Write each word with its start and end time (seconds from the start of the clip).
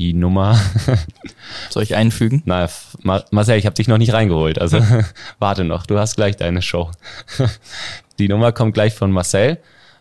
die 0.00 0.14
Nummer. 0.14 0.58
Soll 1.70 1.82
ich 1.82 1.94
einfügen? 1.94 2.42
Na, 2.46 2.68
Marcel, 3.02 3.58
ich 3.58 3.66
habe 3.66 3.74
dich 3.74 3.86
noch 3.86 3.98
nicht 3.98 4.14
reingeholt. 4.14 4.58
Also 4.58 4.80
warte 5.38 5.62
noch, 5.64 5.84
du 5.84 5.98
hast 5.98 6.16
gleich 6.16 6.36
deine 6.36 6.62
Show. 6.62 6.90
die 8.18 8.28
Nummer 8.28 8.50
kommt 8.52 8.72
gleich 8.72 8.94
von 8.94 9.12
Marcel. 9.12 9.58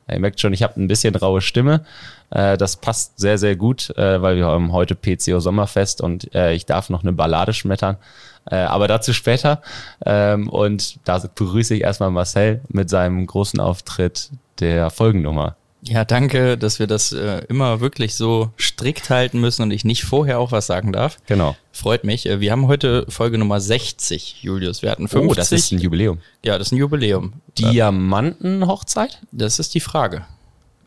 Ihr 0.10 0.20
merkt 0.20 0.40
schon, 0.40 0.54
ich 0.54 0.64
habe 0.64 0.82
ein 0.82 0.88
bisschen 0.88 1.16
raue 1.16 1.42
Stimme. 1.42 1.84
Äh, 2.30 2.58
das 2.58 2.78
passt 2.78 3.20
sehr, 3.20 3.38
sehr 3.38 3.58
gut, 3.58 3.90
äh, 3.98 4.22
weil 4.22 4.38
wir 4.38 4.46
haben 4.46 4.72
heute 4.72 4.96
PCO 4.96 5.42
Sommerfest 5.42 6.00
und 6.02 6.34
äh, 6.34 6.54
ich 6.54 6.66
darf 6.66 6.90
noch 6.90 7.04
eine 7.04 7.14
Ballade 7.14 7.54
schmettern. 7.54 7.98
Aber 8.46 8.88
dazu 8.88 9.14
später. 9.14 9.62
Ähm, 10.04 10.50
und 10.50 10.98
da 11.08 11.20
begrüße 11.20 11.76
ich 11.76 11.82
erstmal 11.82 12.10
Marcel 12.10 12.62
mit 12.70 12.90
seinem 12.90 13.28
großen 13.28 13.60
Auftritt 13.60 14.32
der 14.60 14.90
Folgennummer. 14.90 15.56
Ja, 15.82 16.04
danke, 16.04 16.58
dass 16.58 16.80
wir 16.80 16.88
das 16.88 17.14
äh, 17.14 17.42
immer 17.48 17.80
wirklich 17.80 18.16
so 18.16 18.52
strikt 18.58 19.10
halten 19.10 19.40
müssen 19.40 19.62
und 19.62 19.72
ich 19.72 19.86
nicht 19.86 20.04
vorher 20.04 20.40
auch 20.40 20.52
was 20.52 20.68
sagen 20.68 20.92
darf. 20.92 21.18
Genau. 21.26 21.56
Freut 21.72 22.04
mich. 22.04 22.26
Äh, 22.26 22.42
wir 22.42 22.52
haben 22.52 22.68
heute 22.68 23.06
Folge 23.08 23.38
Nummer 23.38 23.62
60, 23.62 24.44
Julius. 24.44 24.82
Wir 24.82 24.92
hatten 24.92 25.08
50. 25.08 25.32
Oh, 25.32 25.34
das 25.34 25.52
ist 25.54 25.72
ein 25.72 25.80
Jubiläum. 25.80 26.20
Ja, 26.44 26.58
das 26.58 26.68
ist 26.68 26.72
ein 26.74 26.78
Jubiläum. 26.78 27.34
Diamantenhochzeit? 27.58 29.20
Das 29.32 29.60
ist 29.60 29.74
die 29.74 29.80
Frage. 29.80 30.26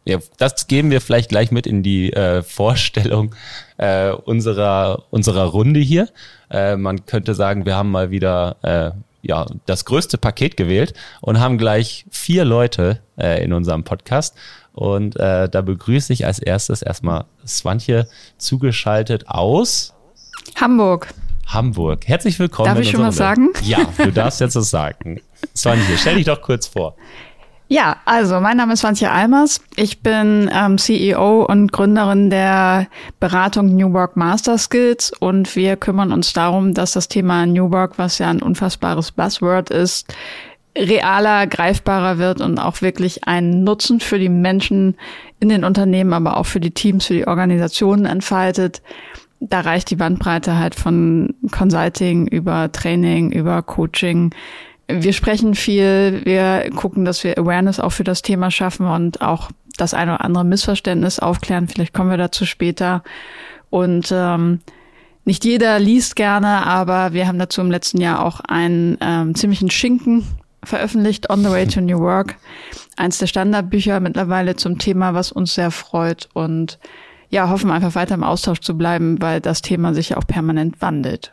Ja, 0.04 0.18
das 0.36 0.66
geben 0.66 0.90
wir 0.90 1.00
vielleicht 1.00 1.28
gleich 1.28 1.50
mit 1.50 1.66
in 1.66 1.82
die 1.82 2.12
äh, 2.12 2.42
Vorstellung 2.42 3.34
äh, 3.78 4.10
unserer, 4.10 5.04
unserer 5.10 5.44
Runde 5.44 5.80
hier. 5.80 6.08
Äh, 6.50 6.76
man 6.76 7.06
könnte 7.06 7.34
sagen, 7.34 7.64
wir 7.64 7.76
haben 7.76 7.90
mal 7.90 8.10
wieder 8.10 8.56
äh, 8.62 8.90
ja, 9.22 9.46
das 9.66 9.84
größte 9.84 10.18
Paket 10.18 10.56
gewählt 10.56 10.94
und 11.20 11.38
haben 11.38 11.56
gleich 11.56 12.04
vier 12.10 12.44
Leute 12.44 13.00
äh, 13.16 13.42
in 13.42 13.52
unserem 13.52 13.84
Podcast. 13.84 14.36
Und 14.72 15.16
äh, 15.16 15.48
da 15.48 15.60
begrüße 15.60 16.12
ich 16.12 16.24
als 16.26 16.38
erstes 16.38 16.82
erstmal 16.82 17.24
Swantje 17.46 18.08
zugeschaltet 18.38 19.28
aus 19.28 19.94
Hamburg. 20.60 21.08
Hamburg. 21.46 22.06
Herzlich 22.06 22.38
willkommen. 22.38 22.66
Darf 22.66 22.78
ich 22.78 22.90
schon 22.90 23.02
was 23.02 23.16
sagen? 23.16 23.50
Ja, 23.62 23.86
du 23.98 24.10
darfst 24.10 24.40
jetzt 24.40 24.56
was 24.56 24.70
sagen. 24.70 25.20
Swantje, 25.54 25.98
stell 25.98 26.16
dich 26.16 26.24
doch 26.24 26.40
kurz 26.40 26.66
vor. 26.66 26.96
Ja, 27.68 27.96
also 28.04 28.38
mein 28.38 28.58
Name 28.58 28.74
ist 28.74 28.80
Swantje 28.80 29.10
Almers. 29.10 29.62
Ich 29.76 30.02
bin 30.02 30.50
ähm, 30.52 30.76
CEO 30.76 31.44
und 31.44 31.72
Gründerin 31.72 32.28
der 32.28 32.86
Beratung 33.18 33.74
New 33.74 33.94
Work 33.94 34.14
Master 34.14 34.58
Skills 34.58 35.10
und 35.20 35.56
wir 35.56 35.76
kümmern 35.76 36.12
uns 36.12 36.34
darum, 36.34 36.74
dass 36.74 36.92
das 36.92 37.08
Thema 37.08 37.46
New 37.46 37.72
Work, 37.72 37.96
was 37.96 38.18
ja 38.18 38.28
ein 38.28 38.42
unfassbares 38.42 39.12
Buzzword 39.12 39.70
ist, 39.70 40.14
realer, 40.76 41.46
greifbarer 41.46 42.18
wird 42.18 42.40
und 42.40 42.58
auch 42.58 42.80
wirklich 42.80 43.24
einen 43.24 43.64
Nutzen 43.64 44.00
für 44.00 44.18
die 44.18 44.28
Menschen 44.28 44.96
in 45.38 45.48
den 45.48 45.64
Unternehmen, 45.64 46.12
aber 46.12 46.36
auch 46.36 46.46
für 46.46 46.60
die 46.60 46.70
Teams, 46.70 47.06
für 47.06 47.14
die 47.14 47.26
Organisationen 47.26 48.06
entfaltet. 48.06 48.82
Da 49.40 49.60
reicht 49.60 49.90
die 49.90 49.96
Bandbreite 49.96 50.56
halt 50.56 50.74
von 50.74 51.34
Consulting 51.50 52.26
über 52.26 52.70
Training, 52.72 53.32
über 53.32 53.60
Coaching. 53.62 54.34
Wir 54.88 55.12
sprechen 55.12 55.54
viel, 55.54 56.22
wir 56.24 56.70
gucken, 56.74 57.04
dass 57.04 57.24
wir 57.24 57.38
Awareness 57.38 57.80
auch 57.80 57.90
für 57.90 58.04
das 58.04 58.22
Thema 58.22 58.50
schaffen 58.50 58.86
und 58.86 59.20
auch 59.20 59.50
das 59.76 59.94
eine 59.94 60.14
oder 60.14 60.24
andere 60.24 60.44
Missverständnis 60.44 61.18
aufklären. 61.18 61.68
Vielleicht 61.68 61.92
kommen 61.92 62.10
wir 62.10 62.18
dazu 62.18 62.46
später. 62.46 63.02
Und 63.68 64.12
ähm, 64.12 64.60
nicht 65.24 65.44
jeder 65.44 65.78
liest 65.78 66.16
gerne, 66.16 66.66
aber 66.66 67.12
wir 67.12 67.26
haben 67.26 67.38
dazu 67.38 67.60
im 67.60 67.70
letzten 67.70 68.00
Jahr 68.00 68.24
auch 68.24 68.40
einen 68.40 68.98
ähm, 69.00 69.34
ziemlichen 69.34 69.70
Schinken 69.70 70.24
veröffentlicht, 70.64 71.30
On 71.30 71.42
the 71.42 71.50
Way 71.50 71.66
to 71.66 71.80
New 71.80 71.98
Work. 72.00 72.36
Eins 72.96 73.18
der 73.18 73.26
Standardbücher 73.26 74.00
mittlerweile 74.00 74.56
zum 74.56 74.78
Thema, 74.78 75.14
was 75.14 75.32
uns 75.32 75.54
sehr 75.54 75.70
freut 75.70 76.28
und 76.34 76.78
ja, 77.30 77.48
hoffen 77.48 77.70
einfach 77.70 77.94
weiter 77.94 78.14
im 78.14 78.24
Austausch 78.24 78.60
zu 78.60 78.76
bleiben, 78.76 79.20
weil 79.20 79.40
das 79.40 79.62
Thema 79.62 79.94
sich 79.94 80.10
ja 80.10 80.18
auch 80.18 80.26
permanent 80.26 80.82
wandelt. 80.82 81.32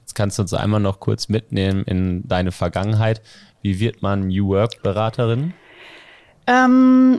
Jetzt 0.00 0.14
kannst 0.14 0.38
du 0.38 0.42
uns 0.42 0.52
einmal 0.52 0.80
noch 0.80 1.00
kurz 1.00 1.28
mitnehmen 1.28 1.84
in 1.84 2.26
deine 2.28 2.52
Vergangenheit. 2.52 3.22
Wie 3.62 3.80
wird 3.80 4.02
man 4.02 4.28
New 4.28 4.48
Work 4.48 4.82
Beraterin? 4.82 5.54
Ähm, 6.46 7.18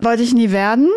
wollte 0.00 0.22
ich 0.22 0.34
nie 0.34 0.50
werden. 0.50 0.88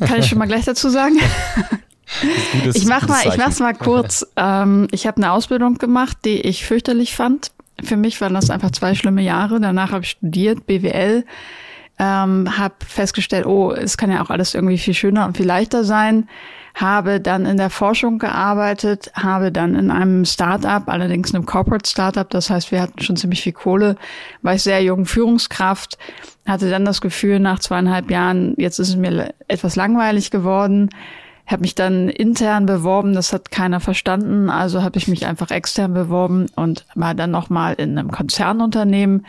Kann 0.00 0.20
ich 0.20 0.26
schon 0.26 0.38
mal 0.38 0.46
gleich 0.46 0.64
dazu 0.64 0.88
sagen. 0.88 1.16
Gutes, 2.52 2.76
ich 2.76 2.86
mach 2.86 3.06
mal, 3.06 3.26
ich 3.26 3.36
mach's 3.36 3.58
mal 3.58 3.74
kurz. 3.74 4.26
Ähm, 4.36 4.88
ich 4.92 5.06
habe 5.06 5.18
eine 5.18 5.32
Ausbildung 5.32 5.74
gemacht, 5.74 6.16
die 6.24 6.40
ich 6.40 6.64
fürchterlich 6.64 7.14
fand 7.14 7.50
für 7.82 7.96
mich 7.96 8.20
waren 8.20 8.34
das 8.34 8.50
einfach 8.50 8.70
zwei 8.70 8.94
schlimme 8.94 9.22
Jahre. 9.22 9.60
Danach 9.60 9.92
habe 9.92 10.04
ich 10.04 10.10
studiert, 10.10 10.66
BWL, 10.66 11.24
ähm, 11.98 12.58
habe 12.58 12.74
festgestellt, 12.86 13.46
oh, 13.46 13.72
es 13.72 13.96
kann 13.96 14.10
ja 14.10 14.22
auch 14.22 14.30
alles 14.30 14.54
irgendwie 14.54 14.78
viel 14.78 14.94
schöner 14.94 15.26
und 15.26 15.36
viel 15.36 15.46
leichter 15.46 15.84
sein. 15.84 16.28
Habe 16.74 17.20
dann 17.20 17.44
in 17.44 17.56
der 17.56 17.70
Forschung 17.70 18.18
gearbeitet, 18.18 19.10
habe 19.14 19.50
dann 19.50 19.74
in 19.74 19.90
einem 19.90 20.24
Startup, 20.24 20.86
allerdings 20.86 21.34
einem 21.34 21.44
Corporate 21.44 21.88
Startup, 21.88 22.28
das 22.30 22.50
heißt, 22.50 22.70
wir 22.70 22.80
hatten 22.80 23.02
schon 23.02 23.16
ziemlich 23.16 23.42
viel 23.42 23.52
Kohle, 23.52 23.96
war 24.42 24.54
ich 24.54 24.62
sehr 24.62 24.80
jung 24.82 25.04
Führungskraft, 25.04 25.98
hatte 26.46 26.70
dann 26.70 26.84
das 26.84 27.00
Gefühl, 27.00 27.40
nach 27.40 27.58
zweieinhalb 27.58 28.12
Jahren, 28.12 28.54
jetzt 28.58 28.78
ist 28.78 28.90
es 28.90 28.96
mir 28.96 29.34
etwas 29.48 29.74
langweilig 29.74 30.30
geworden, 30.30 30.90
habe 31.48 31.62
mich 31.62 31.74
dann 31.74 32.08
intern 32.08 32.66
beworben, 32.66 33.14
das 33.14 33.32
hat 33.32 33.50
keiner 33.50 33.80
verstanden, 33.80 34.50
also 34.50 34.82
habe 34.82 34.98
ich 34.98 35.08
mich 35.08 35.26
einfach 35.26 35.50
extern 35.50 35.94
beworben 35.94 36.46
und 36.54 36.84
war 36.94 37.14
dann 37.14 37.30
nochmal 37.30 37.74
in 37.74 37.98
einem 37.98 38.10
Konzernunternehmen. 38.10 39.26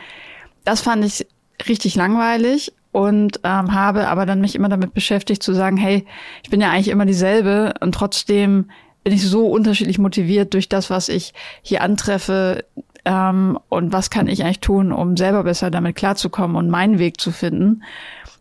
Das 0.66 0.82
fand 0.82 1.06
ich 1.06 1.26
richtig 1.68 1.96
langweilig 1.96 2.74
und 2.92 3.40
ähm, 3.44 3.74
habe 3.74 4.08
aber 4.10 4.26
dann 4.26 4.42
mich 4.42 4.56
immer 4.56 4.70
damit 4.70 4.94
beschäftigt 4.94 5.42
zu 5.42 5.54
sagen, 5.54 5.78
hey, 5.78 6.06
ich 6.44 6.50
bin 6.50 6.60
ja 6.60 6.70
eigentlich 6.70 6.90
immer 6.90 7.06
dieselbe 7.06 7.74
und 7.80 7.94
trotzdem 7.94 8.70
bin 9.04 9.14
ich 9.14 9.26
so 9.26 9.48
unterschiedlich 9.48 9.98
motiviert 9.98 10.54
durch 10.54 10.68
das, 10.68 10.90
was 10.90 11.08
ich 11.08 11.34
hier 11.62 11.82
antreffe 11.82 12.66
ähm, 13.06 13.58
und 13.70 13.94
was 13.94 14.10
kann 14.10 14.28
ich 14.28 14.44
eigentlich 14.44 14.60
tun, 14.60 14.92
um 14.92 15.18
selber 15.18 15.44
besser 15.44 15.72
damit 15.72 15.96
klarzukommen 15.96 16.56
und 16.56 16.70
meinen 16.70 17.00
Weg 17.00 17.20
zu 17.20 17.32
finden. 17.32 17.84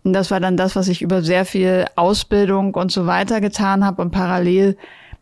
Und 0.04 0.12
das 0.12 0.30
war 0.30 0.40
dann 0.40 0.56
das, 0.56 0.76
was 0.76 0.88
ich 0.88 1.02
über 1.02 1.22
sehr 1.22 1.44
viel 1.44 1.86
Ausbildung 1.96 2.74
und 2.74 2.92
so 2.92 3.06
weiter 3.06 3.40
getan 3.40 3.84
habe. 3.84 4.00
Und 4.02 4.10
parallel 4.10 4.76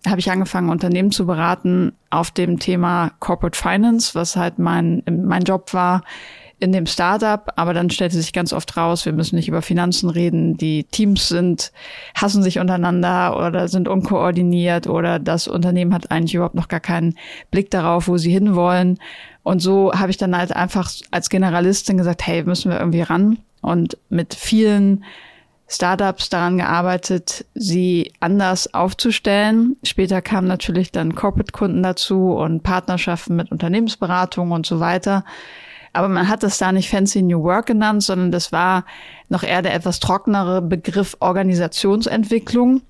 habe 0.06 0.20
ich 0.20 0.30
angefangen, 0.30 0.70
Unternehmen 0.70 1.10
zu 1.10 1.26
beraten 1.26 1.92
auf 2.10 2.30
dem 2.30 2.58
Thema 2.58 3.12
Corporate 3.18 3.58
Finance, 3.58 4.14
was 4.14 4.36
halt 4.36 4.58
mein, 4.58 5.02
mein 5.06 5.42
Job 5.42 5.72
war 5.72 6.02
in 6.58 6.72
dem 6.72 6.86
Startup. 6.86 7.52
Aber 7.56 7.74
dann 7.74 7.90
stellte 7.90 8.16
sich 8.16 8.32
ganz 8.32 8.52
oft 8.52 8.76
raus, 8.76 9.04
wir 9.04 9.12
müssen 9.12 9.36
nicht 9.36 9.48
über 9.48 9.62
Finanzen 9.62 10.10
reden. 10.10 10.56
Die 10.56 10.84
Teams 10.84 11.28
sind, 11.28 11.72
hassen 12.14 12.42
sich 12.42 12.58
untereinander 12.58 13.36
oder 13.36 13.68
sind 13.68 13.88
unkoordiniert 13.88 14.86
oder 14.86 15.18
das 15.18 15.48
Unternehmen 15.48 15.94
hat 15.94 16.10
eigentlich 16.10 16.34
überhaupt 16.34 16.54
noch 16.54 16.68
gar 16.68 16.80
keinen 16.80 17.16
Blick 17.50 17.70
darauf, 17.70 18.08
wo 18.08 18.16
sie 18.16 18.30
hinwollen. 18.30 18.98
Und 19.42 19.60
so 19.60 19.92
habe 19.92 20.10
ich 20.10 20.16
dann 20.16 20.36
halt 20.36 20.54
einfach 20.54 20.90
als 21.10 21.28
Generalistin 21.28 21.98
gesagt, 21.98 22.26
hey, 22.26 22.42
müssen 22.42 22.70
wir 22.70 22.78
irgendwie 22.78 23.02
ran 23.02 23.38
und 23.60 23.96
mit 24.08 24.34
vielen 24.34 25.04
Startups 25.68 26.28
daran 26.30 26.58
gearbeitet, 26.58 27.44
sie 27.54 28.12
anders 28.20 28.72
aufzustellen. 28.72 29.76
Später 29.82 30.22
kamen 30.22 30.46
natürlich 30.46 30.92
dann 30.92 31.14
Corporate-Kunden 31.16 31.82
dazu 31.82 32.32
und 32.32 32.62
Partnerschaften 32.62 33.34
mit 33.34 33.50
Unternehmensberatungen 33.50 34.52
und 34.52 34.64
so 34.64 34.78
weiter. 34.78 35.24
Aber 35.96 36.08
man 36.08 36.28
hat 36.28 36.42
das 36.42 36.58
da 36.58 36.72
nicht 36.72 36.90
Fancy 36.90 37.22
New 37.22 37.42
Work 37.42 37.66
genannt, 37.66 38.02
sondern 38.02 38.30
das 38.30 38.52
war 38.52 38.84
noch 39.30 39.42
eher 39.42 39.62
der 39.62 39.74
etwas 39.74 39.98
trockenere 39.98 40.60
Begriff 40.60 41.16
Organisationsentwicklung. 41.20 42.82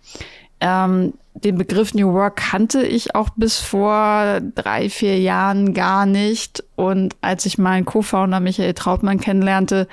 Ähm, 0.60 1.12
den 1.34 1.56
Begriff 1.56 1.94
New 1.94 2.12
Work 2.14 2.36
kannte 2.36 2.82
ich 2.82 3.14
auch 3.14 3.28
bis 3.36 3.60
vor 3.60 4.40
drei, 4.54 4.90
vier 4.90 5.20
Jahren 5.20 5.72
gar 5.72 6.04
nicht. 6.04 6.64
Und 6.74 7.14
als 7.20 7.46
ich 7.46 7.58
meinen 7.58 7.84
Co-Founder 7.84 8.40
Michael 8.40 8.74
Trautmann 8.74 9.20
kennenlernte, 9.20 9.86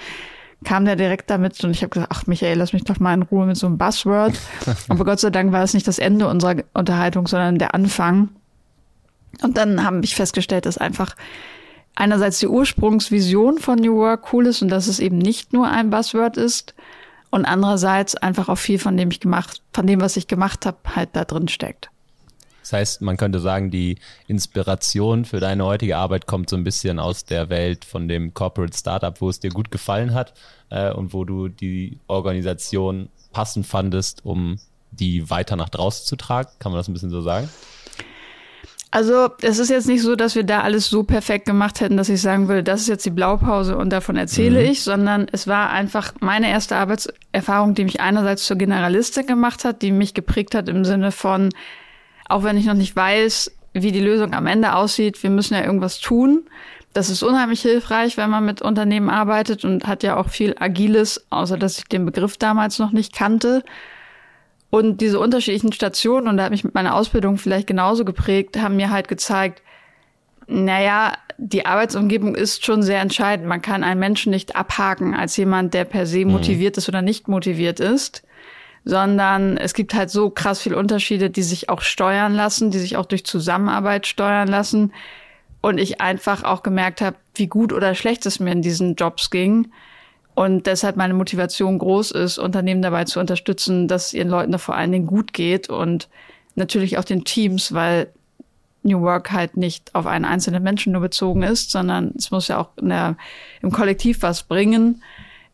kam 0.63 0.85
der 0.85 0.95
direkt 0.95 1.29
damit 1.29 1.63
und 1.63 1.71
ich 1.71 1.81
habe 1.83 1.89
gesagt, 1.89 2.11
ach 2.15 2.25
Michael, 2.25 2.57
lass 2.57 2.73
mich 2.73 2.85
doch 2.85 2.99
mal 2.99 3.13
in 3.13 3.21
Ruhe 3.21 3.45
mit 3.45 3.57
so 3.57 3.67
einem 3.67 3.77
Buzzword. 3.77 4.33
Aber 4.89 5.05
Gott 5.05 5.19
sei 5.19 5.29
Dank 5.29 5.51
war 5.51 5.61
es 5.61 5.75
nicht 5.75 5.87
das 5.87 5.99
Ende 5.99 6.27
unserer 6.27 6.55
Unterhaltung, 6.73 7.27
sondern 7.27 7.59
der 7.59 7.75
Anfang. 7.75 8.29
Und 9.43 9.57
dann 9.57 9.83
haben 9.83 10.01
ich 10.01 10.15
festgestellt, 10.15 10.65
dass 10.65 10.79
einfach 10.79 11.15
einerseits 11.95 12.39
die 12.39 12.47
Ursprungsvision 12.47 13.59
von 13.59 13.79
New 13.79 13.95
Work 13.97 14.33
cool 14.33 14.47
ist 14.47 14.61
und 14.61 14.69
dass 14.69 14.87
es 14.87 14.99
eben 14.99 15.17
nicht 15.17 15.53
nur 15.53 15.69
ein 15.69 15.89
Buzzword 15.89 16.37
ist 16.37 16.73
und 17.29 17.45
andererseits 17.45 18.15
einfach 18.15 18.49
auch 18.49 18.57
viel 18.57 18.79
von 18.79 18.97
dem 18.97 19.11
ich 19.11 19.19
gemacht, 19.19 19.61
von 19.73 19.87
dem, 19.87 20.01
was 20.01 20.17
ich 20.17 20.27
gemacht 20.27 20.65
habe, 20.65 20.77
halt 20.95 21.09
da 21.13 21.25
drin 21.25 21.47
steckt. 21.47 21.89
Das 22.61 22.71
heißt, 22.71 23.01
man 23.01 23.17
könnte 23.17 23.39
sagen, 23.39 23.71
die 23.71 23.97
Inspiration 24.27 25.25
für 25.25 25.41
deine 25.41 25.65
heutige 25.65 25.97
Arbeit 25.97 26.27
kommt 26.27 26.49
so 26.49 26.55
ein 26.55 26.63
bisschen 26.63 26.97
aus 26.97 27.25
der 27.25 27.49
Welt 27.49 27.83
von 27.83 28.07
dem 28.07 28.33
Corporate 28.33 28.77
Startup, 28.77 29.19
wo 29.19 29.29
es 29.29 29.41
dir 29.41 29.49
gut 29.49 29.69
gefallen 29.69 30.13
hat 30.13 30.33
äh, 30.69 30.91
und 30.93 31.13
wo 31.13 31.25
du 31.25 31.49
die 31.49 31.99
Organisation 32.07 33.09
passend 33.33 33.67
fandest, 33.67 34.25
um 34.25 34.59
die 34.91 35.29
weiter 35.29 35.57
nach 35.57 35.69
draußen 35.69 36.05
zu 36.05 36.15
tragen. 36.15 36.49
Kann 36.59 36.71
man 36.71 36.79
das 36.79 36.87
ein 36.87 36.93
bisschen 36.93 37.09
so 37.09 37.21
sagen? 37.21 37.49
Also 38.93 39.31
es 39.41 39.57
ist 39.57 39.71
jetzt 39.71 39.87
nicht 39.87 40.03
so, 40.03 40.15
dass 40.15 40.35
wir 40.35 40.43
da 40.43 40.61
alles 40.61 40.87
so 40.87 41.01
perfekt 41.01 41.47
gemacht 41.47 41.81
hätten, 41.81 41.97
dass 41.97 42.09
ich 42.09 42.21
sagen 42.21 42.47
würde, 42.47 42.61
das 42.61 42.81
ist 42.81 42.89
jetzt 42.89 43.03
die 43.07 43.09
Blaupause 43.09 43.75
und 43.75 43.89
davon 43.89 44.17
erzähle 44.17 44.59
mhm. 44.59 44.69
ich, 44.69 44.83
sondern 44.83 45.25
es 45.31 45.47
war 45.47 45.71
einfach 45.71 46.13
meine 46.19 46.47
erste 46.51 46.75
Arbeitserfahrung, 46.75 47.73
die 47.73 47.85
mich 47.85 48.01
einerseits 48.01 48.45
zur 48.45 48.55
Generalistin 48.55 49.25
gemacht 49.25 49.65
hat, 49.65 49.81
die 49.81 49.91
mich 49.91 50.13
geprägt 50.13 50.53
hat 50.53 50.69
im 50.69 50.85
Sinne 50.85 51.11
von, 51.11 51.49
auch 52.29 52.43
wenn 52.43 52.55
ich 52.55 52.67
noch 52.67 52.75
nicht 52.75 52.95
weiß, 52.95 53.51
wie 53.73 53.91
die 53.91 53.99
Lösung 53.99 54.35
am 54.35 54.45
Ende 54.45 54.75
aussieht, 54.75 55.23
wir 55.23 55.31
müssen 55.31 55.55
ja 55.55 55.63
irgendwas 55.65 55.99
tun. 55.99 56.43
Das 56.93 57.09
ist 57.09 57.23
unheimlich 57.23 57.63
hilfreich, 57.63 58.17
wenn 58.17 58.29
man 58.29 58.45
mit 58.45 58.61
Unternehmen 58.61 59.09
arbeitet 59.09 59.65
und 59.65 59.87
hat 59.87 60.03
ja 60.03 60.17
auch 60.17 60.29
viel 60.29 60.53
Agiles, 60.59 61.25
außer 61.31 61.57
dass 61.57 61.79
ich 61.79 61.85
den 61.85 62.05
Begriff 62.05 62.37
damals 62.37 62.77
noch 62.77 62.91
nicht 62.91 63.11
kannte. 63.11 63.63
Und 64.73 65.01
diese 65.01 65.19
unterschiedlichen 65.19 65.71
Stationen, 65.71 66.27
und 66.27 66.37
da 66.37 66.45
hat 66.45 66.49
mich 66.49 66.63
mit 66.63 66.73
meiner 66.73 66.95
Ausbildung 66.95 67.37
vielleicht 67.37 67.67
genauso 67.67 68.05
geprägt, 68.05 68.59
haben 68.59 68.75
mir 68.75 68.89
halt 68.89 69.07
gezeigt, 69.07 69.61
naja, 70.47 71.13
die 71.37 71.67
Arbeitsumgebung 71.67 72.33
ist 72.33 72.65
schon 72.65 72.81
sehr 72.81 72.99
entscheidend. 72.99 73.47
Man 73.47 73.61
kann 73.61 73.83
einen 73.83 73.99
Menschen 73.99 74.31
nicht 74.31 74.55
abhaken 74.55 75.13
als 75.13 75.37
jemand, 75.37 75.75
der 75.75 75.85
per 75.85 76.07
se 76.07 76.25
mhm. 76.25 76.31
motiviert 76.31 76.75
ist 76.77 76.89
oder 76.89 77.03
nicht 77.03 77.27
motiviert 77.27 77.79
ist, 77.79 78.23
sondern 78.83 79.57
es 79.57 79.75
gibt 79.75 79.93
halt 79.93 80.09
so 80.09 80.31
krass 80.31 80.59
viele 80.59 80.77
Unterschiede, 80.77 81.29
die 81.29 81.43
sich 81.43 81.69
auch 81.69 81.81
steuern 81.81 82.33
lassen, 82.33 82.71
die 82.71 82.79
sich 82.79 82.97
auch 82.97 83.05
durch 83.05 83.27
Zusammenarbeit 83.27 84.07
steuern 84.07 84.47
lassen. 84.47 84.91
Und 85.61 85.77
ich 85.77 86.01
einfach 86.01 86.43
auch 86.43 86.63
gemerkt 86.63 86.99
habe, 86.99 87.17
wie 87.35 87.45
gut 87.45 87.73
oder 87.73 87.93
schlecht 87.93 88.25
es 88.25 88.39
mir 88.39 88.51
in 88.51 88.63
diesen 88.63 88.95
Jobs 88.95 89.29
ging 89.29 89.67
und 90.35 90.65
deshalb 90.65 90.95
meine 90.95 91.13
Motivation 91.13 91.77
groß 91.77 92.11
ist, 92.11 92.37
Unternehmen 92.37 92.81
dabei 92.81 93.05
zu 93.05 93.19
unterstützen, 93.19 93.87
dass 93.87 94.13
ihren 94.13 94.29
Leuten 94.29 94.51
da 94.51 94.57
vor 94.57 94.75
allen 94.75 94.91
Dingen 94.91 95.05
gut 95.05 95.33
geht 95.33 95.69
und 95.69 96.09
natürlich 96.55 96.97
auch 96.97 97.03
den 97.03 97.23
Teams, 97.23 97.73
weil 97.73 98.07
New 98.83 99.01
Work 99.01 99.31
halt 99.31 99.57
nicht 99.57 99.93
auf 99.95 100.05
einen 100.05 100.25
einzelnen 100.25 100.63
Menschen 100.63 100.91
nur 100.91 101.01
bezogen 101.01 101.43
ist, 101.43 101.71
sondern 101.71 102.13
es 102.17 102.31
muss 102.31 102.47
ja 102.47 102.59
auch 102.59 102.69
der, 102.79 103.15
im 103.61 103.71
Kollektiv 103.71 104.21
was 104.21 104.43
bringen. 104.43 105.01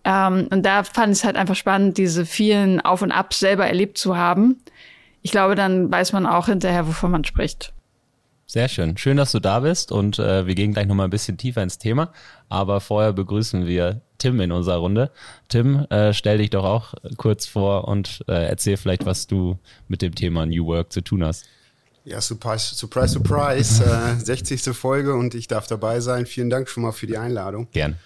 Ähm, 0.04 0.48
und 0.50 0.66
da 0.66 0.84
fand 0.84 1.14
ich 1.14 1.20
es 1.20 1.24
halt 1.24 1.36
einfach 1.36 1.56
spannend, 1.56 1.98
diese 1.98 2.26
vielen 2.26 2.82
Auf 2.82 3.02
und 3.02 3.12
Abs 3.12 3.40
selber 3.40 3.68
erlebt 3.68 3.98
zu 3.98 4.18
haben. 4.18 4.58
Ich 5.22 5.32
glaube, 5.32 5.56
dann 5.56 5.92
weiß 5.92 6.14
man 6.14 6.26
auch 6.26 6.48
hinterher, 6.48 6.88
wovon 6.88 7.12
man 7.12 7.24
spricht. 7.24 7.74
Sehr 8.46 8.68
schön. 8.68 8.98
Schön, 8.98 9.18
dass 9.18 9.32
du 9.32 9.40
da 9.40 9.60
bist 9.60 9.92
und 9.92 10.18
äh, 10.18 10.48
wir 10.48 10.56
gehen 10.56 10.74
gleich 10.74 10.88
nochmal 10.88 11.08
ein 11.08 11.12
bisschen 11.12 11.38
tiefer 11.38 11.62
ins 11.62 11.78
Thema. 11.78 12.12
Aber 12.48 12.82
vorher 12.82 13.14
begrüßen 13.14 13.68
wir 13.68 14.02
Tim 14.20 14.40
in 14.40 14.52
unserer 14.52 14.78
Runde. 14.78 15.12
Tim, 15.48 15.86
äh, 15.90 16.14
stell 16.14 16.38
dich 16.38 16.52
doch 16.52 16.64
auch 16.64 16.94
kurz 17.18 17.46
vor 17.46 17.88
und 17.88 18.24
äh, 18.28 18.48
erzähl 18.48 18.78
vielleicht, 18.78 19.06
was 19.06 19.28
du 19.28 19.58
mit 19.88 20.02
dem 20.02 20.14
Thema 20.14 20.46
New 20.46 20.66
Work 20.68 20.94
zu 20.94 21.02
tun 21.02 21.24
hast. 21.24 21.46
Ja, 22.06 22.22
surprise, 22.22 22.76
surprise, 22.76 23.14
surprise. 23.14 23.84
äh, 23.84 24.24
60. 24.24 24.76
Folge 24.76 25.16
und 25.16 25.36
ich 25.36 25.48
darf 25.48 25.68
dabei 25.68 26.00
sein. 26.00 26.26
Vielen 26.26 26.50
Dank 26.50 26.70
schon 26.70 26.84
mal 26.84 26.92
für 26.92 27.08
die 27.08 27.18
Einladung. 27.18 27.68
Gern. 27.72 27.98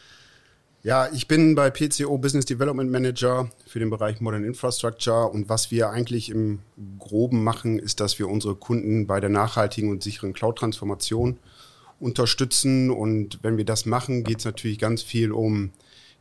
Ja, 0.86 1.08
ich 1.14 1.30
bin 1.30 1.56
bei 1.56 1.70
PCO 1.70 2.18
Business 2.18 2.44
Development 2.44 2.92
Manager 2.92 3.50
für 3.66 3.80
den 3.80 3.90
Bereich 3.90 4.20
Modern 4.20 4.44
Infrastructure 4.44 5.30
und 5.30 5.48
was 5.48 5.72
wir 5.72 5.90
eigentlich 5.92 6.30
im 6.30 6.60
Groben 7.00 7.42
machen, 7.42 7.80
ist, 7.80 8.02
dass 8.02 8.20
wir 8.20 8.28
unsere 8.28 8.56
Kunden 8.56 9.08
bei 9.08 9.22
der 9.22 9.30
nachhaltigen 9.30 9.90
und 9.90 10.04
sicheren 10.04 10.34
Cloud-Transformation 10.34 11.40
unterstützen. 12.02 12.92
Und 12.92 13.40
wenn 13.44 13.56
wir 13.56 13.64
das 13.64 13.86
machen, 13.86 14.26
geht 14.26 14.40
es 14.40 14.46
natürlich 14.46 14.78
ganz 14.78 15.02
viel 15.02 15.32
um 15.32 15.72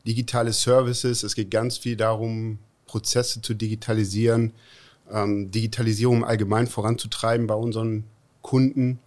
digitale 0.07 0.53
Services. 0.53 1.23
Es 1.23 1.35
geht 1.35 1.51
ganz 1.51 1.79
viel 1.79 1.97
darum, 1.97 2.59
Prozesse 2.87 3.41
zu 3.41 3.55
digitalisieren, 3.55 4.53
ähm, 5.11 5.51
Digitalisierung 5.51 6.25
allgemein 6.25 6.67
voranzutreiben 6.67 7.47
bei 7.47 7.55
unseren 7.55 8.05
Kunden 8.43 8.99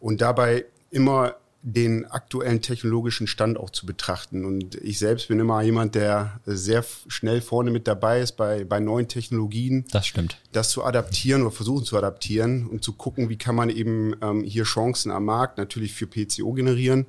und 0.00 0.20
dabei 0.20 0.64
immer 0.90 1.36
den 1.62 2.04
aktuellen 2.06 2.60
technologischen 2.60 3.28
Stand 3.28 3.56
auch 3.56 3.70
zu 3.70 3.86
betrachten. 3.86 4.44
Und 4.44 4.74
ich 4.76 4.98
selbst 4.98 5.28
bin 5.28 5.38
immer 5.38 5.62
jemand, 5.62 5.94
der 5.94 6.40
sehr 6.44 6.84
schnell 7.06 7.40
vorne 7.40 7.70
mit 7.70 7.86
dabei 7.86 8.20
ist 8.20 8.36
bei, 8.36 8.64
bei 8.64 8.80
neuen 8.80 9.06
Technologien. 9.06 9.84
Das 9.92 10.08
stimmt. 10.08 10.38
Das 10.50 10.70
zu 10.70 10.84
adaptieren 10.84 11.42
oder 11.42 11.52
versuchen 11.52 11.84
zu 11.84 11.96
adaptieren 11.96 12.66
und 12.66 12.82
zu 12.82 12.94
gucken, 12.94 13.28
wie 13.28 13.36
kann 13.36 13.54
man 13.54 13.70
eben 13.70 14.16
ähm, 14.20 14.42
hier 14.42 14.64
Chancen 14.64 15.12
am 15.12 15.24
Markt 15.24 15.56
natürlich 15.56 15.92
für 15.92 16.08
PCO 16.08 16.52
generieren. 16.52 17.06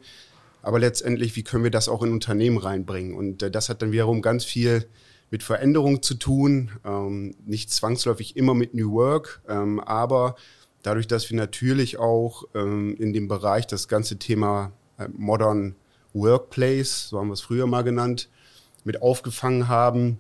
Aber 0.64 0.80
letztendlich, 0.80 1.36
wie 1.36 1.44
können 1.44 1.66
wir 1.66 1.72
das 1.72 1.90
auch 1.90 2.02
in 2.02 2.12
Unternehmen 2.12 2.58
reinbringen? 2.58 3.14
Und 3.14 3.44
äh, 3.44 3.52
das 3.52 3.70
hat 3.70 3.84
dann 3.84 3.92
wiederum 3.92 4.24
ganz 4.24 4.46
viel 4.46 4.88
mit 5.30 5.44
Veränderung 5.44 6.02
zu 6.02 6.16
tun, 6.16 6.72
ähm, 6.86 7.36
nicht 7.46 7.72
zwangsläufig 7.72 8.36
immer 8.38 8.54
mit 8.54 8.74
New 8.74 8.94
Work, 8.94 9.42
ähm, 9.50 9.80
aber 9.80 10.36
dadurch, 10.84 11.08
dass 11.08 11.30
wir 11.30 11.38
natürlich 11.38 11.98
auch 11.98 12.46
ähm, 12.56 12.96
in 12.98 13.14
dem 13.14 13.28
Bereich 13.28 13.68
das 13.68 13.88
ganze 13.88 14.18
Thema 14.18 14.72
äh, 14.98 15.08
Modern 15.12 15.76
Workplace, 16.14 17.10
so 17.10 17.20
haben 17.20 17.28
wir 17.28 17.34
es 17.34 17.42
früher 17.42 17.68
mal 17.68 17.84
genannt, 17.84 18.30
mit 18.84 19.02
aufgefangen 19.02 19.68
haben, 19.68 20.20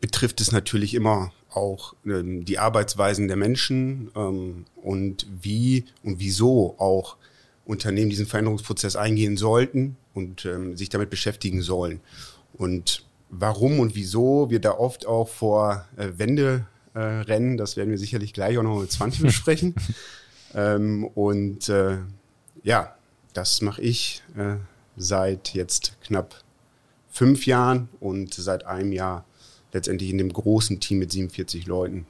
betrifft 0.00 0.40
es 0.40 0.52
natürlich 0.52 0.94
immer 0.94 1.32
auch 1.50 1.94
ähm, 2.06 2.44
die 2.44 2.58
Arbeitsweisen 2.58 3.28
der 3.28 3.36
Menschen 3.36 4.10
ähm, 4.16 4.64
und 4.76 5.26
wie 5.42 5.84
und 6.02 6.18
wieso 6.18 6.76
auch 6.78 7.16
Unternehmen 7.64 8.10
diesen 8.10 8.26
Veränderungsprozess 8.26 8.96
eingehen 8.96 9.36
sollten 9.36 9.96
und 10.12 10.44
ähm, 10.44 10.76
sich 10.76 10.88
damit 10.88 11.10
beschäftigen 11.10 11.62
sollen. 11.62 12.00
Und 12.52 13.04
warum 13.30 13.80
und 13.80 13.94
wieso 13.94 14.50
wir 14.50 14.60
da 14.60 14.72
oft 14.72 15.06
auch 15.06 15.28
vor 15.28 15.86
äh, 15.96 16.10
Wände 16.16 16.66
äh, 16.94 17.00
Rennen. 17.00 17.56
Das 17.56 17.76
werden 17.76 17.90
wir 17.90 17.98
sicherlich 17.98 18.32
gleich 18.32 18.56
auch 18.56 18.62
noch 18.62 18.80
mit 18.80 18.90
20 18.90 19.22
besprechen. 19.22 19.74
ähm, 20.54 21.04
und 21.04 21.68
äh, 21.68 21.98
ja, 22.62 22.94
das 23.32 23.60
mache 23.60 23.82
ich 23.82 24.22
äh, 24.36 24.56
seit 24.96 25.54
jetzt 25.54 26.00
knapp 26.02 26.42
fünf 27.10 27.46
Jahren 27.46 27.88
und 28.00 28.34
seit 28.34 28.64
einem 28.64 28.92
Jahr 28.92 29.24
letztendlich 29.72 30.10
in 30.10 30.18
dem 30.18 30.32
großen 30.32 30.80
Team 30.80 31.00
mit 31.00 31.12
47 31.12 31.66
Leuten. 31.66 32.06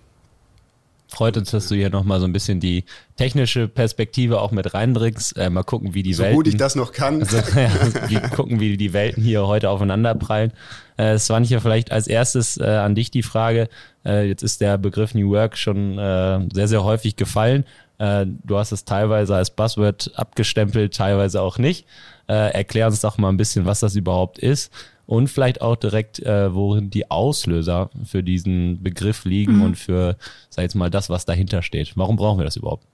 Freut 1.14 1.36
uns, 1.36 1.52
dass 1.52 1.68
du 1.68 1.76
hier 1.76 1.90
nochmal 1.90 2.18
so 2.18 2.26
ein 2.26 2.32
bisschen 2.32 2.58
die 2.58 2.84
technische 3.16 3.68
Perspektive 3.68 4.40
auch 4.40 4.50
mit 4.50 4.74
reinbringst. 4.74 5.38
Äh, 5.38 5.48
mal 5.48 5.62
gucken, 5.62 5.94
wie 5.94 6.02
die 6.02 6.12
so 6.12 6.24
Welten. 6.24 6.34
So 6.34 6.38
gut 6.38 6.48
ich 6.48 6.56
das 6.56 6.74
noch 6.74 6.90
kann. 6.90 7.20
Also, 7.20 7.36
ja, 7.56 7.70
wie, 8.08 8.16
gucken, 8.34 8.58
wie 8.58 8.76
die 8.76 8.92
Welten 8.92 9.22
hier 9.22 9.46
heute 9.46 9.70
aufeinander 9.70 10.16
prallen. 10.16 10.52
Äh, 10.96 11.16
Svanche, 11.18 11.60
vielleicht 11.60 11.92
als 11.92 12.08
erstes 12.08 12.56
äh, 12.56 12.64
an 12.64 12.96
dich 12.96 13.12
die 13.12 13.22
Frage. 13.22 13.68
Äh, 14.04 14.26
jetzt 14.26 14.42
ist 14.42 14.60
der 14.60 14.76
Begriff 14.76 15.14
New 15.14 15.30
Work 15.30 15.56
schon 15.56 15.98
äh, 15.98 16.40
sehr, 16.52 16.66
sehr 16.66 16.82
häufig 16.82 17.14
gefallen. 17.14 17.64
Äh, 17.98 18.26
du 18.26 18.58
hast 18.58 18.72
es 18.72 18.84
teilweise 18.84 19.36
als 19.36 19.50
Buzzword 19.50 20.10
abgestempelt, 20.16 20.96
teilweise 20.96 21.42
auch 21.42 21.58
nicht. 21.58 21.86
Äh, 22.26 22.52
erklär 22.54 22.88
uns 22.88 23.00
doch 23.00 23.18
mal 23.18 23.28
ein 23.28 23.36
bisschen, 23.36 23.66
was 23.66 23.78
das 23.80 23.94
überhaupt 23.94 24.38
ist 24.38 24.72
und 25.06 25.28
vielleicht 25.28 25.60
auch 25.60 25.76
direkt, 25.76 26.20
äh, 26.20 26.54
worin 26.54 26.90
die 26.90 27.10
Auslöser 27.10 27.90
für 28.04 28.22
diesen 28.22 28.82
Begriff 28.82 29.24
liegen 29.24 29.56
mhm. 29.56 29.62
und 29.62 29.74
für, 29.76 30.16
sag 30.50 30.62
jetzt 30.62 30.74
mal, 30.74 30.90
das, 30.90 31.10
was 31.10 31.24
dahinter 31.24 31.62
steht. 31.62 31.96
Warum 31.96 32.16
brauchen 32.16 32.38
wir 32.38 32.44
das 32.44 32.56
überhaupt? 32.56 32.86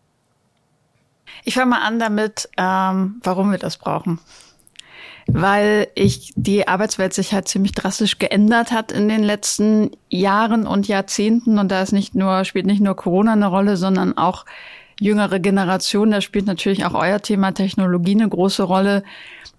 Ich 1.45 1.55
fange 1.55 1.71
mal 1.71 1.83
an 1.83 1.99
damit, 1.99 2.49
ähm, 2.57 3.21
warum 3.23 3.50
wir 3.50 3.59
das 3.59 3.76
brauchen. 3.76 4.19
Weil 5.26 5.88
ich 5.95 6.33
die 6.35 6.67
Arbeitswelt 6.67 7.14
sich 7.14 7.33
halt 7.33 7.47
ziemlich 7.47 7.73
drastisch 7.73 8.19
geändert 8.19 8.73
hat 8.73 8.90
in 8.90 9.09
den 9.09 9.23
letzten 9.23 9.93
Jahren 10.09 10.67
und 10.67 10.88
Jahrzehnten. 10.88 11.59
Und 11.59 11.71
da 11.71 11.83
ist 11.83 11.93
nicht 11.93 12.17
nur, 12.17 12.45
spielt 12.45 12.67
nicht 12.67 12.81
nur 12.81 12.97
Corona 12.97 13.33
eine 13.33 13.47
Rolle, 13.47 13.76
sondern 13.76 14.19
auch 14.19 14.45
jüngere 15.00 15.40
Generation. 15.40 16.12
Da 16.12 16.21
spielt 16.21 16.47
natürlich 16.47 16.85
auch 16.85 16.95
euer 16.95 17.21
Thema 17.21 17.52
Technologie 17.52 18.14
eine 18.14 18.28
große 18.28 18.62
Rolle 18.62 19.02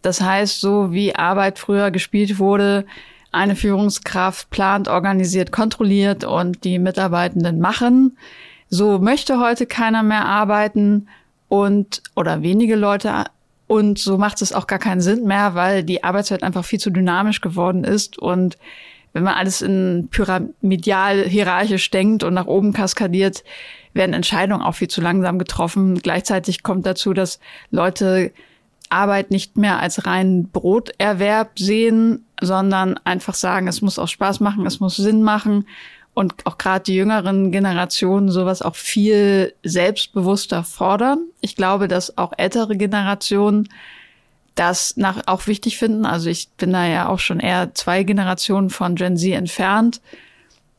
das 0.01 0.21
heißt, 0.21 0.59
so 0.59 0.91
wie 0.91 1.15
Arbeit 1.15 1.59
früher 1.59 1.91
gespielt 1.91 2.39
wurde, 2.39 2.85
eine 3.31 3.55
Führungskraft 3.55 4.49
plant, 4.49 4.87
organisiert, 4.87 5.51
kontrolliert 5.51 6.23
und 6.23 6.63
die 6.63 6.79
Mitarbeitenden 6.79 7.59
machen. 7.59 8.17
So 8.69 8.99
möchte 8.99 9.39
heute 9.39 9.65
keiner 9.65 10.03
mehr 10.03 10.25
arbeiten 10.25 11.07
und 11.47 12.01
oder 12.15 12.41
wenige 12.41 12.75
Leute 12.75 13.25
und 13.67 13.99
so 13.99 14.17
macht 14.17 14.41
es 14.41 14.53
auch 14.53 14.67
gar 14.67 14.79
keinen 14.79 15.01
Sinn 15.01 15.25
mehr, 15.25 15.55
weil 15.55 15.83
die 15.83 16.03
Arbeitswelt 16.03 16.43
einfach 16.43 16.65
viel 16.65 16.79
zu 16.79 16.89
dynamisch 16.89 17.41
geworden 17.41 17.83
ist 17.83 18.17
und 18.17 18.57
wenn 19.13 19.23
man 19.23 19.35
alles 19.35 19.61
in 19.61 20.07
pyramidal 20.09 21.23
hierarchisch 21.23 21.89
denkt 21.91 22.23
und 22.23 22.33
nach 22.33 22.47
oben 22.47 22.71
kaskadiert, 22.71 23.43
werden 23.93 24.13
Entscheidungen 24.13 24.61
auch 24.61 24.75
viel 24.75 24.87
zu 24.87 25.01
langsam 25.01 25.39
getroffen. 25.39 25.99
Gleichzeitig 25.99 26.63
kommt 26.63 26.85
dazu, 26.85 27.13
dass 27.13 27.39
Leute 27.69 28.31
Arbeit 28.89 29.31
nicht 29.31 29.57
mehr 29.57 29.79
als 29.79 30.05
rein 30.05 30.49
Broterwerb 30.49 31.57
sehen, 31.57 32.25
sondern 32.41 32.97
einfach 33.03 33.35
sagen, 33.35 33.67
es 33.67 33.81
muss 33.81 33.99
auch 33.99 34.07
Spaß 34.07 34.39
machen, 34.41 34.65
es 34.65 34.79
muss 34.79 34.97
Sinn 34.97 35.23
machen. 35.23 35.65
und 36.13 36.45
auch 36.45 36.57
gerade 36.57 36.83
die 36.83 36.95
jüngeren 36.95 37.51
Generationen 37.51 38.29
sowas 38.29 38.61
auch 38.61 38.75
viel 38.75 39.53
selbstbewusster 39.63 40.63
fordern. 40.63 41.19
Ich 41.39 41.55
glaube, 41.55 41.87
dass 41.87 42.17
auch 42.17 42.33
ältere 42.37 42.75
Generationen 42.75 43.69
das 44.55 44.97
nach, 44.97 45.21
auch 45.27 45.47
wichtig 45.47 45.77
finden. 45.77 46.05
Also 46.05 46.29
ich 46.29 46.49
bin 46.57 46.73
da 46.73 46.85
ja 46.85 47.07
auch 47.07 47.19
schon 47.19 47.39
eher 47.39 47.73
zwei 47.73 48.03
Generationen 48.03 48.69
von 48.69 48.95
Gen 48.95 49.15
Z 49.15 49.31
entfernt, 49.33 50.01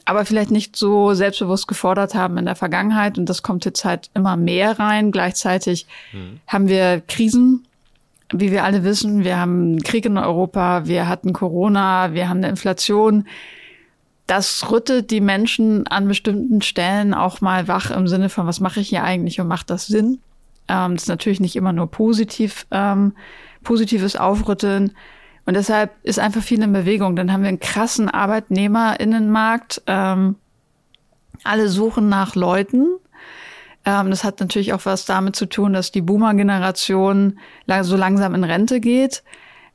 aber 0.05 0.25
vielleicht 0.25 0.51
nicht 0.51 0.77
so 0.77 1.15
selbstbewusst 1.15 1.69
gefordert 1.69 2.15
haben 2.15 2.39
in 2.39 2.45
der 2.45 2.57
Vergangenheit. 2.57 3.19
Und 3.19 3.29
das 3.29 3.43
kommt 3.43 3.65
jetzt 3.65 3.85
halt 3.85 4.11
immer 4.15 4.37
mehr 4.37 4.79
rein. 4.79 5.13
Gleichzeitig 5.13 5.87
mhm. 6.13 6.41
haben 6.47 6.69
wir 6.69 7.03
Krisen, 7.07 7.67
wie 8.33 8.51
wir 8.51 8.65
alle 8.65 8.85
wissen. 8.85 9.25
Wir 9.25 9.39
haben 9.39 9.83
Krieg 9.83 10.05
in 10.05 10.19
Europa, 10.19 10.87
wir 10.87 11.09
hatten 11.09 11.33
Corona, 11.33 12.15
wir 12.15 12.29
haben 12.29 12.39
eine 12.39 12.49
Inflation 12.49 13.27
das 14.27 14.71
rüttelt 14.71 15.11
die 15.11 15.21
Menschen 15.21 15.87
an 15.89 16.09
bestimmten 16.09 16.63
Stellen 16.63 17.13
auch 17.13 17.41
mal 17.41 17.69
wach 17.69 17.91
im 17.91 18.09
Sinne 18.09 18.29
von, 18.29 18.47
was 18.47 18.61
mache 18.61 18.81
ich 18.81 18.89
hier 18.89 19.05
eigentlich 19.05 19.41
und 19.41 19.49
macht 19.49 19.71
das 19.71 19.87
Sinn? 19.87 20.21
Ähm, 20.69 20.95
das 20.95 21.03
ist 21.03 21.09
natürlich 21.09 21.41
nicht 21.41 21.57
immer 21.57 21.73
nur 21.73 21.91
positiv, 21.91 22.67
ähm, 22.71 23.15
positives 23.63 24.17
Aufrütteln. 24.17 24.93
Und 25.45 25.55
deshalb 25.55 25.93
ist 26.03 26.19
einfach 26.19 26.43
viel 26.43 26.63
in 26.63 26.73
Bewegung. 26.73 27.17
Dann 27.17 27.33
haben 27.33 27.43
wir 27.43 27.49
einen 27.49 27.61
krassen 27.61 28.09
Arbeitnehmerinnenmarkt. 28.09 29.83
Ähm, 29.87 30.37
alle 31.45 31.69
suchen 31.69 32.09
nach 32.09 32.37
Leuten. 32.37 32.87
Ähm, 33.85 34.11
das 34.11 34.25
hat 34.25 34.41
natürlich 34.41 34.73
auch 34.73 34.85
was 34.85 35.05
damit 35.05 35.35
zu 35.35 35.47
tun, 35.47 35.73
dass 35.73 35.91
die 35.91 36.03
Boomer-Generation 36.03 37.39
so 37.83 37.97
langsam 37.97 38.35
in 38.35 38.45
Rente 38.45 38.81
geht. 38.81 39.25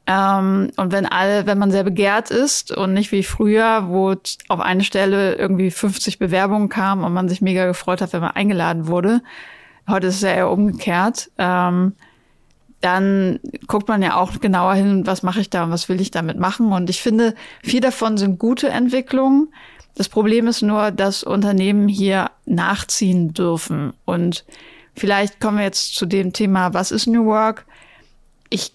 Ähm, 0.05 0.71
und 0.77 0.93
wenn 0.93 1.05
alle, 1.05 1.45
wenn 1.45 1.57
man 1.57 1.69
sehr 1.69 1.83
begehrt 1.83 2.31
ist 2.31 2.71
und 2.71 2.93
nicht 2.93 3.11
wie 3.11 3.23
früher, 3.23 3.89
wo 3.89 4.15
auf 4.47 4.61
eine 4.61 4.85
Stelle 4.85 5.35
irgendwie 5.35 5.69
50 5.69 6.17
Bewerbungen 6.17 6.69
kamen 6.69 7.03
und 7.03 7.13
man 7.13 7.27
sich 7.27 7.41
mega 7.41 7.65
gefreut 7.65 8.01
hat, 8.01 8.13
wenn 8.13 8.21
man 8.21 8.31
eingeladen 8.31 8.87
wurde. 8.87 9.21
Heute 9.89 10.07
ist 10.07 10.15
es 10.15 10.21
ja 10.21 10.29
eher 10.29 10.49
umgekehrt. 10.49 11.29
Ähm, 11.37 11.93
dann 12.81 13.39
guckt 13.67 13.87
man 13.87 14.01
ja 14.01 14.15
auch 14.17 14.39
genauer 14.39 14.75
hin, 14.75 15.07
was 15.07 15.23
mache 15.23 15.41
ich 15.41 15.49
da 15.49 15.63
und 15.63 15.71
was 15.71 15.89
will 15.89 15.99
ich 15.99 16.11
damit 16.11 16.37
machen. 16.37 16.71
Und 16.71 16.89
ich 16.89 17.01
finde, 17.01 17.33
viel 17.63 17.81
davon 17.81 18.17
sind 18.17 18.37
gute 18.37 18.69
Entwicklungen. 18.69 19.49
Das 19.95 20.09
Problem 20.09 20.47
ist 20.47 20.61
nur, 20.61 20.91
dass 20.91 21.23
Unternehmen 21.23 21.87
hier 21.87 22.29
nachziehen 22.45 23.33
dürfen. 23.33 23.93
Und 24.05 24.45
vielleicht 24.95 25.39
kommen 25.39 25.57
wir 25.57 25.65
jetzt 25.65 25.95
zu 25.95 26.05
dem 26.05 26.33
Thema, 26.33 26.73
was 26.75 26.91
ist 26.91 27.07
New 27.07 27.25
Work? 27.25 27.65
Ich 28.49 28.73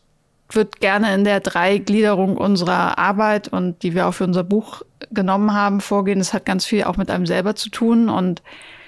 würde 0.51 0.71
gerne 0.81 1.15
in 1.15 1.23
der 1.23 1.39
Dreigliederung 1.41 2.37
unserer 2.37 2.99
Arbeit 2.99 3.49
und 3.49 3.83
die 3.85 3.95
wir 3.95 4.09
auch 4.09 4.15
für 4.15 4.25
unser 4.25 4.45
Buch 4.45 4.83
genommen 5.13 5.55
haben, 5.55 5.81
vorgehen. 5.81 6.19
Das 6.19 6.35
hat 6.35 6.45
ganz 6.45 6.67
viel 6.67 6.85
auch 6.85 6.97
mit 6.97 7.09
einem 7.09 7.27
selber 7.27 7.55
zu 7.55 7.71
tun 7.71 8.09
und 8.09 8.43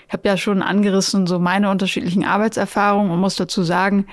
ich 0.07 0.13
habe 0.13 0.29
ja 0.29 0.37
schon 0.37 0.61
angerissen 0.61 1.27
so 1.27 1.39
meine 1.39 1.71
unterschiedlichen 1.71 2.25
Arbeitserfahrungen 2.25 3.11
und 3.11 3.21
muss 3.21 3.37
dazu 3.37 3.63
sagen, 3.63 4.07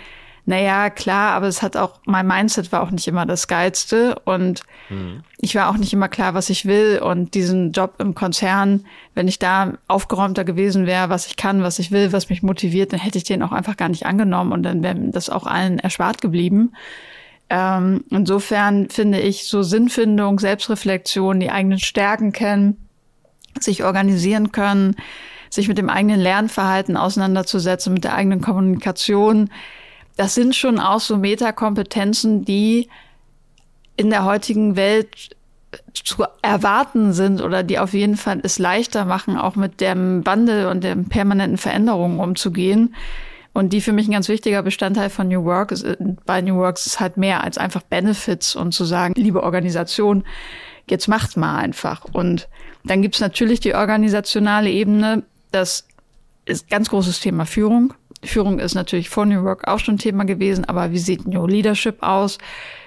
naja, 0.45 0.89
klar, 0.89 1.33
aber 1.33 1.47
es 1.47 1.61
hat 1.61 1.77
auch, 1.77 1.99
mein 2.05 2.25
Mindset 2.25 2.71
war 2.71 2.81
auch 2.81 2.91
nicht 2.91 3.07
immer 3.07 3.25
das 3.25 3.47
Geilste 3.47 4.15
und 4.25 4.61
mhm. 4.89 5.23
ich 5.39 5.55
war 5.55 5.69
auch 5.69 5.77
nicht 5.77 5.93
immer 5.93 6.09
klar, 6.09 6.33
was 6.33 6.49
ich 6.49 6.65
will 6.65 6.99
und 6.99 7.35
diesen 7.35 7.71
Job 7.71 7.95
im 7.99 8.15
Konzern, 8.15 8.85
wenn 9.13 9.27
ich 9.27 9.37
da 9.37 9.73
aufgeräumter 9.87 10.43
gewesen 10.43 10.87
wäre, 10.87 11.09
was 11.09 11.27
ich 11.27 11.35
kann, 11.35 11.61
was 11.61 11.77
ich 11.77 11.91
will, 11.91 12.11
was 12.11 12.29
mich 12.29 12.41
motiviert, 12.41 12.91
dann 12.91 12.99
hätte 12.99 13.19
ich 13.19 13.23
den 13.23 13.43
auch 13.43 13.51
einfach 13.51 13.77
gar 13.77 13.89
nicht 13.89 14.05
angenommen 14.05 14.51
und 14.51 14.63
dann 14.63 14.81
wäre 14.81 14.95
das 15.11 15.29
auch 15.29 15.45
allen 15.45 15.77
erspart 15.77 16.21
geblieben. 16.21 16.73
Ähm, 17.49 18.05
insofern 18.09 18.89
finde 18.89 19.19
ich 19.19 19.45
so 19.45 19.61
Sinnfindung, 19.61 20.39
Selbstreflexion, 20.39 21.39
die 21.39 21.51
eigenen 21.51 21.79
Stärken 21.79 22.31
kennen, 22.31 22.87
sich 23.59 23.83
organisieren 23.83 24.51
können, 24.51 24.95
sich 25.49 25.67
mit 25.67 25.77
dem 25.77 25.89
eigenen 25.89 26.21
Lernverhalten 26.21 26.95
auseinanderzusetzen, 26.95 27.93
mit 27.93 28.05
der 28.05 28.15
eigenen 28.15 28.41
Kommunikation. 28.41 29.49
Das 30.21 30.35
sind 30.35 30.55
schon 30.55 30.77
auch 30.77 30.99
so 30.99 31.17
Metakompetenzen, 31.17 32.45
die 32.45 32.89
in 33.97 34.11
der 34.11 34.23
heutigen 34.23 34.75
Welt 34.75 35.35
zu 35.95 36.25
erwarten 36.43 37.11
sind 37.11 37.41
oder 37.41 37.63
die 37.63 37.79
auf 37.79 37.93
jeden 37.93 38.17
Fall 38.17 38.39
es 38.43 38.59
leichter 38.59 39.03
machen, 39.05 39.35
auch 39.35 39.55
mit 39.55 39.81
dem 39.81 40.23
Wandel 40.23 40.67
und 40.67 40.83
der 40.83 40.95
permanenten 40.95 41.57
Veränderungen 41.57 42.19
umzugehen. 42.19 42.93
Und 43.53 43.73
die 43.73 43.81
für 43.81 43.93
mich 43.93 44.07
ein 44.07 44.11
ganz 44.11 44.29
wichtiger 44.29 44.61
Bestandteil 44.61 45.09
von 45.09 45.27
New 45.27 45.43
Work 45.43 45.71
ist, 45.71 45.81
äh, 45.81 45.97
bei 46.27 46.39
New 46.41 46.57
Works 46.57 46.85
ist 46.85 46.99
halt 46.99 47.17
mehr 47.17 47.43
als 47.43 47.57
einfach 47.57 47.81
Benefits 47.81 48.55
und 48.55 48.75
zu 48.75 48.85
sagen, 48.85 49.15
liebe 49.17 49.41
Organisation, 49.41 50.23
jetzt 50.87 51.07
macht 51.07 51.35
mal 51.35 51.57
einfach. 51.57 52.05
Und 52.13 52.47
dann 52.83 53.01
gibt's 53.01 53.21
natürlich 53.21 53.59
die 53.59 53.73
organisationale 53.73 54.69
Ebene. 54.69 55.23
Das 55.51 55.87
ist 56.45 56.69
ganz 56.69 56.91
großes 56.91 57.21
Thema 57.21 57.47
Führung. 57.47 57.95
Führung 58.23 58.59
ist 58.59 58.75
natürlich 58.75 59.09
vor 59.09 59.25
New 59.25 59.43
Work 59.43 59.67
auch 59.67 59.79
schon 59.79 59.97
Thema 59.97 60.25
gewesen, 60.25 60.65
aber 60.65 60.91
wie 60.91 60.99
sieht 60.99 61.27
New 61.27 61.47
Leadership 61.47 62.03
aus? 62.03 62.37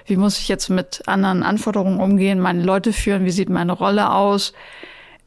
Wie 0.05 0.17
muss 0.17 0.39
ich 0.39 0.47
jetzt 0.47 0.69
mit 0.69 1.01
anderen 1.07 1.43
Anforderungen 1.43 1.99
umgehen, 1.99 2.39
meine 2.39 2.63
Leute 2.63 2.93
führen? 2.93 3.25
Wie 3.25 3.31
sieht 3.31 3.49
meine 3.49 3.73
Rolle 3.73 4.11
aus? 4.11 4.53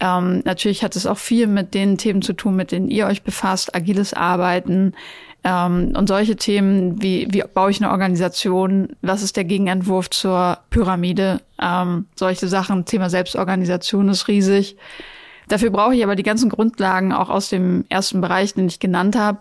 Ähm, 0.00 0.42
natürlich 0.44 0.84
hat 0.84 0.96
es 0.96 1.06
auch 1.06 1.18
viel 1.18 1.46
mit 1.46 1.74
den 1.74 1.98
Themen 1.98 2.22
zu 2.22 2.32
tun, 2.32 2.56
mit 2.56 2.72
denen 2.72 2.88
ihr 2.88 3.06
euch 3.06 3.22
befasst, 3.22 3.74
agiles 3.74 4.14
Arbeiten, 4.14 4.94
ähm, 5.44 5.92
und 5.96 6.08
solche 6.08 6.36
Themen 6.36 7.00
wie, 7.02 7.28
wie 7.30 7.42
baue 7.42 7.70
ich 7.70 7.80
eine 7.80 7.90
Organisation, 7.90 8.88
was 9.02 9.22
ist 9.22 9.36
der 9.36 9.44
Gegenentwurf 9.44 10.10
zur 10.10 10.58
Pyramide, 10.70 11.40
ähm, 11.62 12.06
solche 12.16 12.48
Sachen, 12.48 12.84
Thema 12.84 13.08
Selbstorganisation 13.08 14.08
ist 14.08 14.28
riesig. 14.28 14.76
Dafür 15.48 15.70
brauche 15.70 15.94
ich 15.94 16.04
aber 16.04 16.16
die 16.16 16.22
ganzen 16.22 16.50
Grundlagen 16.50 17.12
auch 17.12 17.30
aus 17.30 17.48
dem 17.48 17.84
ersten 17.88 18.20
Bereich, 18.20 18.54
den 18.54 18.66
ich 18.66 18.80
genannt 18.80 19.16
habe. 19.16 19.38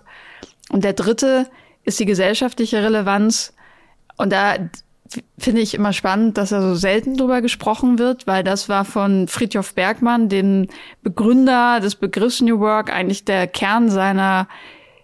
Und 0.70 0.84
der 0.84 0.94
dritte 0.94 1.48
ist 1.84 2.00
die 2.00 2.06
gesellschaftliche 2.06 2.84
Relevanz. 2.84 3.54
Und 4.18 4.32
da 4.32 4.56
finde 5.38 5.62
ich 5.62 5.74
immer 5.74 5.94
spannend, 5.94 6.38
dass 6.38 6.50
da 6.50 6.62
so 6.62 6.76
selten 6.76 7.16
drüber 7.16 7.42
gesprochen 7.42 7.98
wird, 7.98 8.28
weil 8.28 8.44
das 8.44 8.68
war 8.68 8.84
von 8.84 9.28
Friedhof 9.28 9.74
Bergmann, 9.74 10.28
dem 10.28 10.68
Begründer 11.02 11.80
des 11.80 11.96
Begriffs 11.96 12.42
New 12.42 12.60
Work, 12.60 12.94
eigentlich 12.94 13.24
der 13.24 13.48
Kern 13.48 13.90
seiner 13.90 14.48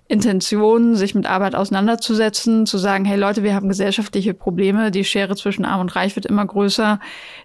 Intention, 0.09 0.95
sich 0.95 1.15
mit 1.15 1.25
Arbeit 1.25 1.55
auseinanderzusetzen, 1.55 2.65
zu 2.65 2.77
sagen, 2.77 3.05
hey 3.05 3.17
Leute, 3.17 3.43
wir 3.43 3.55
haben 3.55 3.69
gesellschaftliche 3.69 4.33
Probleme, 4.33 4.91
die 4.91 5.05
Schere 5.05 5.37
zwischen 5.37 5.63
Arm 5.63 5.79
und 5.79 5.95
Reich 5.95 6.15
wird 6.17 6.25
immer 6.25 6.45
größer, 6.45 6.99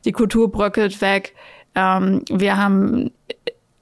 die 0.05 0.13
Kultur 0.13 0.51
bröckelt 0.51 1.01
weg, 1.01 1.35
ähm, 1.75 2.23
wir 2.29 2.57
haben 2.57 3.13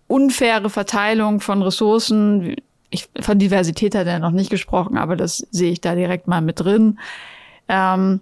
unfaire 0.06 0.70
Verteilung 0.70 1.40
von 1.40 1.62
Ressourcen. 1.62 2.56
Ich, 2.96 3.08
von 3.20 3.38
Diversität 3.38 3.94
hat 3.94 4.06
er 4.06 4.18
noch 4.18 4.30
nicht 4.30 4.48
gesprochen, 4.48 4.96
aber 4.96 5.16
das 5.16 5.46
sehe 5.50 5.70
ich 5.70 5.82
da 5.82 5.94
direkt 5.94 6.28
mal 6.28 6.40
mit 6.40 6.60
drin. 6.60 6.98
Ähm, 7.68 8.20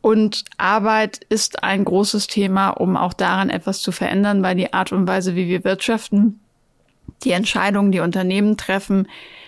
und 0.00 0.44
Arbeit 0.56 1.20
ist 1.28 1.62
ein 1.62 1.84
großes 1.84 2.26
Thema, 2.26 2.70
um 2.70 2.96
auch 2.96 3.12
daran 3.12 3.50
etwas 3.50 3.80
zu 3.80 3.92
verändern, 3.92 4.42
weil 4.42 4.56
die 4.56 4.72
Art 4.72 4.92
und 4.92 5.06
Weise, 5.06 5.36
wie 5.36 5.46
wir 5.46 5.62
wirtschaften, 5.62 6.40
die 7.22 7.32
Entscheidungen, 7.32 7.92
die 7.92 8.00
Unternehmen 8.00 8.56
treffen, 8.56 9.06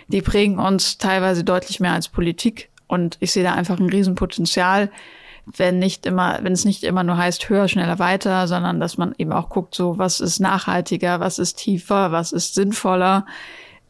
die 0.09 0.23
prägen 0.23 0.59
uns 0.59 0.99
teilweise 0.99 1.43
deutlich 1.43 1.81
mehr 1.81 1.93
als 1.93 2.09
Politik. 2.09 2.69
Und 2.87 3.17
ich 3.19 3.33
sehe 3.33 3.43
da 3.43 3.55
einfach 3.55 3.81
ein 3.81 3.89
Riesenpotenzial, 3.89 4.91
wenn 5.47 5.79
nicht 5.79 6.07
immer, 6.07 6.39
wenn 6.43 6.53
es 6.53 6.65
nicht 6.65 6.85
immer 6.85 7.03
nur 7.03 7.17
heißt, 7.17 7.49
höher, 7.49 7.67
schneller, 7.67 7.99
weiter, 7.99 8.47
sondern 8.47 8.79
dass 8.79 8.99
man 8.99 9.15
eben 9.19 9.33
auch 9.33 9.49
guckt, 9.49 9.75
so 9.75 9.99
was 9.99 10.21
ist 10.21 10.39
nachhaltiger, 10.39 11.19
was 11.19 11.39
ist 11.39 11.57
tiefer, 11.57 12.13
was 12.13 12.31
ist 12.31 12.55
sinnvoller, 12.55 13.27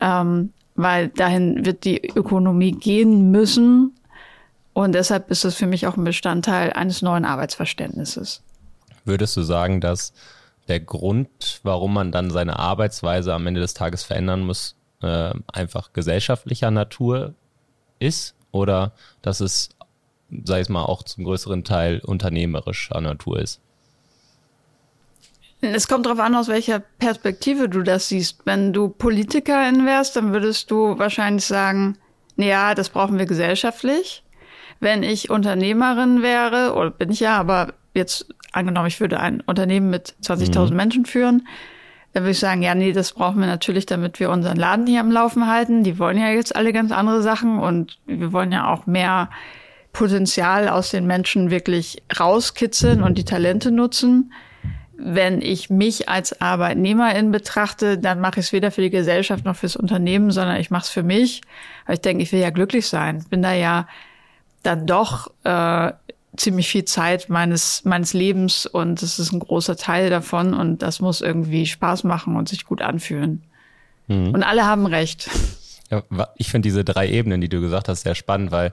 ähm, 0.01 0.53
weil 0.75 1.09
dahin 1.09 1.65
wird 1.65 1.85
die 1.85 2.07
Ökonomie 2.15 2.73
gehen 2.73 3.31
müssen. 3.31 3.95
Und 4.73 4.95
deshalb 4.95 5.31
ist 5.31 5.45
es 5.45 5.55
für 5.55 5.67
mich 5.67 5.87
auch 5.87 5.97
ein 5.97 6.05
Bestandteil 6.05 6.73
eines 6.73 7.03
neuen 7.03 7.25
Arbeitsverständnisses. 7.25 8.43
Würdest 9.05 9.37
du 9.37 9.43
sagen, 9.43 9.81
dass 9.81 10.13
der 10.69 10.81
Grund, 10.81 11.61
warum 11.63 11.93
man 11.95 12.13
dann 12.13 12.31
seine 12.31 12.59
Arbeitsweise 12.59 13.35
am 13.35 13.47
Ende 13.47 13.61
des 13.61 13.75
Tages 13.75 14.05
verändern 14.05 14.43
muss, 14.43 14.77
äh, 15.03 15.33
einfach 15.53 15.93
gesellschaftlicher 15.93 16.71
Natur 16.71 17.35
ist 17.99 18.35
oder 18.53 18.93
dass 19.21 19.41
es, 19.41 19.71
sei 20.45 20.61
es 20.61 20.69
mal, 20.69 20.85
auch 20.85 21.03
zum 21.03 21.25
größeren 21.25 21.65
Teil 21.65 22.01
unternehmerischer 22.01 23.01
Natur 23.01 23.41
ist? 23.41 23.61
Es 25.65 25.87
kommt 25.87 26.07
darauf 26.07 26.19
an, 26.19 26.35
aus 26.35 26.49
welcher 26.49 26.81
Perspektive 26.81 27.69
du 27.69 27.83
das 27.83 28.09
siehst. 28.09 28.41
Wenn 28.45 28.73
du 28.73 28.89
Politikerin 28.89 29.87
wärst, 29.87 30.17
dann 30.17 30.33
würdest 30.33 30.73
du 30.73 30.99
wahrscheinlich 30.99 31.45
sagen, 31.45 31.97
ja, 32.37 32.75
das 32.75 32.89
brauchen 32.89 33.17
wir 33.17 33.27
gesellschaftlich. 33.27 34.25
Wenn 34.81 35.05
ich 35.05 35.31
Unternehmerin 35.31 36.21
wäre, 36.21 36.75
oder 36.75 36.91
bin 36.91 37.13
ich 37.13 37.21
ja, 37.21 37.39
aber 37.39 37.75
jetzt 37.95 38.27
angenommen, 38.51 38.89
ich 38.89 39.01
würde 39.01 39.21
ein 39.21 39.41
Unternehmen 39.41 39.89
mit 39.89 40.17
20.000 40.25 40.71
mhm. 40.71 40.77
Menschen 40.77 41.07
führen, 41.07 41.47
dann 42.13 42.25
würde 42.25 42.33
ich 42.33 42.41
sagen, 42.41 42.63
ja, 42.63 42.75
nee, 42.75 42.93
das 42.93 43.13
brauchen 43.13 43.39
wir 43.39 43.47
natürlich, 43.47 43.87
damit 43.87 44.19
wir 44.19 44.31
unseren 44.31 44.57
Laden 44.57 44.89
hier 44.89 45.01
am 45.01 45.13
Laufen 45.13 45.47
halten. 45.47 45.85
Die 45.85 45.99
wollen 46.01 46.19
ja 46.19 46.31
jetzt 46.31 46.57
alle 46.57 46.73
ganz 46.73 46.91
andere 46.91 47.23
Sachen 47.23 47.61
und 47.61 47.99
wir 48.07 48.33
wollen 48.33 48.51
ja 48.51 48.69
auch 48.69 48.87
mehr 48.87 49.31
Potenzial 49.93 50.69
aus 50.69 50.91
den 50.91 51.07
Menschen 51.07 51.51
wirklich 51.51 52.03
rauskitzeln 52.19 53.03
und 53.03 53.17
die 53.17 53.25
Talente 53.25 53.71
nutzen. 53.71 54.33
Wenn 55.05 55.43
ich 55.43 55.71
mich 55.71 56.09
als 56.09 56.41
Arbeitnehmerin 56.41 57.33
betrachte, 57.33 57.99
dann 57.99 58.21
mache 58.21 58.41
ich 58.41 58.47
es 58.47 58.53
weder 58.53 58.71
für 58.71 58.83
die 58.83 58.91
Gesellschaft 58.91 59.45
noch 59.45 59.57
fürs 59.57 59.77
Unternehmen, 59.77 60.31
sondern 60.31 60.57
ich 60.61 60.71
mache 60.71 60.85
es 60.85 60.89
für 60.89 61.03
mich. 61.03 61.41
Weil 61.87 61.97
ich 61.97 62.01
denke, 62.01 62.23
ich 62.23 62.33
will 62.33 62.41
ja 62.41 62.51
glücklich 62.51 62.87
sein. 62.87 63.25
Bin 63.29 63.43
da 63.43 63.53
ja 63.53 63.89
dann 64.63 64.87
doch 64.87 65.33
äh, 65.45 65.93
ziemlich 66.37 66.69
viel 66.69 66.85
Zeit 66.85 67.29
meines 67.29 67.85
meines 67.85 68.15
Lebens 68.15 68.67
und 68.67 69.03
es 69.03 69.19
ist 69.19 69.33
ein 69.33 69.41
großer 69.41 69.77
Teil 69.77 70.09
davon 70.09 70.55
und 70.55 70.83
das 70.83 71.01
muss 71.01 71.21
irgendwie 71.21 71.67
Spaß 71.67 72.05
machen 72.05 72.37
und 72.37 72.49
sich 72.49 72.65
gut 72.65 72.81
anfühlen. 72.81 73.43
Mhm. 74.07 74.35
Und 74.35 74.43
alle 74.43 74.65
haben 74.65 74.87
recht. 74.87 75.29
Ja, 75.91 76.03
ich 76.37 76.49
finde 76.49 76.67
diese 76.67 76.85
drei 76.85 77.09
Ebenen, 77.09 77.41
die 77.41 77.49
du 77.49 77.61
gesagt 77.61 77.89
hast, 77.89 78.03
sehr 78.03 78.15
spannend, 78.15 78.51
weil 78.51 78.73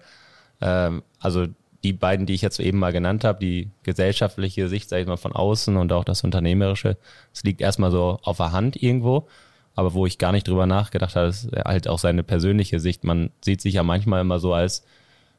ähm, 0.61 1.03
also 1.19 1.47
die 1.83 1.93
beiden, 1.93 2.25
die 2.25 2.33
ich 2.33 2.41
jetzt 2.41 2.59
eben 2.59 2.79
mal 2.79 2.91
genannt 2.91 3.23
habe, 3.23 3.39
die 3.39 3.69
gesellschaftliche 3.83 4.67
Sicht, 4.67 4.89
sage 4.89 5.03
ich 5.03 5.07
mal, 5.07 5.17
von 5.17 5.33
außen 5.33 5.77
und 5.77 5.93
auch 5.93 6.03
das 6.03 6.23
Unternehmerische, 6.23 6.97
es 7.33 7.43
liegt 7.43 7.61
erstmal 7.61 7.91
so 7.91 8.19
auf 8.23 8.37
der 8.37 8.51
Hand 8.51 8.81
irgendwo. 8.81 9.27
Aber 9.75 9.93
wo 9.93 10.05
ich 10.05 10.17
gar 10.17 10.33
nicht 10.33 10.47
drüber 10.47 10.65
nachgedacht 10.65 11.15
habe, 11.15 11.27
ist 11.27 11.49
halt 11.53 11.87
auch 11.87 11.99
seine 11.99 12.23
persönliche 12.23 12.81
Sicht. 12.81 13.05
Man 13.05 13.29
sieht 13.39 13.61
sich 13.61 13.75
ja 13.75 13.83
manchmal 13.83 14.19
immer 14.19 14.39
so 14.39 14.53
als 14.53 14.83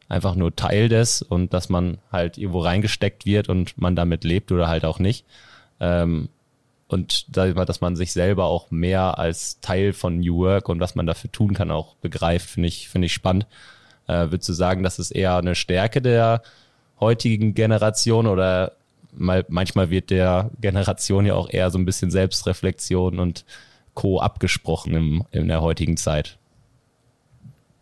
einfach 0.09 0.35
nur 0.35 0.57
Teil 0.57 0.89
des 0.89 1.21
und 1.21 1.53
dass 1.53 1.69
man 1.69 1.99
halt 2.11 2.39
irgendwo 2.39 2.61
reingesteckt 2.61 3.27
wird 3.27 3.49
und 3.49 3.79
man 3.79 3.95
damit 3.97 4.25
lebt 4.25 4.51
oder 4.51 4.67
halt 4.67 4.87
auch 4.87 4.99
nicht. 4.99 5.27
Ähm, 5.79 6.31
und 6.89 7.27
sag 7.33 7.49
ich 7.49 7.55
mal, 7.55 7.67
dass 7.67 7.81
man 7.81 7.95
sich 7.95 8.13
selber 8.13 8.47
auch 8.47 8.71
mehr 8.71 9.19
als 9.19 9.61
Teil 9.61 9.93
von 9.93 10.19
New 10.19 10.39
Work 10.39 10.69
und 10.69 10.81
was 10.81 10.97
man 10.97 11.07
dafür 11.07 11.31
tun 11.31 11.55
kann 11.55 11.71
auch 11.71 11.95
begreift, 11.97 12.51
finde 12.51 12.69
ich, 12.69 12.89
finde 12.89 13.07
ich 13.07 13.13
spannend. 13.13 13.47
Äh, 14.11 14.31
würdest 14.33 14.49
du 14.49 14.53
sagen, 14.53 14.83
das 14.83 14.99
ist 14.99 15.13
eher 15.13 15.37
eine 15.37 15.55
Stärke 15.55 16.03
der 16.03 16.43
heutigen 16.99 17.55
Generation 17.55 18.27
oder 18.27 18.73
mal, 19.13 19.45
manchmal 19.49 19.91
wird 19.91 20.11
der 20.11 20.51
Generation 20.61 21.27
ja 21.27 21.35
auch 21.35 21.49
eher 21.49 21.71
so 21.71 21.79
ein 21.79 21.85
bisschen 21.85 22.11
Selbstreflexion 22.11 23.21
und 23.21 23.45
Co. 23.95 24.21
abgesprochen 24.21 24.95
im, 24.95 25.25
in 25.31 25.49
der 25.49 25.63
heutigen 25.63 25.97
Zeit? 25.97 26.39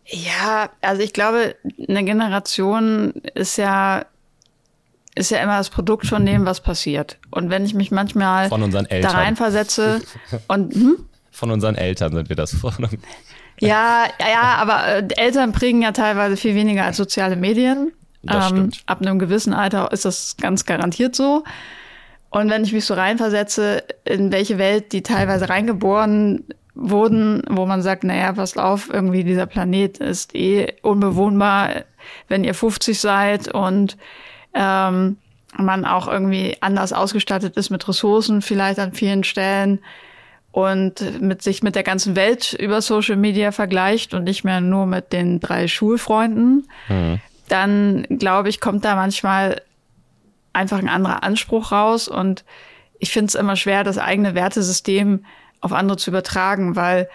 Ja, 0.05 0.69
also 0.81 1.01
ich 1.01 1.13
glaube, 1.13 1.55
eine 1.87 2.03
Generation 2.03 3.13
ist 3.35 3.57
ja 3.57 4.05
ist 5.15 5.31
ja 5.31 5.39
immer 5.39 5.57
das 5.57 5.69
Produkt 5.69 6.05
von 6.05 6.25
dem, 6.25 6.45
was 6.45 6.61
passiert. 6.61 7.17
Und 7.31 7.49
wenn 7.49 7.65
ich 7.65 7.73
mich 7.73 7.91
manchmal 7.91 8.47
von 8.47 8.63
unseren 8.63 8.85
Eltern. 8.85 9.11
da 9.11 9.17
reinversetze 9.17 10.01
und 10.47 10.73
hm? 10.73 11.05
von 11.31 11.51
unseren 11.51 11.75
Eltern 11.75 12.13
sind 12.13 12.29
wir 12.29 12.35
das 12.35 12.53
vor. 12.55 12.73
Ja, 13.61 14.05
ja, 14.19 14.55
aber 14.57 14.87
äh, 14.87 15.07
Eltern 15.17 15.51
prägen 15.51 15.81
ja 15.81 15.91
teilweise 15.91 16.37
viel 16.37 16.55
weniger 16.55 16.85
als 16.85 16.97
soziale 16.97 17.35
Medien. 17.35 17.91
Ähm, 18.27 18.71
ab 18.85 19.01
einem 19.01 19.17
gewissen 19.17 19.53
Alter 19.53 19.91
ist 19.91 20.05
das 20.05 20.35
ganz 20.37 20.65
garantiert 20.65 21.15
so. 21.15 21.43
Und 22.29 22.49
wenn 22.49 22.63
ich 22.63 22.73
mich 22.73 22.85
so 22.85 22.93
reinversetze, 22.93 23.83
in 24.05 24.31
welche 24.31 24.57
Welt 24.57 24.91
die 24.91 25.01
teilweise 25.01 25.49
reingeboren 25.49 26.45
wurden, 26.75 27.43
wo 27.49 27.65
man 27.65 27.81
sagt, 27.81 28.03
naja, 28.03 28.33
pass 28.33 28.55
auf, 28.57 28.89
irgendwie 28.91 29.23
dieser 29.23 29.45
Planet 29.45 29.97
ist 29.97 30.35
eh 30.35 30.73
unbewohnbar, 30.81 31.83
wenn 32.27 32.43
ihr 32.43 32.53
50 32.53 32.99
seid 32.99 33.53
und 33.53 33.97
ähm, 34.53 35.17
man 35.57 35.85
auch 35.85 36.07
irgendwie 36.07 36.57
anders 36.61 36.93
ausgestattet 36.93 37.57
ist 37.57 37.69
mit 37.69 37.87
Ressourcen 37.87 38.41
vielleicht 38.41 38.79
an 38.79 38.93
vielen 38.93 39.23
Stellen 39.23 39.79
und 40.51 41.21
mit 41.21 41.41
sich 41.41 41.61
mit 41.61 41.75
der 41.75 41.83
ganzen 41.83 42.15
Welt 42.15 42.53
über 42.53 42.81
Social 42.81 43.15
Media 43.15 43.51
vergleicht 43.51 44.13
und 44.13 44.23
nicht 44.23 44.43
mehr 44.43 44.61
nur 44.61 44.85
mit 44.85 45.13
den 45.13 45.39
drei 45.39 45.67
Schulfreunden, 45.67 46.67
mhm. 46.87 47.19
dann 47.47 48.03
glaube 48.09 48.49
ich, 48.49 48.59
kommt 48.59 48.83
da 48.83 48.95
manchmal 48.95 49.61
einfach 50.53 50.79
ein 50.79 50.89
anderer 50.89 51.23
Anspruch 51.23 51.71
raus 51.71 52.07
und 52.07 52.43
ich 52.97 53.11
finde 53.11 53.27
es 53.27 53.35
immer 53.35 53.55
schwer, 53.55 53.83
das 53.83 53.97
eigene 53.97 54.35
Wertesystem 54.35 55.25
auf 55.61 55.71
andere 55.71 55.97
zu 55.97 56.09
übertragen, 56.09 56.75
weil 56.75 57.09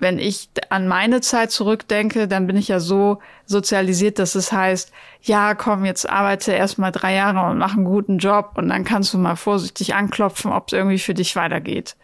wenn 0.00 0.18
ich 0.18 0.48
an 0.70 0.86
meine 0.86 1.20
Zeit 1.20 1.50
zurückdenke, 1.50 2.28
dann 2.28 2.46
bin 2.46 2.56
ich 2.56 2.68
ja 2.68 2.78
so 2.78 3.18
sozialisiert, 3.46 4.18
dass 4.20 4.36
es 4.36 4.52
heißt, 4.52 4.92
ja, 5.22 5.54
komm, 5.54 5.84
jetzt 5.84 6.08
arbeite 6.08 6.52
erst 6.52 6.78
mal 6.78 6.92
drei 6.92 7.14
Jahre 7.14 7.50
und 7.50 7.58
mach 7.58 7.74
einen 7.74 7.84
guten 7.84 8.18
Job 8.18 8.52
und 8.54 8.68
dann 8.68 8.84
kannst 8.84 9.12
du 9.12 9.18
mal 9.18 9.34
vorsichtig 9.34 9.94
anklopfen, 9.94 10.52
ob 10.52 10.68
es 10.68 10.72
irgendwie 10.72 11.00
für 11.00 11.14
dich 11.14 11.34
weitergeht. 11.34 11.96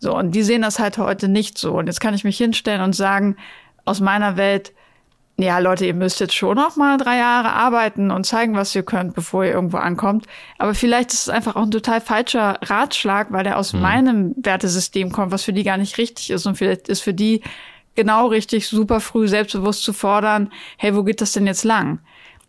So, 0.00 0.16
und 0.16 0.32
die 0.32 0.42
sehen 0.42 0.62
das 0.62 0.78
halt 0.78 0.98
heute 0.98 1.28
nicht 1.28 1.58
so. 1.58 1.74
Und 1.74 1.86
jetzt 1.86 2.00
kann 2.00 2.14
ich 2.14 2.24
mich 2.24 2.38
hinstellen 2.38 2.82
und 2.82 2.94
sagen, 2.94 3.36
aus 3.84 4.00
meiner 4.00 4.36
Welt, 4.36 4.72
ja, 5.40 5.60
Leute, 5.60 5.86
ihr 5.86 5.94
müsst 5.94 6.18
jetzt 6.18 6.34
schon 6.34 6.56
noch 6.56 6.76
mal 6.76 6.98
drei 6.98 7.18
Jahre 7.18 7.52
arbeiten 7.52 8.10
und 8.10 8.24
zeigen, 8.24 8.56
was 8.56 8.74
ihr 8.74 8.82
könnt, 8.82 9.14
bevor 9.14 9.44
ihr 9.44 9.52
irgendwo 9.52 9.76
ankommt. 9.76 10.26
Aber 10.58 10.74
vielleicht 10.74 11.12
ist 11.12 11.22
es 11.22 11.28
einfach 11.28 11.54
auch 11.54 11.62
ein 11.62 11.70
total 11.70 12.00
falscher 12.00 12.58
Ratschlag, 12.62 13.30
weil 13.30 13.44
der 13.44 13.56
aus 13.56 13.72
mhm. 13.72 13.80
meinem 13.80 14.34
Wertesystem 14.36 15.12
kommt, 15.12 15.30
was 15.30 15.44
für 15.44 15.52
die 15.52 15.62
gar 15.62 15.76
nicht 15.76 15.96
richtig 15.96 16.30
ist. 16.30 16.46
Und 16.46 16.56
vielleicht 16.56 16.88
ist 16.88 17.02
für 17.02 17.14
die 17.14 17.42
genau 17.94 18.26
richtig, 18.26 18.66
super 18.66 19.00
früh 19.00 19.28
selbstbewusst 19.28 19.84
zu 19.84 19.92
fordern, 19.92 20.52
hey, 20.76 20.94
wo 20.96 21.04
geht 21.04 21.20
das 21.20 21.32
denn 21.32 21.46
jetzt 21.46 21.64
lang? 21.64 22.00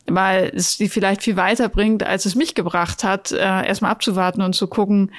Weil 0.08 0.52
es 0.56 0.78
die 0.78 0.90
vielleicht 0.90 1.22
viel 1.22 1.38
weiter 1.38 1.70
bringt, 1.70 2.04
als 2.04 2.26
es 2.26 2.34
mich 2.34 2.56
gebracht 2.56 3.04
hat, 3.04 3.32
äh, 3.32 3.38
erstmal 3.68 3.92
abzuwarten 3.92 4.42
und 4.42 4.54
zu 4.54 4.68
gucken, 4.68 5.12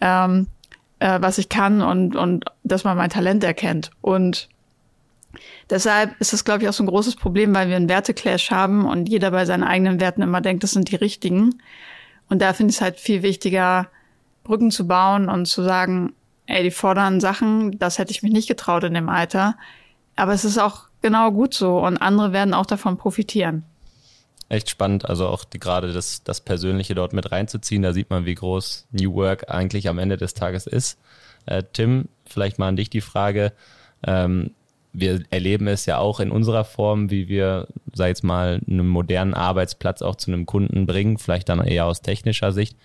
ähm, 0.00 0.46
äh, 0.98 1.20
was 1.20 1.38
ich 1.38 1.48
kann 1.48 1.80
und, 1.80 2.16
und 2.16 2.44
dass 2.64 2.84
man 2.84 2.96
mein 2.96 3.10
Talent 3.10 3.44
erkennt. 3.44 3.90
Und 4.00 4.48
Deshalb 5.70 6.18
ist 6.20 6.32
das, 6.32 6.44
glaube 6.44 6.62
ich, 6.62 6.68
auch 6.68 6.72
so 6.72 6.82
ein 6.82 6.88
großes 6.88 7.16
Problem, 7.16 7.54
weil 7.54 7.68
wir 7.68 7.76
einen 7.76 7.88
Werteclash 7.88 8.50
haben 8.50 8.86
und 8.86 9.08
jeder 9.08 9.30
bei 9.30 9.44
seinen 9.44 9.62
eigenen 9.62 10.00
Werten 10.00 10.22
immer 10.22 10.40
denkt, 10.40 10.62
das 10.62 10.72
sind 10.72 10.90
die 10.90 10.96
richtigen. 10.96 11.60
Und 12.28 12.40
da 12.40 12.52
finde 12.52 12.70
ich 12.70 12.76
es 12.76 12.82
halt 12.82 12.98
viel 12.98 13.22
wichtiger, 13.22 13.88
Brücken 14.44 14.70
zu 14.70 14.86
bauen 14.88 15.28
und 15.28 15.46
zu 15.46 15.62
sagen, 15.62 16.14
ey, 16.46 16.62
die 16.62 16.70
fordern 16.70 17.20
Sachen, 17.20 17.78
das 17.78 17.98
hätte 17.98 18.12
ich 18.12 18.22
mich 18.22 18.32
nicht 18.32 18.48
getraut 18.48 18.84
in 18.84 18.94
dem 18.94 19.10
Alter. 19.10 19.56
Aber 20.16 20.32
es 20.32 20.44
ist 20.44 20.58
auch 20.58 20.84
genau 21.02 21.30
gut 21.30 21.52
so 21.52 21.78
und 21.78 21.98
andere 21.98 22.32
werden 22.32 22.54
auch 22.54 22.66
davon 22.66 22.96
profitieren. 22.96 23.64
Echt 24.48 24.70
spannend, 24.70 25.08
also 25.08 25.26
auch 25.26 25.44
die, 25.44 25.58
gerade 25.58 25.92
das, 25.92 26.22
das 26.24 26.40
Persönliche 26.40 26.94
dort 26.94 27.12
mit 27.12 27.30
reinzuziehen, 27.30 27.82
da 27.82 27.92
sieht 27.92 28.08
man, 28.08 28.24
wie 28.24 28.34
groß 28.34 28.86
New 28.92 29.14
Work 29.14 29.50
eigentlich 29.50 29.88
am 29.88 29.98
Ende 29.98 30.16
des 30.16 30.32
Tages 30.32 30.66
ist. 30.66 30.98
Äh, 31.44 31.64
Tim, 31.72 32.08
vielleicht 32.24 32.58
mal 32.58 32.68
an 32.68 32.76
dich 32.76 32.88
die 32.88 33.02
Frage. 33.02 33.52
Ähm, 34.06 34.52
wir 34.92 35.22
erleben 35.30 35.68
es 35.68 35.84
ja 35.86 35.98
auch 35.98 36.18
in 36.18 36.30
unserer 36.30 36.64
Form, 36.64 37.10
wie 37.10 37.28
wir, 37.28 37.68
sag 37.92 38.08
jetzt 38.08 38.24
mal, 38.24 38.60
einen 38.66 38.88
modernen 38.88 39.34
Arbeitsplatz 39.34 40.00
auch 40.00 40.16
zu 40.16 40.30
einem 40.30 40.46
Kunden 40.46 40.86
bringen, 40.86 41.18
vielleicht 41.18 41.50
dann 41.50 41.60
eher 41.60 41.84
aus 41.86 42.00
technischer 42.00 42.52
Sicht. 42.52 42.76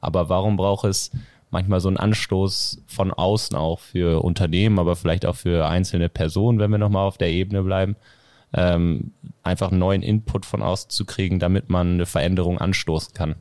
Aber 0.00 0.28
warum 0.28 0.56
braucht 0.56 0.86
es 0.86 1.12
manchmal 1.50 1.80
so 1.80 1.88
einen 1.88 1.98
Anstoß 1.98 2.82
von 2.86 3.12
außen 3.12 3.56
auch 3.56 3.78
für 3.78 4.24
Unternehmen, 4.24 4.78
aber 4.78 4.96
vielleicht 4.96 5.24
auch 5.26 5.36
für 5.36 5.68
einzelne 5.68 6.08
Personen, 6.08 6.58
wenn 6.58 6.70
wir 6.70 6.78
nochmal 6.78 7.06
auf 7.06 7.18
der 7.18 7.30
Ebene 7.30 7.62
bleiben, 7.62 7.94
ähm, 8.54 9.12
einfach 9.42 9.70
einen 9.70 9.78
neuen 9.78 10.02
Input 10.02 10.46
von 10.46 10.62
außen 10.62 10.90
zu 10.90 11.04
kriegen, 11.04 11.38
damit 11.38 11.68
man 11.68 11.94
eine 11.94 12.06
Veränderung 12.06 12.58
anstoßen 12.58 13.14
kann? 13.14 13.36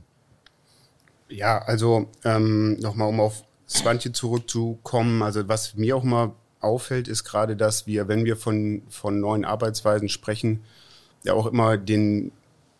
Ja, 1.29 1.59
also 1.59 2.09
ähm, 2.23 2.77
nochmal, 2.79 3.07
um 3.07 3.19
auf 3.19 3.43
Swantje 3.67 4.11
zurückzukommen, 4.11 5.21
also 5.21 5.47
was 5.47 5.75
mir 5.75 5.95
auch 5.95 6.03
mal 6.03 6.33
auffällt, 6.59 7.07
ist 7.07 7.23
gerade, 7.23 7.55
dass 7.55 7.87
wir, 7.87 8.07
wenn 8.07 8.25
wir 8.25 8.35
von, 8.35 8.83
von 8.89 9.19
neuen 9.19 9.45
Arbeitsweisen 9.45 10.09
sprechen, 10.09 10.61
ja 11.23 11.33
auch 11.33 11.45
immer 11.45 11.77
den, 11.77 12.31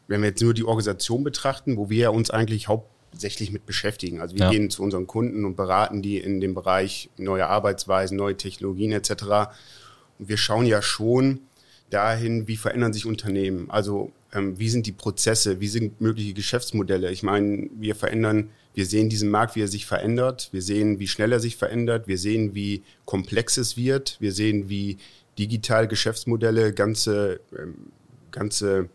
wenn 0.08 0.22
wir 0.22 0.30
jetzt 0.30 0.42
nur 0.42 0.54
die 0.54 0.64
Organisation 0.64 1.24
betrachten, 1.24 1.78
wo 1.78 1.90
wir 1.90 2.12
uns 2.12 2.30
eigentlich 2.30 2.68
hauptsächlich 2.68 3.52
mit 3.52 3.66
beschäftigen. 3.66 4.22
Also 4.22 4.36
wir 4.36 4.46
ja. 4.46 4.50
gehen 4.52 4.70
zu 4.70 4.84
unseren 4.84 5.08
Kunden 5.08 5.46
und 5.46 5.56
beraten 5.56 6.02
die 6.02 6.18
in 6.18 6.42
dem 6.42 6.54
Bereich 6.54 7.10
neue 7.18 7.48
Arbeitsweisen, 7.48 8.18
neue 8.18 8.38
Technologien 8.38 8.92
etc. 8.92 9.12
Und 10.20 10.30
wir 10.30 10.38
schauen 10.38 10.66
ja 10.66 10.82
schon 10.82 11.42
dahin, 11.92 12.48
wie 12.48 12.58
verändern 12.58 12.94
sich 12.94 13.06
Unternehmen. 13.06 13.70
Also 13.70 14.12
ähm, 14.34 14.58
wie 14.58 14.70
sind 14.70 14.88
die 14.88 14.92
Prozesse, 14.92 15.60
wie 15.60 15.68
sind 15.68 16.02
mögliche 16.02 16.34
Geschäftsmodelle. 16.34 17.12
Ich 17.12 17.24
meine, 17.24 17.70
wir 17.78 17.96
verändern 17.96 18.50
wir 18.74 18.86
sehen 18.86 19.10
diesen 19.10 19.30
Markt, 19.30 19.56
wie 19.56 19.62
er 19.62 19.68
sich 19.68 19.86
verändert. 19.86 20.50
Wir 20.52 20.62
sehen, 20.62 21.00
wie 21.00 21.08
schnell 21.08 21.32
er 21.32 21.40
sich 21.40 21.58
verändert. 21.58 22.08
Wir 22.08 22.18
sehen, 22.18 22.56
wie 22.56 22.84
komplex 23.06 23.58
es 23.58 23.76
wird. 23.76 24.18
Wir 24.20 24.32
sehen, 24.32 24.70
wie 24.70 24.98
digital 25.38 25.88
Geschäftsmodelle 25.88 26.74
ganze, 26.74 27.42
ähm, 27.58 27.92
ganze 28.32 28.90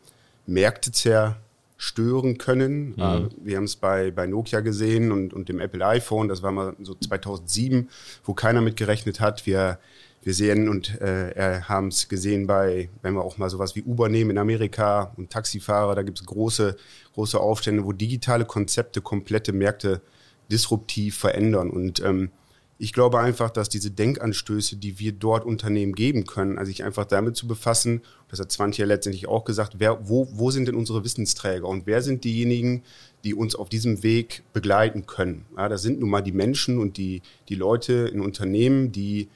Märkte 0.47 0.93
zerstören 0.93 2.39
können. 2.39 2.95
Mhm. 2.97 3.03
Äh, 3.03 3.29
wir 3.45 3.57
haben 3.59 3.65
es 3.65 3.77
bei, 3.77 4.11
bei 4.11 4.27
Nokia 4.27 4.61
gesehen 4.61 5.13
und, 5.13 5.35
und 5.35 5.49
dem 5.51 5.61
Apple 5.61 5.85
iPhone. 5.85 6.29
Das 6.29 6.43
war 6.43 6.53
mal 6.53 6.75
so 6.81 6.95
2007, 6.95 7.91
wo 8.25 8.33
keiner 8.33 8.63
mit 8.63 8.77
gerechnet 8.77 9.21
hat. 9.21 9.45
Wir 9.45 9.79
wir 10.27 10.35
sehen 10.35 10.69
und 10.69 11.01
äh, 11.01 11.61
haben 11.63 11.87
es 11.87 12.09
gesehen 12.09 12.49
bei, 12.49 12.89
wenn 13.01 13.15
wir 13.15 13.23
auch 13.23 13.39
mal 13.39 13.49
sowas 13.49 13.77
wie 13.77 13.85
Uber 13.85 14.09
nehmen 14.09 14.31
in 14.33 14.39
Amerika 14.39 15.13
und 15.17 15.31
Taxifahrer, 15.31 15.95
da 15.95 16.03
gibt 16.03 16.19
es 16.19 16.27
große, 16.27 16.77
große 17.15 17.39
Aufstände, 17.39 17.85
wo 17.85 17.93
digitale 17.93 18.45
Konzepte 18.45 19.01
komplette 19.01 19.53
Märkte 19.53 20.03
disruptiv 20.51 21.17
verändern. 21.17 21.71
Und 21.71 22.01
ähm, 22.01 22.31
ich 22.77 22.93
glaube 22.93 23.21
einfach, 23.21 23.51
dass 23.51 23.69
diese 23.69 23.93
Denkanstöße, 23.93 24.79
die 24.79 24.99
wir 24.99 25.13
dort 25.13 25.45
Unternehmen 25.47 25.95
geben 25.95 26.27
können, 26.27 26.59
also 26.59 26.71
sich 26.71 26.83
einfach 26.83 27.05
damit 27.05 27.37
zu 27.37 27.47
befassen, 27.47 28.03
das 28.29 28.41
hat 28.41 28.51
Swantje 28.51 28.83
ja 28.83 28.89
letztendlich 28.89 29.29
auch 29.29 29.45
gesagt, 29.45 29.75
wer, 29.79 30.09
wo, 30.09 30.27
wo 30.33 30.51
sind 30.51 30.67
denn 30.67 30.75
unsere 30.75 31.05
Wissensträger 31.05 31.69
und 31.69 31.87
wer 31.87 32.03
sind 32.03 32.25
diejenigen, 32.25 32.83
die 33.23 33.33
uns 33.33 33.55
auf 33.55 33.69
diesem 33.69 34.03
Weg 34.03 34.43
begleiten 34.53 35.07
können. 35.07 35.47
Ja, 35.57 35.69
das 35.69 35.83
sind 35.83 36.01
nun 36.01 36.11
mal 36.11 36.23
die 36.23 36.33
Menschen 36.33 36.81
und 36.81 36.97
die, 36.97 37.23
die 37.49 37.55
Leute 37.55 38.11
in 38.13 38.21
Unternehmen, 38.21 38.91
die 38.91 39.29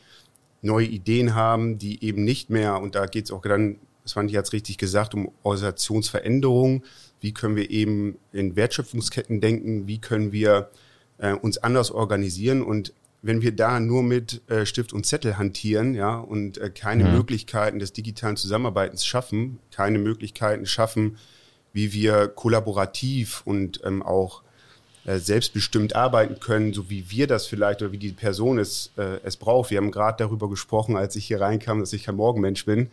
neue 0.62 0.86
Ideen 0.86 1.34
haben, 1.34 1.78
die 1.78 2.04
eben 2.04 2.24
nicht 2.24 2.50
mehr, 2.50 2.80
und 2.80 2.94
da 2.94 3.06
geht 3.06 3.26
es 3.26 3.30
auch 3.30 3.42
dann, 3.42 3.78
das 4.02 4.12
fand 4.12 4.30
ich 4.30 4.34
jetzt 4.34 4.52
richtig 4.52 4.78
gesagt, 4.78 5.14
um 5.14 5.30
Organisationsveränderung. 5.42 6.84
Wie 7.20 7.32
können 7.32 7.56
wir 7.56 7.70
eben 7.70 8.18
in 8.32 8.56
Wertschöpfungsketten 8.56 9.40
denken? 9.40 9.86
Wie 9.86 9.98
können 9.98 10.32
wir 10.32 10.70
äh, 11.18 11.34
uns 11.34 11.58
anders 11.58 11.90
organisieren? 11.90 12.62
Und 12.62 12.94
wenn 13.22 13.42
wir 13.42 13.52
da 13.52 13.78
nur 13.80 14.02
mit 14.02 14.42
äh, 14.48 14.64
Stift 14.64 14.92
und 14.92 15.04
Zettel 15.04 15.36
hantieren, 15.36 15.94
ja, 15.94 16.18
und 16.18 16.58
äh, 16.58 16.70
keine 16.70 17.04
mhm. 17.04 17.12
Möglichkeiten 17.12 17.78
des 17.78 17.92
digitalen 17.92 18.36
Zusammenarbeitens 18.36 19.04
schaffen, 19.04 19.58
keine 19.70 19.98
Möglichkeiten 19.98 20.66
schaffen, 20.66 21.18
wie 21.72 21.92
wir 21.92 22.28
kollaborativ 22.28 23.42
und 23.44 23.80
ähm, 23.84 24.02
auch 24.02 24.42
selbstbestimmt 25.04 25.96
arbeiten 25.96 26.40
können, 26.40 26.72
so 26.74 26.90
wie 26.90 27.10
wir 27.10 27.26
das 27.26 27.46
vielleicht 27.46 27.80
oder 27.82 27.92
wie 27.92 27.98
die 27.98 28.12
Person 28.12 28.58
es, 28.58 28.90
äh, 28.96 29.18
es 29.24 29.36
braucht. 29.36 29.70
Wir 29.70 29.78
haben 29.78 29.90
gerade 29.90 30.22
darüber 30.22 30.50
gesprochen, 30.50 30.96
als 30.96 31.16
ich 31.16 31.26
hier 31.26 31.40
reinkam, 31.40 31.80
dass 31.80 31.92
ich 31.92 32.04
kein 32.04 32.16
Morgenmensch 32.16 32.66
bin. 32.66 32.90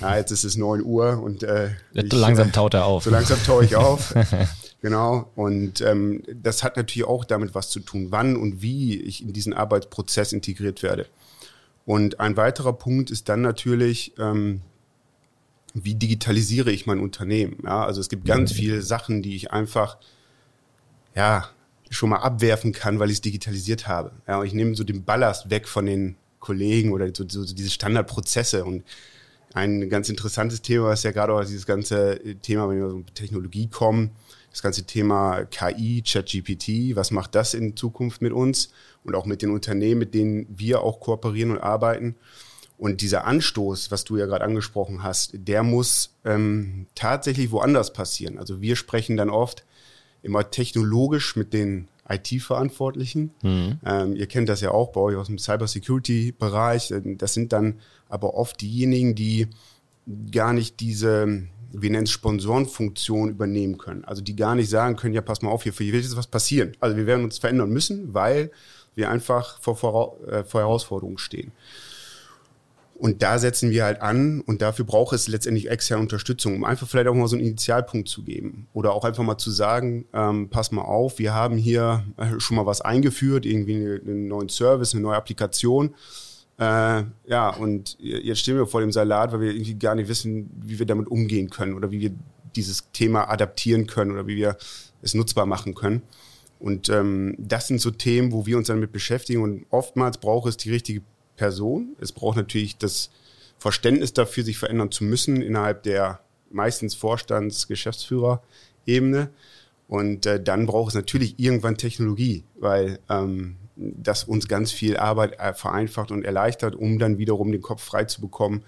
Ja, 0.00 0.16
jetzt 0.16 0.30
ist 0.30 0.44
es 0.44 0.56
neun 0.56 0.82
Uhr 0.82 1.22
und 1.22 1.42
äh, 1.42 1.70
ich, 1.92 2.12
langsam 2.12 2.52
taut 2.52 2.74
er 2.74 2.86
auf. 2.86 3.04
So 3.04 3.10
langsam 3.10 3.38
taue 3.44 3.64
ich 3.64 3.76
auf. 3.76 4.14
Genau. 4.82 5.30
Und 5.34 5.80
ähm, 5.82 6.22
das 6.42 6.62
hat 6.62 6.76
natürlich 6.76 7.06
auch 7.06 7.24
damit 7.24 7.54
was 7.54 7.68
zu 7.68 7.80
tun, 7.80 8.06
wann 8.10 8.36
und 8.36 8.62
wie 8.62 9.00
ich 9.00 9.22
in 9.22 9.32
diesen 9.32 9.52
Arbeitsprozess 9.52 10.32
integriert 10.32 10.82
werde. 10.82 11.06
Und 11.84 12.20
ein 12.20 12.36
weiterer 12.36 12.72
Punkt 12.72 13.10
ist 13.10 13.28
dann 13.28 13.42
natürlich, 13.42 14.14
ähm, 14.18 14.62
wie 15.74 15.94
digitalisiere 15.94 16.70
ich 16.70 16.86
mein 16.86 17.00
Unternehmen? 17.00 17.58
Ja, 17.64 17.84
also 17.84 18.00
es 18.00 18.08
gibt 18.08 18.24
ganz 18.24 18.52
viele 18.52 18.82
Sachen, 18.82 19.22
die 19.22 19.36
ich 19.36 19.52
einfach, 19.52 19.98
ja, 21.14 21.48
schon 21.90 22.10
mal 22.10 22.18
abwerfen 22.18 22.72
kann, 22.72 22.98
weil 22.98 23.10
ich 23.10 23.16
es 23.16 23.20
digitalisiert 23.20 23.88
habe. 23.88 24.12
Ja, 24.28 24.38
und 24.38 24.46
ich 24.46 24.54
nehme 24.54 24.74
so 24.76 24.84
den 24.84 25.04
Ballast 25.04 25.50
weg 25.50 25.66
von 25.66 25.86
den 25.86 26.16
Kollegen 26.38 26.92
oder 26.92 27.06
so, 27.14 27.24
so, 27.28 27.42
so 27.42 27.54
diese 27.54 27.70
Standardprozesse 27.70 28.64
und 28.64 28.84
ein 29.52 29.88
ganz 29.90 30.08
interessantes 30.08 30.62
Thema 30.62 30.92
ist 30.92 31.02
ja 31.02 31.10
gerade 31.10 31.32
auch 31.32 31.40
dieses 31.44 31.66
ganze 31.66 32.20
Thema, 32.40 32.68
wenn 32.68 32.80
wir 32.80 32.88
so 32.88 33.02
Technologie 33.14 33.68
kommen, 33.68 34.10
das 34.50 34.62
ganze 34.62 34.84
Thema 34.84 35.44
KI, 35.44 36.02
ChatGPT, 36.06 36.94
was 36.94 37.10
macht 37.10 37.34
das 37.34 37.54
in 37.54 37.76
Zukunft 37.76 38.22
mit 38.22 38.32
uns 38.32 38.70
und 39.04 39.14
auch 39.14 39.26
mit 39.26 39.42
den 39.42 39.50
Unternehmen, 39.50 39.98
mit 39.98 40.14
denen 40.14 40.46
wir 40.48 40.82
auch 40.82 41.00
kooperieren 41.00 41.50
und 41.50 41.58
arbeiten. 41.58 42.14
Und 42.78 43.02
dieser 43.02 43.24
Anstoß, 43.26 43.90
was 43.90 44.04
du 44.04 44.16
ja 44.16 44.26
gerade 44.26 44.44
angesprochen 44.44 45.02
hast, 45.02 45.32
der 45.34 45.62
muss 45.62 46.16
ähm, 46.24 46.86
tatsächlich 46.94 47.50
woanders 47.50 47.92
passieren. 47.92 48.38
Also 48.38 48.60
wir 48.62 48.74
sprechen 48.76 49.16
dann 49.16 49.30
oft 49.30 49.64
immer 50.22 50.50
technologisch 50.50 51.36
mit 51.36 51.52
den 51.52 51.88
IT-Verantwortlichen. 52.08 53.30
Mhm. 53.42 53.78
Ähm, 53.84 54.16
ihr 54.16 54.26
kennt 54.26 54.48
das 54.48 54.60
ja 54.60 54.72
auch 54.72 54.92
bei 54.92 55.00
euch 55.00 55.16
aus 55.16 55.28
dem 55.28 55.38
Cybersecurity-Bereich. 55.38 56.92
Das 57.18 57.34
sind 57.34 57.52
dann 57.52 57.80
aber 58.08 58.34
oft 58.34 58.60
diejenigen, 58.60 59.14
die 59.14 59.48
gar 60.30 60.52
nicht 60.52 60.80
diese 60.80 61.44
wir 61.72 61.90
nennen 61.90 62.04
es 62.04 62.10
Sponsorenfunktion 62.10 63.30
übernehmen 63.30 63.78
können. 63.78 64.04
Also 64.04 64.22
die 64.22 64.36
gar 64.36 64.54
nicht 64.54 64.70
sagen 64.70 64.96
können, 64.96 65.14
ja, 65.14 65.20
pass 65.20 65.42
mal 65.42 65.50
auf, 65.50 65.62
hier 65.62 65.76
wird 65.78 66.02
jetzt 66.02 66.16
was 66.16 66.26
passieren. 66.26 66.72
Also 66.80 66.96
wir 66.96 67.06
werden 67.06 67.24
uns 67.24 67.38
verändern 67.38 67.70
müssen, 67.70 68.12
weil 68.12 68.50
wir 68.94 69.10
einfach 69.10 69.60
vor, 69.60 69.76
vor, 69.76 70.16
äh, 70.28 70.44
vor 70.44 70.60
Herausforderungen 70.60 71.18
stehen. 71.18 71.52
Und 73.00 73.22
da 73.22 73.38
setzen 73.38 73.70
wir 73.70 73.84
halt 73.84 74.02
an 74.02 74.42
und 74.42 74.60
dafür 74.60 74.84
braucht 74.84 75.14
es 75.14 75.26
letztendlich 75.26 75.70
externe 75.70 76.02
Unterstützung, 76.02 76.54
um 76.54 76.64
einfach 76.64 76.86
vielleicht 76.86 77.08
auch 77.08 77.14
mal 77.14 77.28
so 77.28 77.36
einen 77.36 77.46
Initialpunkt 77.46 78.08
zu 78.08 78.22
geben. 78.22 78.68
Oder 78.74 78.92
auch 78.92 79.04
einfach 79.04 79.24
mal 79.24 79.38
zu 79.38 79.50
sagen, 79.50 80.04
ähm, 80.12 80.50
pass 80.50 80.70
mal 80.70 80.82
auf, 80.82 81.18
wir 81.18 81.34
haben 81.34 81.56
hier 81.56 82.04
äh, 82.18 82.38
schon 82.38 82.56
mal 82.56 82.66
was 82.66 82.82
eingeführt, 82.82 83.46
irgendwie 83.46 83.74
einen 83.74 84.28
neuen 84.28 84.50
Service, 84.50 84.92
eine 84.92 85.02
neue 85.02 85.16
Applikation 85.16 85.94
äh, 86.60 87.04
ja, 87.26 87.48
und 87.58 87.96
jetzt 88.00 88.40
stehen 88.40 88.56
wir 88.56 88.66
vor 88.66 88.82
dem 88.82 88.92
Salat, 88.92 89.32
weil 89.32 89.40
wir 89.40 89.52
irgendwie 89.52 89.78
gar 89.78 89.94
nicht 89.94 90.08
wissen, 90.08 90.50
wie 90.62 90.78
wir 90.78 90.84
damit 90.84 91.08
umgehen 91.08 91.48
können 91.48 91.72
oder 91.72 91.90
wie 91.90 92.00
wir 92.00 92.10
dieses 92.54 92.92
Thema 92.92 93.30
adaptieren 93.30 93.86
können 93.86 94.10
oder 94.10 94.26
wie 94.26 94.36
wir 94.36 94.58
es 95.00 95.14
nutzbar 95.14 95.46
machen 95.46 95.74
können. 95.74 96.02
Und 96.58 96.90
ähm, 96.90 97.34
das 97.38 97.68
sind 97.68 97.80
so 97.80 97.90
Themen, 97.90 98.32
wo 98.32 98.44
wir 98.44 98.58
uns 98.58 98.66
damit 98.66 98.92
beschäftigen. 98.92 99.42
Und 99.42 99.64
oftmals 99.70 100.18
braucht 100.18 100.50
es 100.50 100.58
die 100.58 100.70
richtige 100.70 101.00
Person. 101.40 101.96
Es 101.98 102.12
braucht 102.12 102.36
natürlich 102.36 102.76
das 102.76 103.08
Verständnis 103.58 104.12
dafür, 104.12 104.44
sich 104.44 104.58
verändern 104.58 104.90
zu 104.90 105.04
müssen 105.04 105.40
innerhalb 105.40 105.84
der 105.84 106.20
meistens 106.50 106.94
Vorstands-, 106.94 107.66
Geschäftsführer-Ebene. 107.66 109.30
Und 109.88 110.26
äh, 110.26 110.42
dann 110.42 110.66
braucht 110.66 110.90
es 110.90 110.94
natürlich 110.94 111.38
irgendwann 111.38 111.78
Technologie, 111.78 112.44
weil 112.58 112.98
ähm, 113.08 113.56
das 113.76 114.24
uns 114.24 114.48
ganz 114.48 114.70
viel 114.70 114.98
Arbeit 114.98 115.38
äh, 115.38 115.54
vereinfacht 115.54 116.10
und 116.10 116.26
erleichtert, 116.26 116.74
um 116.74 116.98
dann 116.98 117.16
wiederum 117.16 117.52
den 117.52 117.62
Kopf 117.62 117.82
frei 117.82 118.04
zu 118.04 118.20
bekommen, 118.20 118.62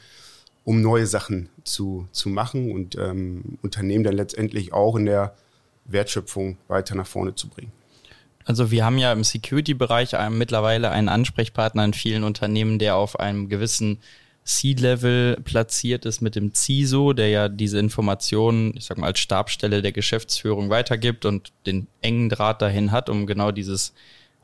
um 0.65 0.81
neue 0.81 1.07
Sachen 1.07 1.51
zu, 1.65 2.09
zu 2.11 2.31
machen 2.31 2.73
und 2.73 2.97
ähm, 2.97 3.59
Unternehmen 3.61 4.03
dann 4.03 4.15
letztendlich 4.15 4.73
auch 4.73 4.97
in 4.97 5.05
der 5.05 5.37
Wertschöpfung 5.85 6.57
weiter 6.69 6.95
nach 6.95 7.07
vorne 7.07 7.35
zu 7.35 7.49
bringen. 7.49 7.73
Also 8.45 8.71
wir 8.71 8.85
haben 8.85 8.99
ja 8.99 9.13
im 9.13 9.25
Security-Bereich 9.25 10.13
mittlerweile 10.31 10.91
einen 10.91 11.09
Ansprechpartner 11.09 11.85
in 11.85 11.95
vielen 11.95 12.25
Unternehmen, 12.25 12.79
der 12.79 12.97
auf 12.97 13.19
einem 13.21 13.49
gewissen 13.49 13.99
C-Level 14.45 15.37
platziert 15.45 16.05
ist 16.05 16.21
mit 16.21 16.35
dem 16.35 16.53
CISO, 16.53 17.13
der 17.13 17.29
ja 17.29 17.49
diese 17.49 17.79
Informationen, 17.79 18.77
ich 18.77 18.87
sag 18.87 18.99
mal, 18.99 19.07
als 19.07 19.21
Stabstelle 19.21 19.83
der 19.83 19.93
Geschäftsführung 19.93 20.69
weitergibt 20.69 21.25
und 21.25 21.53
den 21.67 21.87
engen 22.01 22.29
Draht 22.29 22.61
dahin 22.61 22.91
hat, 22.91 23.09
um 23.09 23.27
genau 23.27 23.53
dieses 23.53 23.95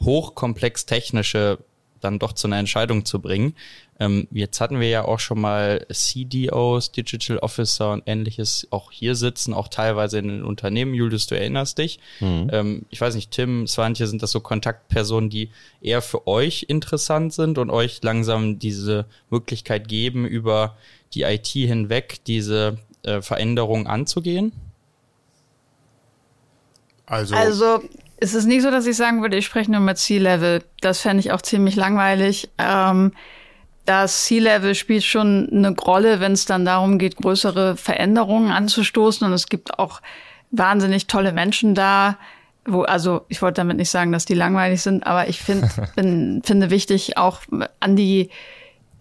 hochkomplex 0.00 0.86
technische 0.86 1.58
dann 2.00 2.18
doch 2.18 2.32
zu 2.32 2.46
einer 2.46 2.58
Entscheidung 2.58 3.04
zu 3.04 3.20
bringen. 3.20 3.54
Ähm, 4.00 4.28
jetzt 4.30 4.60
hatten 4.60 4.78
wir 4.78 4.88
ja 4.88 5.04
auch 5.04 5.18
schon 5.18 5.40
mal 5.40 5.84
CDOs, 5.90 6.92
Digital 6.92 7.38
Officer 7.38 7.92
und 7.92 8.04
ähnliches 8.06 8.68
auch 8.70 8.92
hier 8.92 9.14
sitzen, 9.14 9.52
auch 9.52 9.68
teilweise 9.68 10.18
in 10.18 10.28
den 10.28 10.44
Unternehmen. 10.44 10.94
Julius, 10.94 11.26
du 11.26 11.36
erinnerst 11.36 11.78
dich. 11.78 11.98
Mhm. 12.20 12.50
Ähm, 12.52 12.86
ich 12.90 13.00
weiß 13.00 13.14
nicht, 13.14 13.32
Tim, 13.32 13.66
Swantje, 13.66 14.06
sind 14.06 14.22
das 14.22 14.30
so 14.30 14.40
Kontaktpersonen, 14.40 15.30
die 15.30 15.50
eher 15.80 16.02
für 16.02 16.26
euch 16.28 16.66
interessant 16.68 17.32
sind 17.32 17.58
und 17.58 17.70
euch 17.70 18.00
langsam 18.02 18.58
diese 18.58 19.06
Möglichkeit 19.30 19.88
geben, 19.88 20.26
über 20.26 20.76
die 21.14 21.22
IT 21.22 21.48
hinweg 21.48 22.20
diese 22.26 22.78
äh, 23.02 23.20
Veränderung 23.20 23.86
anzugehen? 23.86 24.52
Also, 27.06 27.34
also 27.34 27.82
es 28.20 28.34
ist 28.34 28.46
nicht 28.46 28.62
so, 28.62 28.70
dass 28.70 28.86
ich 28.86 28.96
sagen 28.96 29.22
würde, 29.22 29.36
ich 29.36 29.46
spreche 29.46 29.70
nur 29.70 29.80
mit 29.80 29.98
C-Level. 29.98 30.62
Das 30.80 31.00
fände 31.00 31.20
ich 31.20 31.32
auch 31.32 31.42
ziemlich 31.42 31.76
langweilig. 31.76 32.50
Ähm, 32.58 33.12
das 33.84 34.24
C-Level 34.24 34.74
spielt 34.74 35.04
schon 35.04 35.48
eine 35.52 35.70
Rolle, 35.70 36.20
wenn 36.20 36.32
es 36.32 36.44
dann 36.44 36.64
darum 36.64 36.98
geht, 36.98 37.16
größere 37.16 37.76
Veränderungen 37.76 38.50
anzustoßen. 38.50 39.26
Und 39.26 39.32
es 39.32 39.48
gibt 39.48 39.78
auch 39.78 40.00
wahnsinnig 40.50 41.06
tolle 41.06 41.32
Menschen 41.32 41.74
da, 41.74 42.18
wo, 42.66 42.82
also 42.82 43.22
ich 43.28 43.40
wollte 43.40 43.60
damit 43.60 43.76
nicht 43.76 43.90
sagen, 43.90 44.12
dass 44.12 44.24
die 44.24 44.34
langweilig 44.34 44.82
sind, 44.82 45.06
aber 45.06 45.28
ich 45.28 45.40
finde 45.40 45.68
finde 46.44 46.70
wichtig, 46.70 47.16
auch 47.16 47.40
an 47.80 47.96
die, 47.96 48.30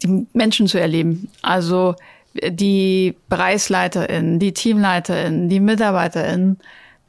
die 0.03 0.27
Menschen 0.33 0.67
zu 0.67 0.79
erleben. 0.79 1.29
Also 1.41 1.95
die 2.33 3.15
BereichsleiterInnen, 3.29 4.37
die 4.39 4.53
TeamleiterInnen, 4.53 5.49
die 5.49 5.59
MitarbeiterInnen 5.59 6.59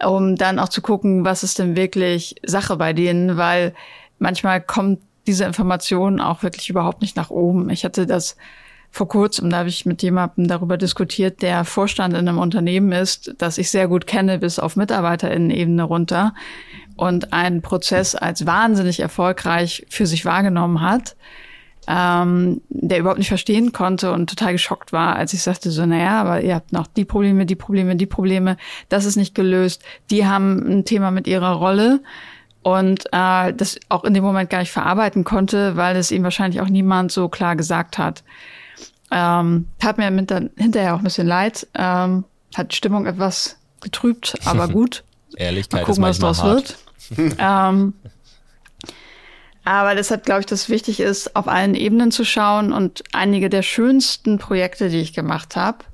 um 0.05 0.37
dann 0.37 0.59
auch 0.59 0.69
zu 0.69 0.83
gucken, 0.83 1.25
was 1.25 1.43
ist 1.43 1.59
denn 1.59 1.77
wirklich 1.77 2.37
Sache 2.45 2.77
bei 2.77 2.93
denen, 2.93 3.37
weil 3.37 3.75
manchmal 4.19 4.61
kommt 4.61 5.01
diese 5.27 5.45
Information 5.45 6.21
auch 6.21 6.43
wirklich 6.43 6.71
überhaupt 6.71 7.03
nicht 7.03 7.17
nach 7.17 7.31
oben. 7.31 7.69
Ich 7.71 7.85
hatte 7.85 8.07
das 8.07 8.37
vor 8.91 9.09
kurzem, 9.09 9.51
da 9.51 9.59
habe 9.59 9.69
ich 9.69 9.85
mit 9.85 10.03
jemandem 10.03 10.49
darüber 10.49 10.79
diskutiert, 10.79 11.43
der 11.43 11.65
Vorstand 11.65 12.15
in 12.15 12.27
einem 12.27 12.39
Unternehmen 12.39 12.93
ist, 12.93 13.35
das 13.39 13.59
ich 13.59 13.71
sehr 13.71 13.87
gut 13.87 14.07
kenne, 14.07 14.39
bis 14.39 14.59
auf 14.59 14.77
MitarbeiterInnen-Ebene 14.77 15.83
runter 15.83 16.35
und 16.97 17.33
einen 17.33 17.61
Prozess 17.61 18.15
als 18.15 18.47
wahnsinnig 18.47 19.01
erfolgreich 19.01 19.87
für 19.91 20.07
sich 20.07 20.25
wahrgenommen 20.25 20.81
hat 20.81 21.17
ähm, 21.89 22.61
der 22.69 22.99
überhaupt 22.99 23.19
nicht 23.19 23.29
verstehen 23.29 23.73
konnte 23.73 24.13
und 24.13 24.29
total 24.29 24.53
geschockt 24.53 24.93
war, 24.93 25.17
als 25.17 25.33
ich 25.33 25.43
sagte 25.43 25.71
so, 25.71 25.87
naja, 25.87 26.21
aber 26.21 26.43
ihr 26.43 26.55
habt 26.55 26.71
noch 26.71 26.87
die 26.87 27.07
Probleme, 27.07 27.47
die 27.47 27.57
Probleme, 27.57 27.97
die 27.97 28.07
Probleme, 28.07 28.59
das 28.91 29.07
ist 29.07 29.17
nicht 29.17 29.35
gelöst. 29.35 29.83
Die 30.11 30.27
haben 30.27 30.59
ein 30.69 30.85
Thema 30.85 31.11
mit 31.11 31.27
ihrer 31.27 31.53
Rolle 31.53 32.01
und 32.63 33.07
äh, 33.13 33.55
das 33.55 33.81
auch 33.89 34.05
in 34.05 34.13
dem 34.13 34.23
Moment 34.23 34.51
gar 34.51 34.59
nicht 34.59 34.71
verarbeiten 34.71 35.25
konnte, 35.25 35.77
weil 35.77 35.97
es 35.97 36.11
ihm 36.11 36.25
wahrscheinlich 36.25 36.61
auch 36.61 36.69
niemand 36.69 37.11
so 37.11 37.31
klar 37.31 37.57
gesagt 37.57 37.97
hat. 37.97 38.23
Ähm, 39.11 39.69
hat 39.83 39.97
mir 39.97 40.09
hinterher 40.57 40.95
auch 40.95 40.99
ein 40.99 41.05
bisschen 41.05 41.27
leid, 41.27 41.67
ähm, 41.75 42.25
hat 42.55 42.75
Stimmung 42.75 43.07
etwas 43.07 43.57
getrübt, 43.81 44.35
aber 44.45 44.69
gut. 44.73 45.05
Ehrlichkeit 45.37 45.81
Mal 45.81 45.87
gucken, 45.87 45.93
ist 46.05 46.21
manchmal 46.21 46.31
was 46.31 46.39
draus 46.39 46.47
hart. 46.47 46.77
wird. 47.17 47.37
ähm, 47.39 47.95
Aber 49.69 49.95
deshalb 49.95 50.25
glaube 50.25 50.41
ich, 50.41 50.47
dass 50.47 50.71
wichtig 50.71 50.99
ist, 50.99 51.37
auf 51.37 51.47
allen 51.47 51.75
Ebenen 51.75 52.11
zu 52.11 52.25
schauen. 52.25 52.73
Und 52.73 53.05
einige 53.13 53.51
der 53.51 53.61
schönsten 53.61 54.39
Projekte, 54.39 54.89
die 54.89 54.97
ich 54.97 55.13
gemacht 55.13 55.57
habe, 55.57 55.85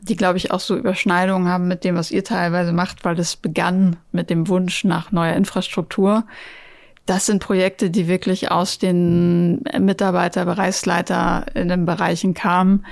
die, 0.00 0.16
glaube 0.16 0.38
ich, 0.38 0.50
auch 0.50 0.58
so 0.58 0.76
Überschneidungen 0.76 1.46
haben 1.46 1.68
mit 1.68 1.84
dem, 1.84 1.94
was 1.94 2.10
ihr 2.10 2.24
teilweise 2.24 2.72
macht, 2.72 3.04
weil 3.04 3.16
es 3.20 3.36
begann 3.36 3.96
mit 4.10 4.28
dem 4.28 4.48
Wunsch 4.48 4.82
nach 4.82 5.12
neuer 5.12 5.34
Infrastruktur. 5.34 6.24
Das 7.06 7.26
sind 7.26 7.40
Projekte, 7.40 7.90
die 7.90 8.08
wirklich 8.08 8.50
aus 8.50 8.78
den 8.78 9.62
Mitarbeiter, 9.78 10.44
Bereichsleiter 10.44 11.46
in 11.54 11.68
den 11.68 11.86
Bereichen 11.86 12.34
kamen, 12.34 12.84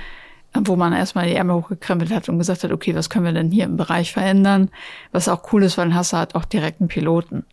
wo 0.53 0.77
man 0.77 0.93
erstmal 0.93 1.27
die 1.27 1.35
Ärmel 1.35 1.57
hochgekrempelt 1.57 2.13
hat 2.13 2.29
und 2.29 2.37
gesagt 2.37 2.63
hat, 2.63 2.71
okay, 2.71 2.95
was 2.95 3.09
können 3.09 3.25
wir 3.25 3.33
denn 3.33 3.51
hier 3.51 3.65
im 3.65 3.75
Bereich 3.75 4.13
verändern? 4.13 4.69
Was 5.11 5.27
auch 5.27 5.51
cool 5.51 5.63
ist, 5.63 5.77
weil 5.77 5.87
dann 5.87 5.95
hast 5.95 6.13
du 6.13 6.17
halt 6.17 6.35
auch 6.35 6.45
direkt 6.45 6.79
einen 6.79 6.87
Piloten. 6.87 7.43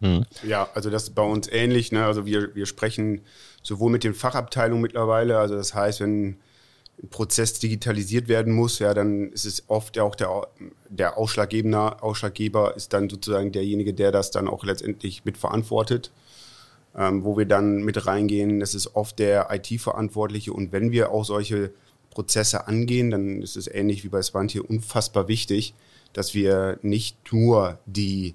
Mhm. 0.00 0.24
Ja, 0.46 0.68
also 0.74 0.90
das 0.90 1.04
ist 1.04 1.14
bei 1.14 1.22
uns 1.22 1.48
ähnlich. 1.50 1.92
Ne? 1.92 2.04
Also 2.04 2.26
wir, 2.26 2.54
wir 2.54 2.66
sprechen 2.66 3.22
sowohl 3.62 3.90
mit 3.90 4.04
den 4.04 4.14
Fachabteilungen 4.14 4.82
mittlerweile, 4.82 5.38
also 5.38 5.54
das 5.54 5.74
heißt, 5.74 6.00
wenn 6.00 6.38
ein 7.02 7.08
Prozess 7.10 7.58
digitalisiert 7.58 8.28
werden 8.28 8.52
muss, 8.52 8.78
ja, 8.80 8.92
dann 8.92 9.30
ist 9.32 9.44
es 9.44 9.64
oft 9.68 9.98
auch 9.98 10.14
der, 10.14 10.48
der 10.88 11.16
Ausschlaggeber, 11.16 12.02
Ausschlaggeber 12.02 12.76
ist 12.76 12.92
dann 12.92 13.08
sozusagen 13.08 13.52
derjenige, 13.52 13.94
der 13.94 14.10
das 14.10 14.30
dann 14.30 14.48
auch 14.48 14.64
letztendlich 14.64 15.24
mitverantwortet. 15.24 16.10
Ähm, 16.96 17.22
wo 17.22 17.36
wir 17.36 17.44
dann 17.44 17.84
mit 17.84 18.06
reingehen, 18.06 18.60
das 18.60 18.74
ist 18.74 18.96
oft 18.96 19.18
der 19.18 19.48
IT-Verantwortliche. 19.52 20.52
Und 20.52 20.72
wenn 20.72 20.90
wir 20.90 21.12
auch 21.12 21.24
solche 21.24 21.70
Prozesse 22.10 22.66
angehen, 22.66 23.10
dann 23.10 23.42
ist 23.42 23.56
es 23.56 23.68
ähnlich 23.68 24.02
wie 24.02 24.08
bei 24.08 24.22
Svante 24.22 24.62
unfassbar 24.62 25.28
wichtig, 25.28 25.74
dass 26.14 26.34
wir 26.34 26.78
nicht 26.82 27.32
nur 27.32 27.78
die 27.86 28.34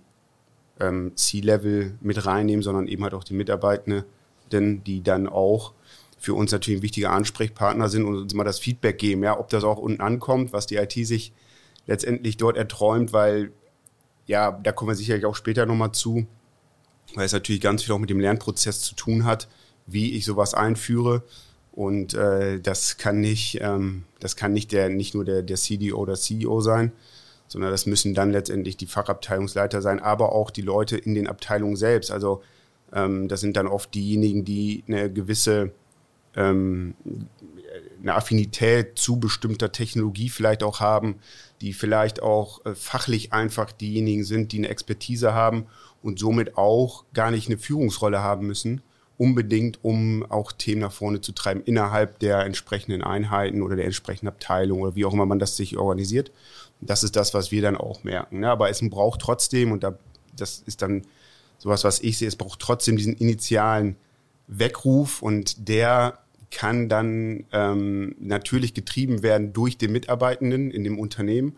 ähm, 0.79 1.13
C-Level 1.15 1.97
mit 2.01 2.25
reinnehmen, 2.25 2.63
sondern 2.63 2.87
eben 2.87 3.03
halt 3.03 3.13
auch 3.13 3.23
die 3.23 3.33
Mitarbeitenden, 3.33 4.03
die 4.51 5.01
dann 5.03 5.27
auch 5.27 5.73
für 6.17 6.33
uns 6.33 6.51
natürlich 6.51 6.79
ein 6.79 6.83
wichtiger 6.83 7.11
Ansprechpartner 7.11 7.89
sind 7.89 8.05
und 8.05 8.15
uns 8.15 8.33
mal 8.33 8.43
das 8.43 8.59
Feedback 8.59 8.97
geben, 8.97 9.23
ja, 9.23 9.37
ob 9.37 9.49
das 9.49 9.63
auch 9.63 9.77
unten 9.77 10.01
ankommt, 10.01 10.53
was 10.53 10.67
die 10.67 10.75
IT 10.75 10.93
sich 10.93 11.33
letztendlich 11.85 12.37
dort 12.37 12.55
erträumt, 12.55 13.11
weil 13.11 13.51
ja, 14.25 14.51
da 14.51 14.71
kommen 14.71 14.91
wir 14.91 14.95
sicherlich 14.95 15.25
auch 15.25 15.35
später 15.35 15.65
nochmal 15.65 15.91
zu, 15.91 16.25
weil 17.15 17.25
es 17.25 17.33
natürlich 17.33 17.61
ganz 17.61 17.83
viel 17.83 17.93
auch 17.93 17.99
mit 17.99 18.09
dem 18.09 18.19
Lernprozess 18.19 18.79
zu 18.81 18.95
tun 18.95 19.25
hat, 19.25 19.49
wie 19.85 20.13
ich 20.15 20.25
sowas 20.25 20.53
einführe. 20.53 21.23
Und 21.73 22.13
äh, 22.13 22.59
das 22.59 22.97
kann 22.97 23.19
nicht, 23.19 23.59
ähm, 23.61 24.03
das 24.19 24.35
kann 24.35 24.53
nicht 24.53 24.71
der, 24.71 24.89
nicht 24.89 25.15
nur 25.15 25.25
der, 25.25 25.41
der 25.41 25.57
CDO 25.57 25.97
oder 25.97 26.13
CEO 26.13 26.61
sein, 26.61 26.91
sondern 27.53 27.71
das 27.71 27.85
müssen 27.85 28.15
dann 28.15 28.31
letztendlich 28.31 28.77
die 28.77 28.87
Fachabteilungsleiter 28.87 29.81
sein, 29.81 29.99
aber 29.99 30.33
auch 30.33 30.49
die 30.49 30.63
Leute 30.63 30.97
in 30.97 31.13
den 31.13 31.27
Abteilungen 31.27 31.75
selbst. 31.75 32.09
Also 32.09 32.41
ähm, 32.91 33.27
das 33.27 33.41
sind 33.41 33.55
dann 33.55 33.67
oft 33.67 33.93
diejenigen, 33.93 34.43
die 34.43 34.83
eine 34.87 35.13
gewisse 35.13 35.71
ähm, 36.35 36.95
eine 38.01 38.15
Affinität 38.15 38.97
zu 38.97 39.19
bestimmter 39.19 39.71
Technologie 39.71 40.29
vielleicht 40.29 40.63
auch 40.63 40.79
haben, 40.79 41.19
die 41.61 41.73
vielleicht 41.73 42.23
auch 42.23 42.65
äh, 42.65 42.73
fachlich 42.73 43.33
einfach 43.33 43.71
diejenigen 43.71 44.23
sind, 44.23 44.51
die 44.51 44.57
eine 44.57 44.69
Expertise 44.69 45.35
haben 45.35 45.67
und 46.01 46.17
somit 46.17 46.57
auch 46.57 47.05
gar 47.13 47.29
nicht 47.29 47.47
eine 47.47 47.59
Führungsrolle 47.59 48.23
haben 48.23 48.47
müssen, 48.47 48.81
unbedingt, 49.17 49.79
um 49.83 50.25
auch 50.29 50.51
Themen 50.51 50.81
nach 50.81 50.91
vorne 50.91 51.21
zu 51.21 51.33
treiben 51.33 51.61
innerhalb 51.63 52.17
der 52.17 52.39
entsprechenden 52.45 53.03
Einheiten 53.03 53.61
oder 53.61 53.75
der 53.75 53.85
entsprechenden 53.85 54.27
Abteilung 54.27 54.81
oder 54.81 54.95
wie 54.95 55.05
auch 55.05 55.13
immer 55.13 55.27
man 55.27 55.39
das 55.39 55.55
sich 55.55 55.77
organisiert. 55.77 56.31
Das 56.85 57.03
ist 57.03 57.15
das, 57.15 57.33
was 57.33 57.51
wir 57.51 57.61
dann 57.61 57.77
auch 57.77 58.03
merken. 58.03 58.41
Ne? 58.41 58.49
Aber 58.49 58.69
es 58.69 58.81
braucht 58.89 59.21
trotzdem, 59.21 59.71
und 59.71 59.83
da, 59.83 59.97
das 60.35 60.63
ist 60.65 60.81
dann 60.81 61.03
sowas, 61.57 61.83
was 61.83 61.99
ich 61.99 62.17
sehe, 62.17 62.27
es 62.27 62.35
braucht 62.35 62.59
trotzdem 62.59 62.97
diesen 62.97 63.13
initialen 63.13 63.95
Weckruf 64.47 65.21
und 65.21 65.67
der 65.69 66.19
kann 66.51 66.87
dann 66.87 67.45
ähm, 67.51 68.15
natürlich 68.19 68.73
getrieben 68.73 69.23
werden 69.23 69.53
durch 69.53 69.77
den 69.77 69.91
Mitarbeitenden 69.91 70.71
in 70.71 70.83
dem 70.83 70.99
Unternehmen. 70.99 71.57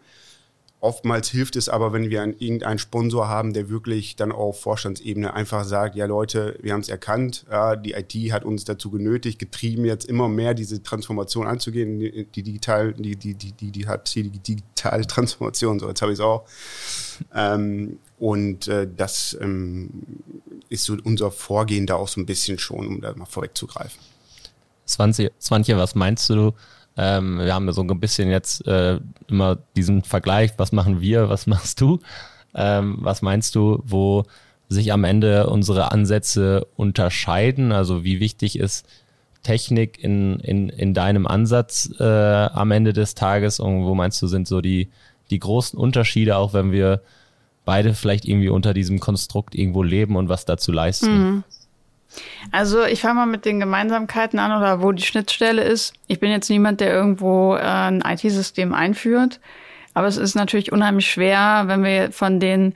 Oftmals 0.85 1.29
hilft 1.29 1.55
es 1.55 1.67
aber, 1.67 1.93
wenn 1.93 2.11
wir 2.11 2.21
einen, 2.21 2.37
irgendeinen 2.37 2.77
Sponsor 2.77 3.27
haben, 3.27 3.53
der 3.53 3.69
wirklich 3.69 4.15
dann 4.15 4.31
auf 4.31 4.61
Vorstandsebene 4.61 5.33
einfach 5.33 5.63
sagt, 5.63 5.95
ja 5.95 6.05
Leute, 6.05 6.59
wir 6.61 6.73
haben 6.73 6.81
es 6.81 6.89
erkannt, 6.89 7.43
ja, 7.49 7.75
die 7.75 7.93
IT 7.93 8.13
hat 8.31 8.45
uns 8.45 8.65
dazu 8.65 8.91
genötigt, 8.91 9.39
getrieben 9.39 9.83
jetzt 9.85 10.05
immer 10.05 10.29
mehr 10.29 10.53
diese 10.53 10.83
Transformation 10.83 11.47
anzugehen, 11.47 11.99
die, 11.99 12.25
die 12.25 12.43
die, 12.43 13.15
die, 13.15 13.33
die, 13.33 13.51
die, 13.51 13.71
die 13.71 13.87
hat 13.87 14.13
die 14.13 14.29
digitale 14.29 15.07
Transformation, 15.07 15.79
so 15.79 15.87
jetzt 15.87 16.03
habe 16.03 16.11
ich 16.11 16.19
es 16.19 16.23
auch. 16.23 16.43
Ähm, 17.33 17.97
und 18.19 18.67
äh, 18.67 18.87
das 18.95 19.35
ähm, 19.41 19.89
ist 20.69 20.83
so 20.83 20.95
unser 21.03 21.31
Vorgehen 21.31 21.87
da 21.87 21.95
auch 21.95 22.09
so 22.09 22.21
ein 22.21 22.27
bisschen 22.27 22.59
schon, 22.59 22.85
um 22.85 23.01
da 23.01 23.11
mal 23.15 23.25
vorwegzugreifen. 23.25 23.99
Swantje, 24.87 25.31
was 25.77 25.95
meinst 25.95 26.29
du, 26.29 26.53
ähm, 26.97 27.39
wir 27.39 27.53
haben 27.53 27.71
so 27.71 27.81
ein 27.81 27.99
bisschen 27.99 28.29
jetzt 28.29 28.65
äh, 28.67 28.99
immer 29.27 29.57
diesen 29.75 30.03
Vergleich, 30.03 30.53
was 30.57 30.71
machen 30.71 31.01
wir, 31.01 31.29
was 31.29 31.47
machst 31.47 31.81
du? 31.81 31.99
Ähm, 32.53 32.97
was 32.99 33.21
meinst 33.21 33.55
du, 33.55 33.81
wo 33.85 34.23
sich 34.69 34.91
am 34.93 35.03
Ende 35.03 35.47
unsere 35.47 35.91
Ansätze 35.91 36.67
unterscheiden? 36.75 37.71
Also 37.71 38.03
wie 38.03 38.19
wichtig 38.19 38.57
ist 38.57 38.87
Technik 39.43 40.03
in, 40.03 40.39
in, 40.39 40.69
in 40.69 40.93
deinem 40.93 41.27
Ansatz 41.27 41.89
äh, 41.99 42.03
am 42.03 42.71
Ende 42.71 42.93
des 42.93 43.13
Tages? 43.13 43.59
Und 43.59 43.85
wo 43.85 43.93
meinst 43.93 44.21
du, 44.21 44.27
sind 44.27 44.47
so 44.47 44.61
die, 44.61 44.89
die 45.29 45.39
großen 45.39 45.77
Unterschiede, 45.77 46.37
auch 46.37 46.53
wenn 46.53 46.71
wir 46.71 47.01
beide 47.65 47.93
vielleicht 47.93 48.25
irgendwie 48.25 48.49
unter 48.49 48.73
diesem 48.73 48.99
Konstrukt 48.99 49.53
irgendwo 49.53 49.83
leben 49.83 50.15
und 50.15 50.29
was 50.29 50.45
dazu 50.45 50.71
leisten? 50.71 51.17
Mhm. 51.17 51.43
Also 52.51 52.83
ich 52.83 53.01
fange 53.01 53.15
mal 53.15 53.25
mit 53.25 53.45
den 53.45 53.59
Gemeinsamkeiten 53.59 54.39
an 54.39 54.57
oder 54.57 54.81
wo 54.81 54.91
die 54.91 55.03
Schnittstelle 55.03 55.63
ist. 55.63 55.93
Ich 56.07 56.19
bin 56.19 56.31
jetzt 56.31 56.49
niemand, 56.49 56.79
der 56.79 56.93
irgendwo 56.93 57.55
äh, 57.55 57.59
ein 57.59 58.01
IT-System 58.01 58.73
einführt, 58.73 59.39
aber 59.93 60.07
es 60.07 60.17
ist 60.17 60.35
natürlich 60.35 60.71
unheimlich 60.71 61.09
schwer, 61.09 61.63
wenn 61.67 61.83
wir 61.83 62.11
von 62.11 62.39
den 62.39 62.73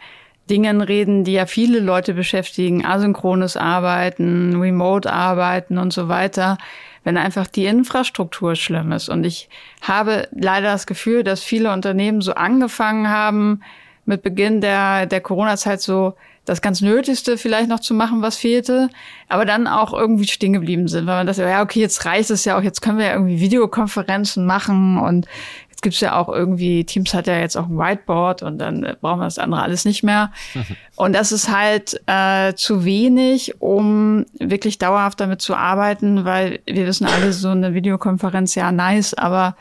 Dingen 0.49 0.81
reden, 0.81 1.23
die 1.23 1.33
ja 1.33 1.45
viele 1.45 1.79
Leute 1.79 2.13
beschäftigen, 2.13 2.85
asynchrones 2.85 3.55
Arbeiten, 3.55 4.59
Remote-Arbeiten 4.59 5.77
und 5.77 5.93
so 5.93 6.09
weiter, 6.09 6.57
wenn 7.03 7.17
einfach 7.17 7.47
die 7.47 7.65
Infrastruktur 7.65 8.55
schlimm 8.55 8.91
ist. 8.91 9.09
Und 9.09 9.23
ich 9.25 9.47
habe 9.81 10.27
leider 10.31 10.71
das 10.71 10.87
Gefühl, 10.87 11.23
dass 11.23 11.43
viele 11.43 11.71
Unternehmen 11.71 12.21
so 12.21 12.33
angefangen 12.33 13.09
haben, 13.09 13.61
mit 14.05 14.23
Beginn 14.23 14.59
der, 14.59 15.05
der 15.05 15.21
Corona-Zeit 15.21 15.81
so 15.81 16.15
das 16.49 16.61
ganz 16.61 16.81
Nötigste 16.81 17.37
vielleicht 17.37 17.69
noch 17.69 17.79
zu 17.79 17.93
machen, 17.93 18.21
was 18.21 18.35
fehlte, 18.35 18.89
aber 19.27 19.45
dann 19.45 19.67
auch 19.67 19.93
irgendwie 19.93 20.27
stehen 20.27 20.53
geblieben 20.53 20.87
sind, 20.87 21.05
weil 21.05 21.17
man 21.17 21.27
das 21.27 21.37
ja, 21.37 21.61
okay, 21.61 21.79
jetzt 21.79 22.05
reicht 22.05 22.29
es 22.31 22.45
ja 22.45 22.57
auch, 22.57 22.63
jetzt 22.63 22.81
können 22.81 22.97
wir 22.97 23.05
ja 23.05 23.13
irgendwie 23.13 23.39
Videokonferenzen 23.39 24.45
machen 24.45 24.97
und 24.97 25.27
jetzt 25.69 25.83
gibt's 25.83 25.99
ja 26.01 26.17
auch 26.19 26.27
irgendwie, 26.27 26.83
Teams 26.83 27.13
hat 27.13 27.27
ja 27.27 27.39
jetzt 27.39 27.55
auch 27.55 27.67
ein 27.67 27.77
Whiteboard 27.77 28.43
und 28.43 28.57
dann 28.57 28.83
äh, 28.83 28.95
brauchen 28.99 29.19
wir 29.19 29.25
das 29.25 29.39
andere 29.39 29.61
alles 29.61 29.85
nicht 29.85 30.03
mehr. 30.03 30.31
Und 30.97 31.13
das 31.13 31.31
ist 31.31 31.49
halt 31.49 32.01
äh, 32.07 32.53
zu 32.55 32.83
wenig, 32.83 33.61
um 33.61 34.25
wirklich 34.37 34.79
dauerhaft 34.79 35.21
damit 35.21 35.41
zu 35.41 35.55
arbeiten, 35.55 36.25
weil 36.25 36.59
wir 36.65 36.85
wissen 36.85 37.07
alle, 37.07 37.31
so 37.31 37.47
eine 37.47 37.73
Videokonferenz, 37.73 38.55
ja, 38.55 38.73
nice, 38.73 39.13
aber 39.13 39.55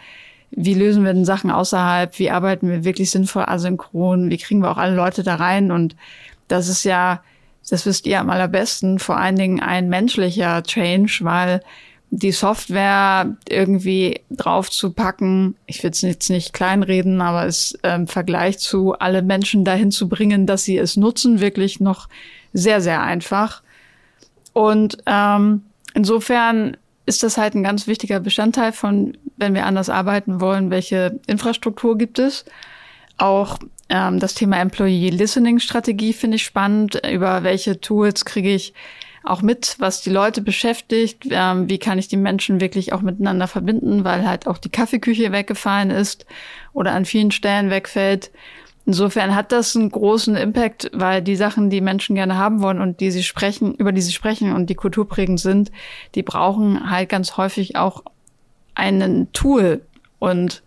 wie 0.50 0.74
lösen 0.74 1.04
wir 1.04 1.12
denn 1.12 1.24
Sachen 1.24 1.50
außerhalb? 1.50 2.18
Wie 2.18 2.30
arbeiten 2.30 2.68
wir 2.68 2.84
wirklich 2.84 3.10
sinnvoll 3.10 3.44
asynchron? 3.46 4.30
Wie 4.30 4.38
kriegen 4.38 4.60
wir 4.60 4.70
auch 4.70 4.78
alle 4.78 4.96
Leute 4.96 5.22
da 5.22 5.36
rein? 5.36 5.70
Und 5.70 5.94
das 6.48 6.68
ist 6.68 6.84
ja, 6.84 7.22
das 7.68 7.86
wisst 7.86 8.06
ihr 8.06 8.20
am 8.20 8.30
allerbesten, 8.30 8.98
vor 8.98 9.18
allen 9.18 9.36
Dingen 9.36 9.60
ein 9.60 9.88
menschlicher 9.88 10.62
Change, 10.62 11.20
weil 11.22 11.60
die 12.10 12.32
Software 12.32 13.36
irgendwie 13.48 14.22
drauf 14.30 14.70
zu 14.70 14.92
packen, 14.92 15.56
ich 15.66 15.82
will 15.82 15.90
es 15.90 16.00
jetzt 16.00 16.30
nicht 16.30 16.54
kleinreden, 16.54 17.20
aber 17.20 17.46
es 17.46 17.72
im 17.82 17.90
ähm, 17.90 18.06
Vergleich 18.06 18.58
zu 18.58 18.94
alle 18.94 19.20
Menschen 19.20 19.64
dahin 19.64 19.90
zu 19.90 20.08
bringen, 20.08 20.46
dass 20.46 20.64
sie 20.64 20.78
es 20.78 20.96
nutzen, 20.96 21.40
wirklich 21.40 21.80
noch 21.80 22.08
sehr, 22.54 22.80
sehr 22.80 23.02
einfach. 23.02 23.62
Und 24.54 24.98
ähm, 25.04 25.62
insofern 25.94 26.76
ist 27.04 27.22
das 27.22 27.36
halt 27.36 27.54
ein 27.54 27.62
ganz 27.62 27.86
wichtiger 27.86 28.20
Bestandteil 28.20 28.72
von, 28.72 29.16
wenn 29.36 29.54
wir 29.54 29.66
anders 29.66 29.90
arbeiten 29.90 30.40
wollen, 30.40 30.70
welche 30.70 31.20
Infrastruktur 31.26 31.98
gibt 31.98 32.18
es. 32.18 32.44
Auch 33.18 33.58
ähm, 33.88 34.18
das 34.18 34.34
Thema 34.34 34.60
Employee 34.60 35.10
Listening 35.10 35.58
Strategie 35.58 36.12
finde 36.12 36.36
ich 36.36 36.44
spannend. 36.44 37.00
Über 37.10 37.42
welche 37.42 37.80
Tools 37.80 38.24
kriege 38.24 38.54
ich 38.54 38.74
auch 39.24 39.42
mit, 39.42 39.76
was 39.78 40.00
die 40.00 40.10
Leute 40.10 40.40
beschäftigt? 40.40 41.26
Ähm, 41.30 41.68
wie 41.68 41.78
kann 41.78 41.98
ich 41.98 42.08
die 42.08 42.16
Menschen 42.16 42.60
wirklich 42.60 42.92
auch 42.92 43.02
miteinander 43.02 43.46
verbinden, 43.46 44.04
weil 44.04 44.26
halt 44.26 44.46
auch 44.46 44.58
die 44.58 44.70
Kaffeeküche 44.70 45.32
weggefallen 45.32 45.90
ist 45.90 46.26
oder 46.72 46.92
an 46.92 47.04
vielen 47.04 47.30
Stellen 47.30 47.70
wegfällt. 47.70 48.30
Insofern 48.86 49.34
hat 49.34 49.52
das 49.52 49.76
einen 49.76 49.90
großen 49.90 50.34
Impact, 50.34 50.90
weil 50.94 51.20
die 51.20 51.36
Sachen, 51.36 51.68
die 51.68 51.82
Menschen 51.82 52.14
gerne 52.14 52.38
haben 52.38 52.62
wollen 52.62 52.80
und 52.80 53.00
die 53.00 53.10
sie 53.10 53.22
sprechen, 53.22 53.74
über 53.74 53.92
die 53.92 54.00
sie 54.00 54.12
sprechen 54.12 54.54
und 54.54 54.70
die 54.70 54.74
kulturprägend 54.74 55.38
sind, 55.38 55.70
die 56.14 56.22
brauchen 56.22 56.90
halt 56.90 57.10
ganz 57.10 57.36
häufig 57.36 57.76
auch 57.76 58.02
einen 58.74 59.30
Tool. 59.34 59.82
Und 60.18 60.62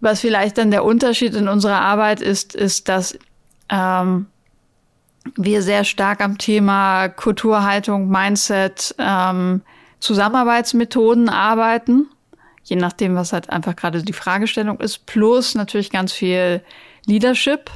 was 0.00 0.20
vielleicht 0.20 0.58
dann 0.58 0.70
der 0.70 0.84
Unterschied 0.84 1.34
in 1.34 1.48
unserer 1.48 1.80
Arbeit 1.80 2.20
ist, 2.20 2.54
ist, 2.54 2.88
dass 2.88 3.18
ähm, 3.68 4.26
wir 5.36 5.62
sehr 5.62 5.84
stark 5.84 6.22
am 6.22 6.38
Thema 6.38 7.08
Kulturhaltung, 7.08 8.08
Mindset, 8.08 8.94
ähm, 8.98 9.62
Zusammenarbeitsmethoden 10.00 11.28
arbeiten, 11.28 12.08
je 12.64 12.76
nachdem, 12.76 13.14
was 13.14 13.32
halt 13.32 13.50
einfach 13.50 13.76
gerade 13.76 14.02
die 14.02 14.14
Fragestellung 14.14 14.80
ist, 14.80 15.04
plus 15.06 15.54
natürlich 15.54 15.90
ganz 15.90 16.12
viel 16.12 16.62
Leadership. 17.06 17.70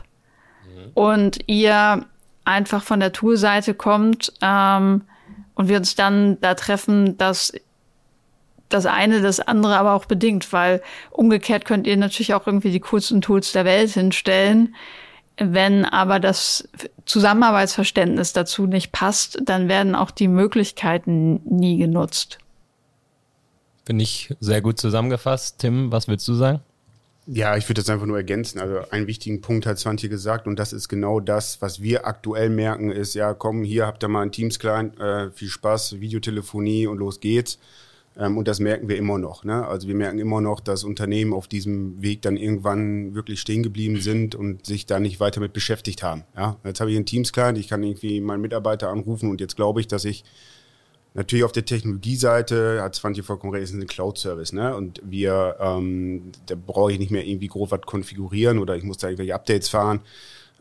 Mhm. 0.65 0.91
Und 0.95 1.39
ihr 1.47 2.07
einfach 2.45 2.83
von 2.83 3.01
der 3.01 3.13
Toolseite 3.13 3.75
kommt 3.75 4.33
ähm, 4.41 5.03
und 5.55 5.69
wir 5.69 5.77
uns 5.77 5.95
dann 5.95 6.41
da 6.41 6.55
treffen, 6.55 7.19
dass 7.19 7.53
das 8.75 8.87
eine 8.87 9.23
das 9.23 9.41
andere 9.41 9.77
aber 9.77 9.95
auch 9.95 10.05
bedingt, 10.05 10.53
weil 10.53 10.83
umgekehrt 11.11 11.65
könnt 11.65 11.87
ihr 11.87 11.97
natürlich 11.97 12.35
auch 12.35 12.47
irgendwie 12.47 12.71
die 12.71 12.81
coolsten 12.81 13.21
Tools 13.21 13.53
der 13.53 13.65
Welt 13.65 13.91
hinstellen. 13.91 14.75
Wenn 15.37 15.85
aber 15.85 16.21
das 16.21 16.69
Zusammenarbeitsverständnis 17.07 18.33
dazu 18.33 18.67
nicht 18.67 18.93
passt, 18.93 19.41
dann 19.45 19.69
werden 19.69 19.95
auch 19.95 20.11
die 20.11 20.29
Möglichkeiten 20.29 21.41
nie 21.45 21.77
genutzt. 21.77 22.39
Finde 23.85 24.03
ich 24.03 24.35
sehr 24.41 24.61
gut 24.61 24.79
zusammengefasst. 24.79 25.59
Tim, 25.59 25.91
was 25.91 26.09
willst 26.09 26.27
du 26.29 26.35
sagen? 26.35 26.61
Ja, 27.27 27.57
ich 27.57 27.69
würde 27.69 27.81
das 27.81 27.89
einfach 27.89 28.07
nur 28.07 28.19
ergänzen. 28.19 28.61
Also 28.61 28.91
einen 28.91 29.07
wichtigen 29.07 29.41
Punkt 29.41 29.67
hat 29.67 29.79
Swantje 29.79 30.09
gesagt 30.09 30.47
und 30.47 30.59
das 30.59 30.73
ist 30.73 30.89
genau 30.89 31.21
das, 31.21 31.63
was 31.63 31.81
wir 31.81 32.07
aktuell 32.07 32.51
merken, 32.51 32.91
ist, 32.91 33.15
ja 33.15 33.33
komm, 33.33 33.65
hier 33.65 33.87
habt 33.87 34.05
ihr 34.05 34.09
mal 34.09 34.23
ein 34.23 34.33
Teams-Client, 34.33 35.01
äh, 35.01 35.31
viel 35.31 35.49
Spaß, 35.49 36.01
Videotelefonie 36.01 36.87
und 36.87 36.99
los 36.99 37.21
geht's. 37.21 37.59
Ähm, 38.17 38.39
und 38.39 38.49
das 38.49 38.61
merken 38.61 38.89
wir 38.89 38.97
immer 38.97 39.19
noch. 39.19 39.45
Ne? 39.45 39.67
Also 39.67 39.89
wir 39.89 39.95
merken 39.95 40.19
immer 40.19 40.41
noch, 40.41 40.61
dass 40.61 40.85
Unternehmen 40.85 41.33
auf 41.33 41.49
diesem 41.49 42.01
Weg 42.03 42.23
dann 42.23 42.37
irgendwann 42.37 43.15
wirklich 43.15 43.41
stehen 43.41 43.63
geblieben 43.63 44.01
sind 44.01 44.35
und 44.35 44.67
sich 44.67 44.87
da 44.87 45.01
nicht 45.01 45.21
weiter 45.21 45.41
mit 45.41 45.53
beschäftigt 45.53 46.03
haben. 46.03 46.25
Ja? 46.37 46.57
Jetzt 46.65 46.81
habe 46.81 46.91
ich 46.91 46.97
einen 46.97 47.07
Teams-Client, 47.07 47.59
ich 47.59 47.69
kann 47.69 47.83
irgendwie 47.83 48.21
meinen 48.21 48.41
Mitarbeiter 48.41 48.91
anrufen 48.91 49.31
und 49.31 49.41
jetzt 49.41 49.57
glaube 49.57 49.81
ich, 49.81 49.89
dass 49.89 50.05
ich 50.05 50.25
Natürlich 51.17 51.45
auf 51.45 51.53
der 51.53 51.65
Technologieseite 51.65 52.83
hat 52.83 52.97
Svante 52.97 53.23
vollkommen 53.23 53.53
recht, 53.53 53.63
ist 53.63 53.73
ein 53.73 53.87
Cloud-Service, 53.87 54.53
ne? 54.53 54.75
Und 54.75 55.01
wir, 55.05 55.57
ähm, 55.61 56.33
da 56.47 56.57
brauche 56.57 56.91
ich 56.91 56.99
nicht 56.99 57.13
mehr 57.13 57.25
irgendwie 57.25 57.47
groß 57.47 57.71
was 57.71 57.83
konfigurieren 57.83 58.59
oder 58.59 58.75
ich 58.77 58.83
muss 58.83 58.99
da 58.99 59.07
irgendwelche 59.07 59.33
Updates 59.33 59.69
fahren. 59.69 60.01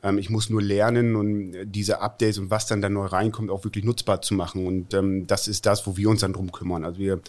Ähm, 0.04 0.18
ich 0.18 0.30
muss 0.30 0.50
nur 0.50 0.62
lernen 0.62 1.16
und 1.16 1.56
diese 1.66 2.02
Updates 2.02 2.38
und 2.38 2.52
was 2.52 2.68
dann 2.68 2.82
da 2.82 2.90
neu 2.90 3.06
reinkommt, 3.06 3.50
auch 3.50 3.64
wirklich 3.64 3.86
nutzbar 3.86 4.22
zu 4.22 4.34
machen. 4.36 4.68
Und 4.68 4.94
ähm, 4.94 5.26
das 5.26 5.48
ist 5.48 5.66
das, 5.66 5.88
wo 5.88 5.98
wir 5.98 6.10
uns 6.10 6.22
dann 6.22 6.34
drum 6.34 6.52
kümmern. 6.52 6.84
Also 6.84 7.00
wir 7.00 7.22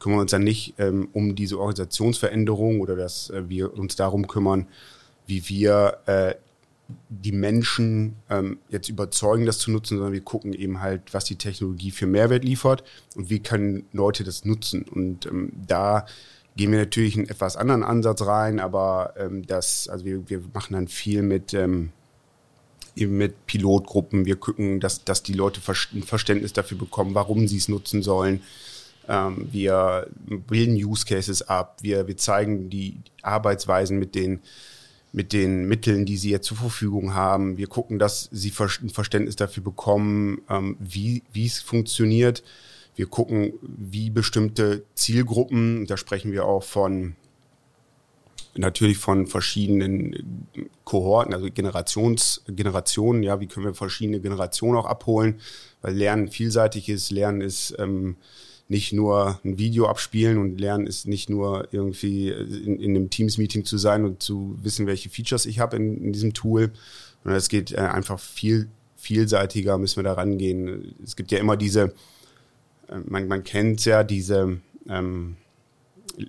kümmern 0.00 0.20
uns 0.20 0.30
dann 0.30 0.44
nicht 0.44 0.74
ähm, 0.78 1.08
um 1.12 1.34
diese 1.34 1.58
Organisationsveränderung 1.58 2.80
oder 2.80 2.96
dass 2.96 3.30
äh, 3.30 3.48
wir 3.48 3.74
uns 3.74 3.94
darum 3.94 4.26
kümmern, 4.26 4.66
wie 5.26 5.48
wir 5.48 5.98
äh, 6.06 6.34
die 7.08 7.32
Menschen 7.32 8.16
ähm, 8.28 8.58
jetzt 8.68 8.88
überzeugen, 8.88 9.46
das 9.46 9.58
zu 9.58 9.70
nutzen, 9.70 9.96
sondern 9.96 10.12
wir 10.12 10.20
gucken 10.22 10.52
eben 10.52 10.80
halt, 10.80 11.14
was 11.14 11.24
die 11.24 11.36
Technologie 11.36 11.90
für 11.90 12.06
Mehrwert 12.06 12.44
liefert 12.44 12.82
und 13.16 13.30
wie 13.30 13.40
können 13.40 13.84
Leute 13.92 14.24
das 14.24 14.44
nutzen. 14.44 14.82
Und 14.82 15.26
ähm, 15.26 15.52
da 15.66 16.06
gehen 16.56 16.70
wir 16.70 16.78
natürlich 16.78 17.16
einen 17.16 17.28
etwas 17.28 17.56
anderen 17.56 17.82
Ansatz 17.82 18.22
rein, 18.22 18.60
aber 18.60 19.14
ähm, 19.16 19.46
das, 19.46 19.88
also 19.88 20.04
wir, 20.04 20.28
wir 20.28 20.42
machen 20.52 20.74
dann 20.74 20.88
viel 20.88 21.22
mit 21.22 21.54
ähm, 21.54 21.92
eben 22.96 23.16
mit 23.16 23.46
Pilotgruppen. 23.46 24.26
Wir 24.26 24.36
gucken, 24.36 24.80
dass, 24.80 25.04
dass 25.04 25.22
die 25.22 25.32
Leute 25.32 25.60
ein 25.94 26.02
Verständnis 26.02 26.52
dafür 26.52 26.78
bekommen, 26.78 27.14
warum 27.14 27.48
sie 27.48 27.56
es 27.56 27.68
nutzen 27.68 28.02
sollen. 28.02 28.42
Ähm, 29.08 29.48
wir 29.50 30.06
bilden 30.48 30.74
Use 30.74 31.04
Cases 31.06 31.42
ab. 31.42 31.78
Wir, 31.82 32.06
wir 32.06 32.16
zeigen 32.16 32.70
die 32.70 32.96
Arbeitsweisen 33.22 33.98
mit 33.98 34.14
den 34.14 34.40
mit 35.14 35.34
den 35.34 35.68
Mitteln, 35.68 36.06
die 36.06 36.16
sie 36.16 36.30
jetzt 36.30 36.46
zur 36.46 36.56
Verfügung 36.56 37.14
haben. 37.14 37.58
Wir 37.58 37.66
gucken, 37.66 37.98
dass 37.98 38.30
sie 38.32 38.50
ein 38.80 38.88
Verständnis 38.88 39.36
dafür 39.36 39.62
bekommen, 39.62 40.40
ähm, 40.48 40.76
wie, 40.80 41.22
wie 41.32 41.44
es 41.44 41.60
funktioniert. 41.60 42.42
Wir 42.96 43.06
gucken, 43.06 43.52
wie 43.60 44.10
bestimmte 44.10 44.84
Zielgruppen, 44.94 45.86
da 45.86 45.98
sprechen 45.98 46.32
wir 46.32 46.46
auch 46.46 46.62
von 46.62 47.14
natürlich 48.54 48.98
von 48.98 49.26
verschiedenen 49.26 50.46
Kohorten, 50.84 51.34
also 51.34 51.48
Generations, 51.50 52.42
Generationen, 52.48 53.22
ja, 53.22 53.40
wie 53.40 53.46
können 53.46 53.66
wir 53.66 53.74
verschiedene 53.74 54.20
Generationen 54.20 54.76
auch 54.76 54.86
abholen, 54.86 55.40
weil 55.80 55.94
Lernen 55.94 56.28
vielseitig 56.28 56.88
ist, 56.88 57.10
Lernen 57.10 57.40
ist 57.40 57.74
ähm, 57.78 58.16
nicht 58.68 58.92
nur 58.92 59.38
ein 59.44 59.58
Video 59.58 59.86
abspielen 59.86 60.38
und 60.38 60.58
lernen 60.58 60.86
ist 60.86 61.06
nicht 61.06 61.28
nur 61.28 61.68
irgendwie 61.72 62.30
in, 62.30 62.80
in 62.80 62.96
einem 62.96 63.10
Teams-Meeting 63.10 63.64
zu 63.64 63.76
sein 63.76 64.04
und 64.04 64.22
zu 64.22 64.58
wissen, 64.62 64.86
welche 64.86 65.10
Features 65.10 65.46
ich 65.46 65.58
habe 65.58 65.76
in, 65.76 66.02
in, 66.02 66.12
diesem 66.12 66.32
Tool, 66.32 66.72
sondern 67.22 67.38
es 67.38 67.48
geht 67.48 67.72
äh, 67.72 67.76
einfach 67.76 68.18
viel 68.18 68.68
vielseitiger, 68.96 69.78
müssen 69.78 69.96
wir 69.96 70.04
da 70.04 70.12
rangehen. 70.14 70.94
Es 71.02 71.16
gibt 71.16 71.32
ja 71.32 71.38
immer 71.38 71.56
diese, 71.56 71.92
äh, 72.88 72.98
man, 73.04 73.28
man 73.28 73.44
kennt 73.44 73.84
ja 73.84 74.04
diese 74.04 74.60
ähm, 74.88 75.36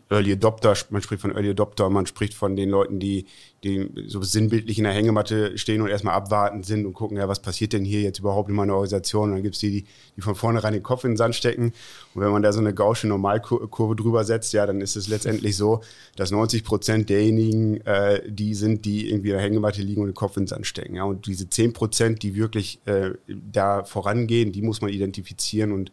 Early 0.09 0.33
Adopter, 0.33 0.75
man 0.89 1.01
spricht 1.01 1.21
von 1.21 1.31
Early 1.31 1.49
Adopter, 1.49 1.89
man 1.89 2.05
spricht 2.05 2.33
von 2.33 2.55
den 2.55 2.69
Leuten, 2.69 2.99
die, 2.99 3.25
die 3.63 3.89
so 4.07 4.21
sinnbildlich 4.21 4.77
in 4.77 4.83
der 4.83 4.93
Hängematte 4.93 5.57
stehen 5.57 5.81
und 5.81 5.89
erstmal 5.89 6.15
abwarten 6.15 6.63
sind 6.63 6.85
und 6.85 6.93
gucken, 6.93 7.17
ja, 7.17 7.27
was 7.27 7.41
passiert 7.41 7.73
denn 7.73 7.85
hier 7.85 8.01
jetzt 8.01 8.19
überhaupt 8.19 8.49
in 8.49 8.55
meiner 8.55 8.73
Organisation? 8.73 9.29
Und 9.29 9.35
dann 9.35 9.43
gibt's 9.43 9.59
die, 9.59 9.71
die, 9.71 9.85
die 10.15 10.21
von 10.21 10.35
vornherein 10.35 10.73
den 10.73 10.83
Kopf 10.83 11.03
in 11.03 11.11
den 11.11 11.17
Sand 11.17 11.35
stecken. 11.35 11.73
Und 12.13 12.21
wenn 12.21 12.31
man 12.31 12.41
da 12.41 12.51
so 12.51 12.59
eine 12.59 12.73
gausche 12.73 13.07
Normalkurve 13.07 13.95
drüber 13.95 14.23
setzt, 14.23 14.53
ja, 14.53 14.65
dann 14.65 14.81
ist 14.81 14.95
es 14.95 15.07
letztendlich 15.07 15.57
so, 15.57 15.81
dass 16.15 16.31
90 16.31 16.63
Prozent 16.63 17.09
derjenigen, 17.09 17.81
äh, 17.85 18.21
die 18.29 18.53
sind, 18.55 18.85
die 18.85 19.09
irgendwie 19.09 19.29
in 19.29 19.35
der 19.35 19.43
Hängematte 19.43 19.81
liegen 19.81 20.01
und 20.01 20.07
den 20.07 20.15
Kopf 20.15 20.37
in 20.37 20.43
den 20.43 20.47
Sand 20.47 20.67
stecken. 20.67 20.95
Ja, 20.95 21.03
und 21.03 21.25
diese 21.27 21.49
10 21.49 21.73
Prozent, 21.73 22.23
die 22.23 22.35
wirklich 22.35 22.79
äh, 22.85 23.11
da 23.27 23.83
vorangehen, 23.83 24.51
die 24.51 24.61
muss 24.61 24.81
man 24.81 24.91
identifizieren 24.91 25.71
und 25.71 25.91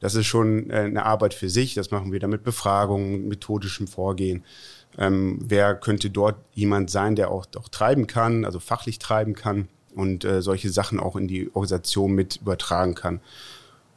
das 0.00 0.14
ist 0.14 0.26
schon 0.26 0.70
äh, 0.70 0.80
eine 0.80 1.04
Arbeit 1.04 1.34
für 1.34 1.48
sich. 1.48 1.74
Das 1.74 1.90
machen 1.90 2.12
wir 2.12 2.20
dann 2.20 2.30
mit 2.30 2.44
Befragungen, 2.44 3.28
methodischem 3.28 3.86
Vorgehen. 3.86 4.44
Ähm, 4.96 5.38
wer 5.42 5.74
könnte 5.74 6.10
dort 6.10 6.36
jemand 6.54 6.90
sein, 6.90 7.16
der 7.16 7.30
auch, 7.30 7.46
auch 7.56 7.68
treiben 7.68 8.06
kann, 8.06 8.44
also 8.44 8.58
fachlich 8.58 8.98
treiben 8.98 9.34
kann 9.34 9.68
und 9.94 10.24
äh, 10.24 10.42
solche 10.42 10.70
Sachen 10.70 11.00
auch 11.00 11.16
in 11.16 11.28
die 11.28 11.48
Organisation 11.48 12.12
mit 12.12 12.36
übertragen 12.36 12.94
kann. 12.94 13.20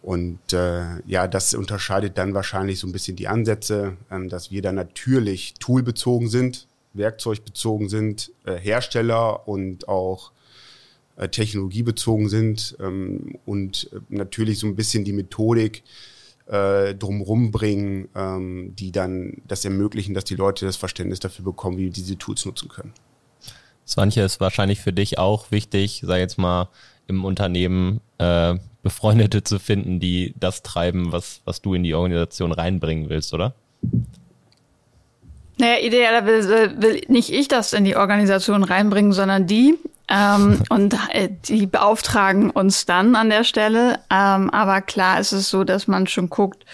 Und 0.01 0.53
äh, 0.53 0.99
ja, 1.05 1.27
das 1.27 1.53
unterscheidet 1.53 2.17
dann 2.17 2.33
wahrscheinlich 2.33 2.79
so 2.79 2.87
ein 2.87 2.91
bisschen 2.91 3.15
die 3.15 3.27
Ansätze, 3.27 3.97
ähm, 4.09 4.29
dass 4.29 4.51
wir 4.51 4.61
dann 4.61 4.75
natürlich 4.75 5.53
toolbezogen 5.59 6.27
sind, 6.27 6.67
werkzeugbezogen 6.93 7.87
sind, 7.87 8.31
äh, 8.45 8.55
Hersteller 8.55 9.47
und 9.47 9.87
auch 9.87 10.31
äh, 11.15 11.29
technologiebezogen 11.29 12.29
sind 12.29 12.75
ähm, 12.79 13.37
und 13.45 13.89
äh, 13.93 13.99
natürlich 14.09 14.59
so 14.59 14.67
ein 14.67 14.75
bisschen 14.75 15.03
die 15.03 15.13
Methodik 15.13 15.83
äh, 16.47 16.95
drumherum 16.95 17.51
bringen, 17.51 18.09
ähm, 18.15 18.73
die 18.75 18.91
dann 18.91 19.41
das 19.47 19.63
ermöglichen, 19.65 20.13
dass 20.13 20.25
die 20.25 20.35
Leute 20.35 20.65
das 20.65 20.75
Verständnis 20.75 21.19
dafür 21.19 21.45
bekommen, 21.45 21.77
wie 21.77 21.89
diese 21.89 22.17
Tools 22.17 22.45
nutzen 22.45 22.69
können. 22.69 22.93
Swantje 23.87 24.23
ist 24.23 24.39
wahrscheinlich 24.39 24.79
für 24.79 24.93
dich 24.93 25.17
auch 25.17 25.51
wichtig, 25.51 26.01
sag 26.05 26.19
jetzt 26.19 26.37
mal, 26.37 26.69
im 27.07 27.25
Unternehmen 27.25 27.99
äh, 28.19 28.55
Befreundete 28.83 29.43
zu 29.43 29.59
finden, 29.59 29.99
die 29.99 30.33
das 30.39 30.63
treiben, 30.63 31.11
was, 31.11 31.41
was 31.45 31.61
du 31.61 31.73
in 31.73 31.83
die 31.83 31.93
Organisation 31.93 32.51
reinbringen 32.51 33.09
willst, 33.09 33.33
oder? 33.33 33.53
Naja, 35.57 35.79
idealerweise 35.79 36.81
will 36.81 37.01
nicht 37.07 37.31
ich 37.31 37.47
das 37.47 37.73
in 37.73 37.85
die 37.85 37.95
Organisation 37.95 38.63
reinbringen, 38.63 39.13
sondern 39.13 39.45
die. 39.45 39.77
Ähm, 40.11 40.61
und 40.69 40.93
äh, 41.13 41.29
die 41.45 41.67
beauftragen 41.67 42.49
uns 42.49 42.85
dann 42.85 43.15
an 43.15 43.29
der 43.29 43.45
Stelle. 43.45 43.99
Ähm, 44.09 44.49
aber 44.49 44.81
klar 44.81 45.21
ist 45.21 45.31
es 45.31 45.49
so, 45.49 45.63
dass 45.63 45.87
man 45.87 46.05
schon 46.05 46.29
guckt, 46.29 46.65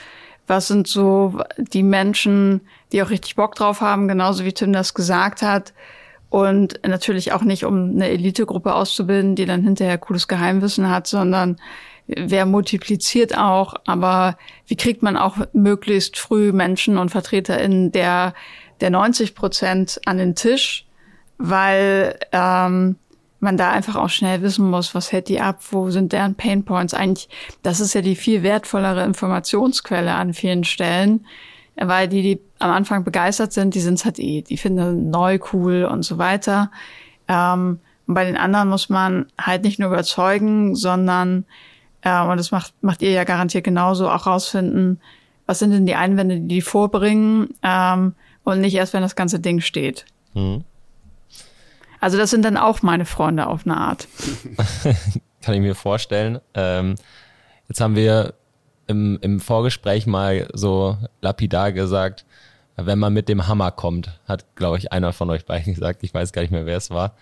was 0.47 0.67
sind 0.67 0.87
so 0.87 1.39
die 1.57 1.83
Menschen, 1.83 2.61
die 2.91 3.03
auch 3.03 3.11
richtig 3.11 3.35
Bock 3.35 3.53
drauf 3.53 3.81
haben, 3.81 4.07
genauso 4.07 4.43
wie 4.43 4.53
Tim 4.53 4.73
das 4.73 4.95
gesagt 4.95 5.43
hat. 5.43 5.73
Und 6.29 6.79
natürlich 6.85 7.31
auch 7.31 7.43
nicht, 7.43 7.63
um 7.63 7.91
eine 7.91 8.09
Elitegruppe 8.09 8.73
auszubilden, 8.73 9.35
die 9.35 9.45
dann 9.45 9.61
hinterher 9.61 9.99
cooles 9.99 10.27
Geheimwissen 10.27 10.89
hat, 10.89 11.05
sondern 11.05 11.57
wer 12.07 12.45
multipliziert 12.45 13.37
auch, 13.37 13.75
aber 13.85 14.37
wie 14.65 14.77
kriegt 14.77 15.03
man 15.03 15.15
auch 15.15 15.37
möglichst 15.53 16.17
früh 16.17 16.51
Menschen 16.53 16.97
und 16.97 17.09
VertreterInnen 17.09 17.91
der, 17.91 18.33
der 18.81 18.89
90 18.89 19.35
Prozent 19.35 20.01
an 20.05 20.17
den 20.17 20.35
Tisch, 20.35 20.85
weil 21.37 22.17
ähm, 22.31 22.95
man 23.39 23.57
da 23.57 23.71
einfach 23.71 23.95
auch 23.95 24.09
schnell 24.09 24.41
wissen 24.41 24.69
muss, 24.69 24.95
was 24.95 25.11
hält 25.11 25.29
die 25.29 25.39
ab, 25.39 25.59
wo 25.71 25.89
sind 25.91 26.11
deren 26.11 26.35
Painpoints. 26.35 26.93
Eigentlich, 26.93 27.29
das 27.61 27.79
ist 27.79 27.93
ja 27.93 28.01
die 28.01 28.15
viel 28.15 28.43
wertvollere 28.43 29.03
Informationsquelle 29.03 30.13
an 30.13 30.33
vielen 30.33 30.63
Stellen, 30.63 31.25
weil 31.75 32.07
die, 32.07 32.21
die 32.21 32.39
am 32.59 32.71
Anfang 32.71 33.03
begeistert 33.03 33.53
sind, 33.53 33.75
die 33.75 33.79
sind 33.79 33.95
es 33.95 34.05
halt 34.05 34.19
eh, 34.19 34.41
die 34.41 34.57
finden 34.57 35.09
neu 35.09 35.39
cool 35.53 35.85
und 35.85 36.03
so 36.03 36.17
weiter. 36.17 36.71
Ähm, 37.27 37.79
und 38.07 38.13
bei 38.13 38.25
den 38.25 38.37
anderen 38.37 38.69
muss 38.69 38.89
man 38.89 39.27
halt 39.39 39.63
nicht 39.63 39.79
nur 39.79 39.89
überzeugen, 39.89 40.75
sondern, 40.75 41.45
äh, 42.01 42.21
und 42.21 42.37
das 42.37 42.51
macht, 42.51 42.73
macht 42.81 43.01
ihr 43.01 43.11
ja 43.11 43.25
garantiert 43.25 43.63
genauso, 43.63 44.09
auch 44.09 44.25
rausfinden, 44.25 44.99
was 45.45 45.59
sind 45.59 45.71
denn 45.71 45.85
die 45.85 45.95
Einwände, 45.95 46.39
die 46.39 46.47
die 46.47 46.61
vorbringen, 46.61 47.49
ähm, 47.61 48.15
und 48.43 48.61
nicht 48.61 48.75
erst, 48.75 48.93
wenn 48.93 49.01
das 49.01 49.17
ganze 49.17 49.41
Ding 49.41 49.59
steht. 49.59 50.05
Mhm. 50.33 50.63
Also 51.99 52.17
das 52.17 52.29
sind 52.29 52.43
dann 52.43 52.57
auch 52.57 52.81
meine 52.81 53.05
Freunde 53.05 53.47
auf 53.47 53.65
eine 53.65 53.77
Art. 53.77 54.07
kann 55.41 55.55
ich 55.55 55.61
mir 55.61 55.75
vorstellen. 55.75 56.39
Ähm, 56.53 56.95
jetzt 57.67 57.81
haben 57.81 57.95
wir 57.95 58.33
im, 58.87 59.17
im 59.21 59.39
Vorgespräch 59.39 60.07
mal 60.07 60.47
so 60.53 60.97
lapidar 61.21 61.71
gesagt, 61.71 62.25
wenn 62.75 62.99
man 62.99 63.13
mit 63.13 63.27
dem 63.27 63.47
Hammer 63.47 63.71
kommt, 63.71 64.19
hat, 64.27 64.45
glaube 64.55 64.77
ich, 64.77 64.91
einer 64.91 65.13
von 65.13 65.29
euch 65.29 65.45
beiden 65.45 65.73
gesagt, 65.75 66.03
ich 66.03 66.13
weiß 66.13 66.31
gar 66.31 66.41
nicht 66.41 66.51
mehr, 66.51 66.65
wer 66.65 66.77
es 66.77 66.89
war. 66.89 67.13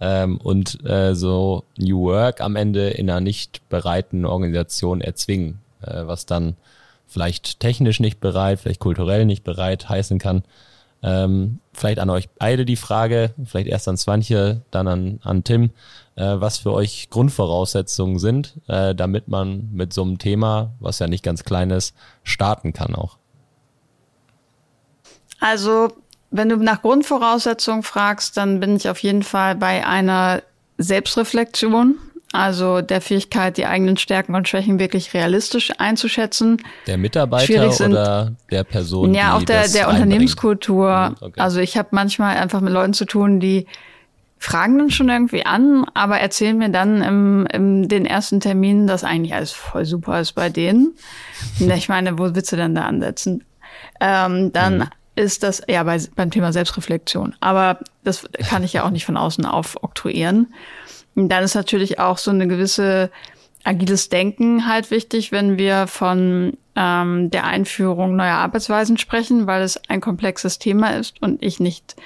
Ähm, 0.00 0.38
und 0.38 0.84
äh, 0.84 1.14
so 1.14 1.64
New 1.78 2.04
Work 2.04 2.40
am 2.40 2.56
Ende 2.56 2.90
in 2.90 3.08
einer 3.08 3.20
nicht 3.20 3.68
bereiten 3.68 4.24
Organisation 4.24 5.00
erzwingen, 5.00 5.60
äh, 5.82 6.06
was 6.06 6.26
dann 6.26 6.56
vielleicht 7.06 7.60
technisch 7.60 8.00
nicht 8.00 8.18
bereit, 8.18 8.58
vielleicht 8.60 8.80
kulturell 8.80 9.24
nicht 9.24 9.44
bereit 9.44 9.88
heißen 9.88 10.18
kann. 10.18 10.42
Ähm, 11.02 11.60
vielleicht 11.74 11.98
an 11.98 12.10
euch 12.10 12.28
beide 12.30 12.64
die 12.64 12.76
Frage, 12.76 13.34
vielleicht 13.44 13.68
erst 13.68 13.88
an 13.88 13.96
Swantje, 13.96 14.62
dann 14.70 14.88
an, 14.88 15.20
an 15.22 15.44
Tim, 15.44 15.70
äh, 16.16 16.22
was 16.36 16.58
für 16.58 16.72
euch 16.72 17.08
Grundvoraussetzungen 17.10 18.18
sind, 18.18 18.54
äh, 18.68 18.94
damit 18.94 19.28
man 19.28 19.68
mit 19.72 19.92
so 19.92 20.02
einem 20.02 20.18
Thema, 20.18 20.72
was 20.80 20.98
ja 20.98 21.06
nicht 21.06 21.24
ganz 21.24 21.44
klein 21.44 21.70
ist, 21.70 21.94
starten 22.22 22.72
kann 22.72 22.94
auch. 22.94 23.18
Also, 25.40 25.88
wenn 26.30 26.48
du 26.48 26.56
nach 26.56 26.82
Grundvoraussetzungen 26.82 27.82
fragst, 27.82 28.36
dann 28.36 28.60
bin 28.60 28.76
ich 28.76 28.88
auf 28.88 28.98
jeden 29.00 29.22
Fall 29.22 29.56
bei 29.56 29.86
einer 29.86 30.42
Selbstreflexion, 30.78 31.96
also 32.34 32.80
der 32.80 33.00
Fähigkeit, 33.00 33.56
die 33.56 33.66
eigenen 33.66 33.96
Stärken 33.96 34.34
und 34.34 34.48
Schwächen 34.48 34.78
wirklich 34.78 35.14
realistisch 35.14 35.72
einzuschätzen. 35.78 36.60
Der 36.86 36.98
Mitarbeiter 36.98 37.70
sind, 37.70 37.92
oder 37.92 38.32
der 38.50 38.64
Person? 38.64 39.14
Ja, 39.14 39.36
auch 39.36 39.42
der, 39.42 39.68
der 39.68 39.88
Unternehmenskultur. 39.88 41.06
Hm, 41.06 41.16
okay. 41.20 41.40
Also 41.40 41.60
ich 41.60 41.76
habe 41.76 41.88
manchmal 41.92 42.36
einfach 42.36 42.60
mit 42.60 42.72
Leuten 42.72 42.92
zu 42.92 43.04
tun, 43.04 43.40
die 43.40 43.66
fragen 44.38 44.78
dann 44.78 44.90
schon 44.90 45.08
irgendwie 45.08 45.46
an, 45.46 45.86
aber 45.94 46.18
erzählen 46.18 46.58
mir 46.58 46.68
dann 46.68 47.02
im, 47.02 47.46
im 47.52 47.88
den 47.88 48.04
ersten 48.04 48.40
Termin, 48.40 48.86
dass 48.86 49.04
eigentlich 49.04 49.34
alles 49.34 49.52
voll 49.52 49.86
super 49.86 50.20
ist 50.20 50.32
bei 50.32 50.50
denen. 50.50 50.94
Ich 51.58 51.88
meine, 51.88 52.18
wo 52.18 52.34
willst 52.34 52.52
du 52.52 52.56
denn 52.56 52.74
da 52.74 52.82
ansetzen? 52.82 53.44
Ähm, 54.00 54.52
dann 54.52 54.78
mhm. 54.78 54.88
ist 55.14 55.44
das 55.44 55.62
ja 55.66 55.82
bei, 55.84 55.98
beim 56.14 56.30
Thema 56.30 56.52
Selbstreflexion. 56.52 57.34
Aber 57.40 57.78
das 58.02 58.28
kann 58.48 58.64
ich 58.64 58.74
ja 58.74 58.84
auch 58.84 58.90
nicht 58.90 59.06
von 59.06 59.16
außen 59.16 59.46
aufoktroyieren. 59.46 60.52
Und 61.14 61.28
dann 61.28 61.44
ist 61.44 61.54
natürlich 61.54 61.98
auch 61.98 62.18
so 62.18 62.30
eine 62.30 62.48
gewisse 62.48 63.10
agiles 63.64 64.08
Denken 64.08 64.68
halt 64.68 64.90
wichtig, 64.90 65.32
wenn 65.32 65.58
wir 65.58 65.86
von 65.86 66.56
ähm, 66.76 67.30
der 67.30 67.44
Einführung 67.44 68.16
neuer 68.16 68.34
Arbeitsweisen 68.34 68.98
sprechen, 68.98 69.46
weil 69.46 69.62
es 69.62 69.80
ein 69.88 70.00
komplexes 70.00 70.58
Thema 70.58 70.90
ist 70.90 71.20
und 71.22 71.42
ich 71.42 71.60
nicht 71.60 71.96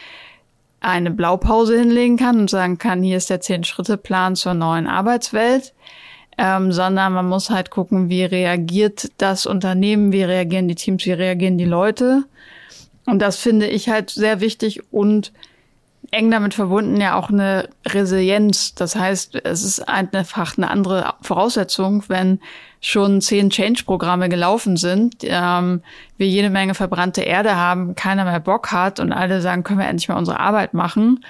eine 0.80 1.10
Blaupause 1.10 1.76
hinlegen 1.76 2.16
kann 2.16 2.38
und 2.38 2.50
sagen 2.50 2.78
kann, 2.78 3.02
hier 3.02 3.16
ist 3.16 3.30
der 3.30 3.40
Zehn-Schritte-Plan 3.40 4.36
zur 4.36 4.54
neuen 4.54 4.86
Arbeitswelt, 4.86 5.74
ähm, 6.36 6.70
sondern 6.70 7.12
man 7.12 7.28
muss 7.28 7.50
halt 7.50 7.70
gucken, 7.70 8.08
wie 8.08 8.24
reagiert 8.24 9.10
das 9.18 9.44
Unternehmen, 9.44 10.12
wie 10.12 10.22
reagieren 10.22 10.68
die 10.68 10.76
Teams, 10.76 11.04
wie 11.04 11.12
reagieren 11.12 11.58
die 11.58 11.64
Leute. 11.64 12.24
Und 13.06 13.20
das 13.20 13.38
finde 13.38 13.66
ich 13.66 13.88
halt 13.88 14.10
sehr 14.10 14.40
wichtig 14.40 14.82
und 14.92 15.32
eng 16.10 16.30
damit 16.30 16.54
verbunden 16.54 17.00
ja 17.00 17.16
auch 17.16 17.28
eine 17.28 17.68
Resilienz. 17.86 18.74
Das 18.74 18.96
heißt, 18.96 19.34
es 19.44 19.62
ist 19.62 19.88
einfach 19.88 20.56
eine 20.56 20.70
andere 20.70 21.14
Voraussetzung, 21.20 22.04
wenn 22.08 22.40
schon 22.80 23.20
zehn 23.20 23.50
Change-Programme 23.50 24.28
gelaufen 24.28 24.76
sind, 24.76 25.16
ähm, 25.22 25.82
wir 26.16 26.28
jede 26.28 26.50
Menge 26.50 26.74
verbrannte 26.74 27.22
Erde 27.22 27.56
haben, 27.56 27.94
keiner 27.94 28.24
mehr 28.24 28.40
Bock 28.40 28.70
hat 28.70 29.00
und 29.00 29.12
alle 29.12 29.40
sagen, 29.40 29.64
können 29.64 29.80
wir 29.80 29.88
endlich 29.88 30.08
mal 30.08 30.16
unsere 30.16 30.40
Arbeit 30.40 30.74
machen. 30.74 31.24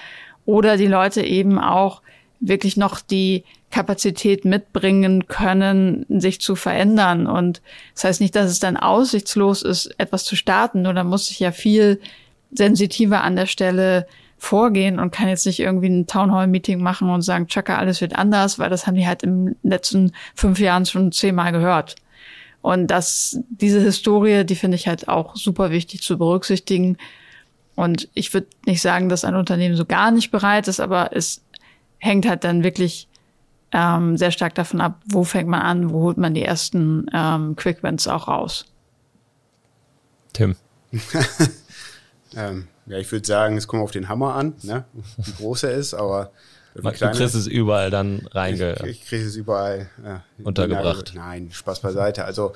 Oder 0.45 0.77
die 0.77 0.87
Leute 0.87 1.21
eben 1.21 1.59
auch 1.59 2.01
wirklich 2.39 2.77
noch 2.77 3.01
die 3.01 3.43
Kapazität 3.71 4.45
mitbringen 4.45 5.27
können, 5.27 6.05
sich 6.09 6.41
zu 6.41 6.55
verändern. 6.55 7.27
Und 7.27 7.61
das 7.93 8.03
heißt 8.05 8.21
nicht, 8.21 8.35
dass 8.35 8.49
es 8.49 8.59
dann 8.59 8.77
aussichtslos 8.77 9.61
ist, 9.61 9.93
etwas 9.99 10.23
zu 10.23 10.35
starten, 10.35 10.83
nur 10.83 10.93
da 10.93 11.03
muss 11.03 11.27
sich 11.27 11.39
ja 11.39 11.51
viel 11.51 11.99
sensitiver 12.51 13.23
an 13.23 13.35
der 13.35 13.45
Stelle 13.45 14.07
vorgehen 14.39 14.99
und 14.99 15.11
kann 15.11 15.27
jetzt 15.27 15.45
nicht 15.45 15.59
irgendwie 15.59 15.89
ein 15.89 16.07
Townhall-Meeting 16.07 16.81
machen 16.81 17.09
und 17.09 17.21
sagen, 17.21 17.47
tschakka, 17.47 17.77
alles 17.77 18.01
wird 18.01 18.15
anders, 18.15 18.57
weil 18.57 18.69
das 18.69 18.87
haben 18.87 18.95
die 18.95 19.05
halt 19.05 19.21
in 19.21 19.45
den 19.45 19.55
letzten 19.63 20.13
fünf 20.33 20.59
Jahren 20.59 20.85
schon 20.85 21.11
zehnmal 21.11 21.51
gehört. 21.51 21.95
Und 22.61 22.87
das, 22.87 23.39
diese 23.49 23.79
Historie, 23.79 24.43
die 24.45 24.55
finde 24.55 24.75
ich 24.75 24.87
halt 24.87 25.07
auch 25.07 25.35
super 25.35 25.71
wichtig 25.71 26.01
zu 26.01 26.17
berücksichtigen. 26.17 26.97
Und 27.75 28.09
ich 28.13 28.33
würde 28.33 28.47
nicht 28.65 28.81
sagen, 28.81 29.07
dass 29.07 29.23
ein 29.23 29.35
Unternehmen 29.35 29.75
so 29.75 29.85
gar 29.85 30.11
nicht 30.11 30.31
bereit 30.31 30.67
ist, 30.67 30.79
aber 30.79 31.11
es 31.13 31.43
hängt 31.99 32.27
halt 32.27 32.43
dann 32.43 32.63
wirklich 32.63 33.07
ähm, 33.71 34.17
sehr 34.17 34.31
stark 34.31 34.55
davon 34.55 34.81
ab, 34.81 35.01
wo 35.05 35.23
fängt 35.23 35.47
man 35.47 35.61
an, 35.61 35.91
wo 35.91 36.01
holt 36.01 36.17
man 36.17 36.33
die 36.33 36.43
ersten 36.43 37.05
ähm, 37.13 37.55
Quick 37.55 37.83
Wins 37.83 38.07
auch 38.07 38.27
raus. 38.27 38.65
Tim. 40.33 40.55
ähm, 42.35 42.67
ja, 42.89 42.97
ich 42.97 43.11
würde 43.11 43.25
sagen, 43.25 43.55
es 43.55 43.67
kommt 43.67 43.83
auf 43.83 43.91
den 43.91 44.09
Hammer 44.09 44.33
an, 44.33 44.53
ne? 44.63 44.83
wie 45.17 45.31
groß 45.31 45.63
er 45.63 45.73
ist, 45.73 45.93
aber 45.93 46.31
du 46.73 46.81
kriegst 46.81 47.35
es 47.35 47.45
überall 47.45 47.91
dann 47.91 48.27
reinge... 48.31 48.75
Ich, 48.83 49.01
ich 49.01 49.05
kriege 49.05 49.23
es 49.23 49.35
überall 49.35 49.89
ja, 50.03 50.23
untergebracht. 50.43 51.13
Nein, 51.15 51.49
Spaß 51.51 51.81
beiseite. 51.81 52.25
Also 52.25 52.53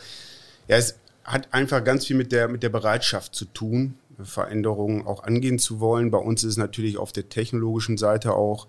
ja, 0.67 0.77
es 0.77 0.97
hat 1.23 1.53
einfach 1.53 1.83
ganz 1.83 2.07
viel 2.07 2.15
mit 2.15 2.31
der, 2.31 2.47
mit 2.47 2.63
der 2.63 2.69
Bereitschaft 2.69 3.35
zu 3.35 3.45
tun, 3.45 3.93
Veränderungen 4.23 5.05
auch 5.05 5.23
angehen 5.23 5.59
zu 5.59 5.79
wollen. 5.79 6.09
Bei 6.09 6.17
uns 6.17 6.43
ist 6.43 6.51
es 6.51 6.57
natürlich 6.57 6.97
auf 6.97 7.11
der 7.11 7.29
technologischen 7.29 7.97
Seite 7.97 8.33
auch 8.33 8.67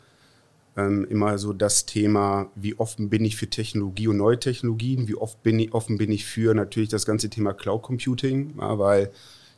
ähm, 0.77 1.07
immer 1.09 1.39
so 1.39 1.55
das 1.55 1.87
Thema, 1.87 2.51
wie 2.57 2.79
offen 2.79 3.09
bin 3.09 3.25
ich 3.25 3.37
für 3.37 3.49
Technologie 3.49 4.09
und 4.09 4.19
neue 4.19 4.39
Technologien, 4.39 5.09
wie 5.09 5.15
oft 5.15 5.43
bin 5.43 5.59
ich, 5.59 5.73
offen 5.73 5.97
bin 5.97 6.13
ich 6.13 6.27
für 6.27 6.55
natürlich 6.55 6.91
das 6.91 7.07
ganze 7.07 7.31
Thema 7.31 7.55
Cloud 7.55 7.83
Computing, 7.83 8.55
ja, 8.59 8.79
weil 8.79 9.11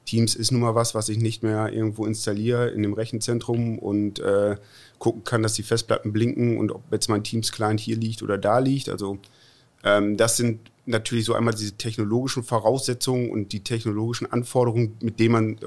Teams 0.07 0.35
ist 0.35 0.53
nun 0.53 0.63
mal 0.63 0.75
was, 0.75 0.95
was 0.95 1.09
ich 1.09 1.19
nicht 1.19 1.43
mehr 1.43 1.73
irgendwo 1.73 2.07
installiere 2.07 2.69
in 2.69 2.83
dem 2.83 2.95
Rechenzentrum 2.95 3.79
und 3.79 4.21
äh, 4.21 4.57
gucken 4.99 5.25
kann, 5.25 5.43
dass 5.43 5.55
die 5.55 5.63
Festplatten 5.63 6.13
blinken 6.13 6.57
und 6.57 6.71
ob 6.73 6.83
jetzt 6.91 7.09
mein 7.09 7.25
Teams-Client 7.25 7.81
hier 7.81 7.97
liegt 7.97 8.23
oder 8.23 8.39
da 8.39 8.59
liegt. 8.61 8.89
Also 8.89 9.19
ähm, 9.85 10.17
das 10.17 10.37
sind 10.37 10.71
natürlich 10.87 11.25
so 11.25 11.35
einmal 11.35 11.55
diese 11.55 11.73
technologischen 11.73 12.45
Voraussetzungen 12.45 13.31
und 13.31 13.53
die 13.53 13.61
technologischen 13.61 14.31
Anforderungen, 14.33 14.97
mit 15.01 15.21
denen 15.21 15.33
man 15.33 15.59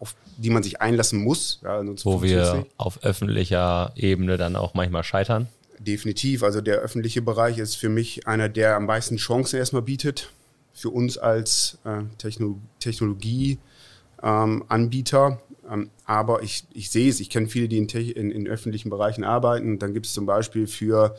auf 0.00 0.16
die 0.36 0.50
man 0.50 0.62
sich 0.62 0.80
einlassen 0.80 1.22
muss. 1.22 1.60
Ja, 1.62 1.80
Wo 2.02 2.20
wir 2.20 2.66
auf 2.76 3.02
öffentlicher 3.04 3.92
Ebene 3.94 4.36
dann 4.36 4.56
auch 4.56 4.74
manchmal 4.74 5.04
scheitern. 5.04 5.48
Definitiv. 5.78 6.42
Also 6.42 6.60
der 6.60 6.78
öffentliche 6.78 7.22
Bereich 7.22 7.58
ist 7.58 7.76
für 7.76 7.88
mich 7.88 8.26
einer, 8.26 8.48
der 8.48 8.76
am 8.76 8.86
meisten 8.86 9.16
Chancen 9.16 9.58
erstmal 9.58 9.82
bietet 9.82 10.30
für 10.74 10.90
uns 10.90 11.16
als 11.16 11.78
äh, 11.84 12.02
Techno 12.18 12.58
Technologieanbieter. 12.80 15.26
Ähm, 15.26 15.38
ähm, 15.72 15.88
aber 16.04 16.42
ich, 16.42 16.64
ich 16.74 16.90
sehe 16.90 17.08
es, 17.08 17.20
ich 17.20 17.30
kenne 17.30 17.46
viele, 17.46 17.68
die 17.68 17.78
in, 17.78 17.88
in, 17.88 18.30
in, 18.30 18.46
öffentlichen 18.46 18.90
Bereichen 18.90 19.24
arbeiten. 19.24 19.78
Dann 19.78 19.94
gibt 19.94 20.04
es 20.04 20.12
zum 20.12 20.26
Beispiel 20.26 20.66
für 20.66 21.16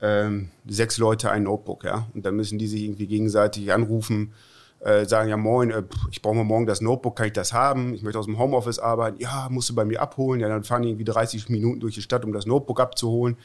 ähm, 0.00 0.48
sechs 0.66 0.96
Leute 0.96 1.30
ein 1.30 1.42
Notebook, 1.42 1.84
ja. 1.84 2.06
Und 2.14 2.24
dann 2.24 2.36
müssen 2.36 2.58
die 2.58 2.68
sich 2.68 2.84
irgendwie 2.84 3.06
gegenseitig 3.06 3.70
anrufen, 3.72 4.32
äh, 4.80 5.04
sagen, 5.04 5.28
ja 5.28 5.36
moin, 5.36 5.70
äh, 5.70 5.82
ich 6.10 6.22
brauche 6.22 6.34
mal 6.34 6.44
morgen 6.44 6.66
das 6.66 6.80
Notebook, 6.80 7.16
kann 7.16 7.26
ich 7.26 7.32
das 7.32 7.52
haben? 7.52 7.94
Ich 7.94 8.02
möchte 8.02 8.18
aus 8.18 8.26
dem 8.26 8.38
Homeoffice 8.38 8.78
arbeiten. 8.78 9.20
Ja, 9.20 9.48
musst 9.50 9.68
du 9.68 9.74
bei 9.74 9.84
mir 9.84 10.00
abholen. 10.00 10.40
Ja, 10.40 10.48
dann 10.48 10.64
fahren 10.64 10.82
die 10.82 10.88
irgendwie 10.88 11.04
30 11.04 11.50
Minuten 11.50 11.80
durch 11.80 11.94
die 11.94 12.02
Stadt, 12.02 12.24
um 12.24 12.32
das 12.32 12.46
Notebook 12.46 12.80
abzuholen. 12.80 13.36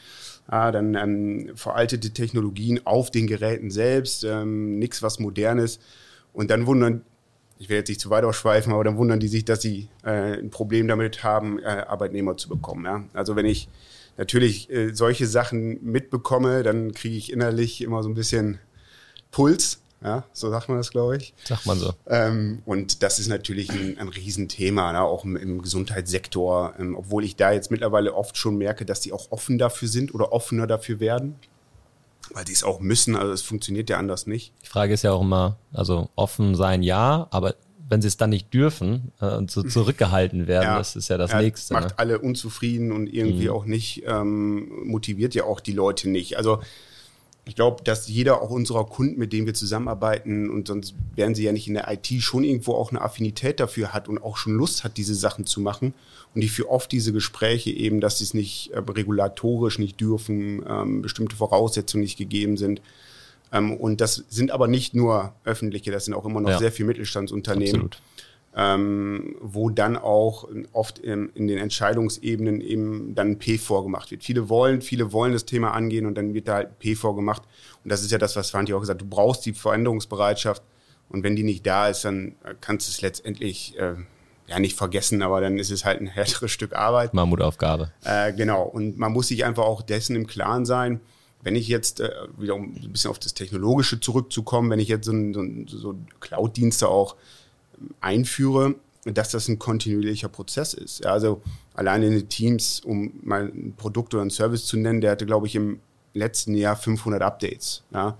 Ja, 0.50 0.72
dann 0.72 0.94
ähm, 0.94 1.50
veraltete 1.54 2.10
Technologien 2.10 2.80
auf 2.86 3.10
den 3.10 3.26
Geräten 3.26 3.70
selbst, 3.70 4.24
ähm, 4.24 4.78
nichts 4.78 5.02
was 5.02 5.18
modernes. 5.18 5.78
Und 6.32 6.50
dann 6.50 6.66
wundern, 6.66 7.02
ich 7.58 7.68
will 7.68 7.76
jetzt 7.76 7.88
nicht 7.88 8.00
zu 8.00 8.10
weit 8.10 8.24
ausschweifen, 8.24 8.72
aber 8.72 8.84
dann 8.84 8.96
wundern 8.96 9.20
die 9.20 9.28
sich, 9.28 9.44
dass 9.44 9.60
sie 9.60 9.88
äh, 10.04 10.38
ein 10.38 10.50
Problem 10.50 10.88
damit 10.88 11.22
haben, 11.22 11.58
äh, 11.58 11.84
Arbeitnehmer 11.86 12.36
zu 12.36 12.48
bekommen. 12.48 12.84
Ja? 12.86 13.04
Also 13.12 13.36
wenn 13.36 13.46
ich 13.46 13.68
natürlich 14.16 14.70
äh, 14.70 14.94
solche 14.94 15.26
Sachen 15.26 15.78
mitbekomme, 15.82 16.62
dann 16.62 16.92
kriege 16.92 17.16
ich 17.16 17.32
innerlich 17.32 17.82
immer 17.82 18.02
so 18.02 18.08
ein 18.08 18.14
bisschen 18.14 18.58
Puls. 19.30 19.82
Ja, 20.02 20.24
so 20.32 20.48
sagt 20.50 20.68
man 20.68 20.78
das, 20.78 20.90
glaube 20.90 21.16
ich. 21.16 21.34
Sagt 21.44 21.66
man 21.66 21.78
so. 21.78 21.92
Ähm, 22.06 22.62
und 22.64 23.02
das 23.02 23.18
ist 23.18 23.26
natürlich 23.26 23.70
ein, 23.70 23.98
ein 23.98 24.08
Riesenthema, 24.08 24.92
ne? 24.92 25.00
auch 25.00 25.24
im, 25.24 25.36
im 25.36 25.60
Gesundheitssektor. 25.60 26.74
Ähm, 26.78 26.96
obwohl 26.96 27.24
ich 27.24 27.34
da 27.34 27.50
jetzt 27.50 27.70
mittlerweile 27.72 28.14
oft 28.14 28.36
schon 28.36 28.56
merke, 28.56 28.84
dass 28.84 29.00
die 29.00 29.12
auch 29.12 29.32
offen 29.32 29.58
dafür 29.58 29.88
sind 29.88 30.14
oder 30.14 30.32
offener 30.32 30.68
dafür 30.68 31.00
werden. 31.00 31.34
Weil 32.32 32.44
die 32.44 32.52
es 32.52 32.62
auch 32.62 32.78
müssen, 32.78 33.16
also 33.16 33.32
es 33.32 33.42
funktioniert 33.42 33.90
ja 33.90 33.98
anders 33.98 34.26
nicht. 34.26 34.52
Die 34.62 34.68
Frage 34.68 34.92
ist 34.92 35.02
ja 35.02 35.12
auch 35.12 35.22
immer, 35.22 35.56
also 35.72 36.10
offen 36.14 36.54
sein 36.54 36.82
ja, 36.82 37.26
aber 37.30 37.54
wenn 37.88 38.02
sie 38.02 38.08
es 38.08 38.16
dann 38.16 38.30
nicht 38.30 38.52
dürfen 38.52 39.12
äh, 39.20 39.34
und 39.34 39.50
so 39.50 39.62
zurückgehalten 39.62 40.46
werden, 40.46 40.64
ja, 40.64 40.78
das 40.78 40.94
ist 40.94 41.08
ja 41.08 41.16
das 41.16 41.32
ja, 41.32 41.40
Nächste. 41.40 41.74
Macht 41.74 41.88
ne? 41.88 41.98
alle 41.98 42.18
unzufrieden 42.18 42.92
und 42.92 43.06
irgendwie 43.06 43.48
mhm. 43.48 43.54
auch 43.54 43.64
nicht, 43.64 44.04
ähm, 44.06 44.68
motiviert 44.84 45.34
ja 45.34 45.44
auch 45.44 45.60
die 45.60 45.72
Leute 45.72 46.08
nicht. 46.08 46.36
Also 46.36 46.60
ich 47.48 47.54
glaube, 47.54 47.82
dass 47.82 48.08
jeder 48.08 48.42
auch 48.42 48.50
unserer 48.50 48.84
Kunden, 48.84 49.18
mit 49.18 49.32
denen 49.32 49.46
wir 49.46 49.54
zusammenarbeiten, 49.54 50.50
und 50.50 50.68
sonst 50.68 50.94
wären 51.16 51.34
sie 51.34 51.44
ja 51.44 51.52
nicht 51.52 51.66
in 51.66 51.74
der 51.74 51.90
IT, 51.90 52.06
schon 52.20 52.44
irgendwo 52.44 52.74
auch 52.74 52.90
eine 52.90 53.00
Affinität 53.00 53.58
dafür 53.58 53.94
hat 53.94 54.06
und 54.06 54.22
auch 54.22 54.36
schon 54.36 54.52
Lust 54.52 54.84
hat, 54.84 54.98
diese 54.98 55.14
Sachen 55.14 55.46
zu 55.46 55.62
machen. 55.62 55.94
Und 56.34 56.42
ich 56.42 56.52
für 56.52 56.68
oft 56.68 56.92
diese 56.92 57.10
Gespräche 57.10 57.70
eben, 57.70 58.02
dass 58.02 58.18
sie 58.18 58.24
es 58.24 58.34
nicht 58.34 58.70
äh, 58.72 58.80
regulatorisch 58.80 59.78
nicht 59.78 59.98
dürfen, 59.98 60.62
ähm, 60.68 61.00
bestimmte 61.00 61.36
Voraussetzungen 61.36 62.02
nicht 62.02 62.18
gegeben 62.18 62.58
sind. 62.58 62.82
Ähm, 63.50 63.74
und 63.74 64.02
das 64.02 64.24
sind 64.28 64.50
aber 64.50 64.68
nicht 64.68 64.94
nur 64.94 65.32
öffentliche, 65.44 65.90
das 65.90 66.04
sind 66.04 66.12
auch 66.12 66.26
immer 66.26 66.42
noch 66.42 66.50
ja. 66.50 66.58
sehr 66.58 66.70
viele 66.70 66.88
Mittelstandsunternehmen. 66.88 67.76
Absolut 67.76 67.98
ähm, 68.58 69.36
wo 69.40 69.70
dann 69.70 69.96
auch 69.96 70.48
oft 70.72 70.98
in, 70.98 71.28
in, 71.36 71.46
den 71.46 71.58
Entscheidungsebenen 71.58 72.60
eben 72.60 73.14
dann 73.14 73.38
P 73.38 73.56
vorgemacht 73.56 74.10
wird. 74.10 74.24
Viele 74.24 74.48
wollen, 74.48 74.82
viele 74.82 75.12
wollen 75.12 75.32
das 75.32 75.44
Thema 75.44 75.70
angehen 75.70 76.06
und 76.06 76.16
dann 76.16 76.34
wird 76.34 76.48
da 76.48 76.54
halt 76.54 76.80
P 76.80 76.96
vorgemacht. 76.96 77.42
Und 77.84 77.92
das 77.92 78.02
ist 78.02 78.10
ja 78.10 78.18
das, 78.18 78.34
was 78.34 78.50
Fanti 78.50 78.74
auch 78.74 78.80
gesagt 78.80 79.00
hat. 79.00 79.06
Du 79.06 79.08
brauchst 79.08 79.46
die 79.46 79.52
Veränderungsbereitschaft 79.52 80.64
und 81.08 81.22
wenn 81.22 81.36
die 81.36 81.44
nicht 81.44 81.64
da 81.66 81.88
ist, 81.88 82.04
dann 82.04 82.34
kannst 82.60 82.88
du 82.88 82.90
es 82.90 83.00
letztendlich 83.00 83.78
äh, 83.78 83.94
ja 84.48 84.58
nicht 84.58 84.76
vergessen, 84.76 85.22
aber 85.22 85.40
dann 85.40 85.56
ist 85.56 85.70
es 85.70 85.84
halt 85.84 86.00
ein 86.00 86.08
härteres 86.08 86.50
Stück 86.50 86.74
Arbeit. 86.74 87.14
Mammutaufgabe. 87.14 87.92
Äh, 88.02 88.32
genau. 88.32 88.64
Und 88.64 88.98
man 88.98 89.12
muss 89.12 89.28
sich 89.28 89.44
einfach 89.44 89.64
auch 89.64 89.82
dessen 89.82 90.16
im 90.16 90.26
Klaren 90.26 90.66
sein. 90.66 91.00
Wenn 91.44 91.54
ich 91.54 91.68
jetzt 91.68 92.00
äh, 92.00 92.10
wieder 92.36 92.56
um 92.56 92.74
ein 92.74 92.90
bisschen 92.90 93.12
auf 93.12 93.20
das 93.20 93.34
Technologische 93.34 94.00
zurückzukommen, 94.00 94.68
wenn 94.70 94.80
ich 94.80 94.88
jetzt 94.88 95.06
so, 95.06 95.12
so, 95.32 95.44
so 95.66 95.94
Cloud-Dienste 96.18 96.88
auch 96.88 97.14
einführe, 98.00 98.74
dass 99.04 99.30
das 99.30 99.48
ein 99.48 99.58
kontinuierlicher 99.58 100.28
Prozess 100.28 100.74
ist. 100.74 101.04
Ja, 101.04 101.12
also 101.12 101.40
alleine 101.74 102.06
in 102.06 102.12
den 102.12 102.28
Teams, 102.28 102.80
um 102.80 103.12
mal 103.22 103.44
ein 103.46 103.74
Produkt 103.76 104.14
oder 104.14 104.22
einen 104.22 104.30
Service 104.30 104.66
zu 104.66 104.76
nennen, 104.76 105.00
der 105.00 105.12
hatte, 105.12 105.26
glaube 105.26 105.46
ich, 105.46 105.54
im 105.54 105.80
letzten 106.14 106.54
Jahr 106.54 106.76
500 106.76 107.22
Updates. 107.22 107.84
Ja. 107.92 108.18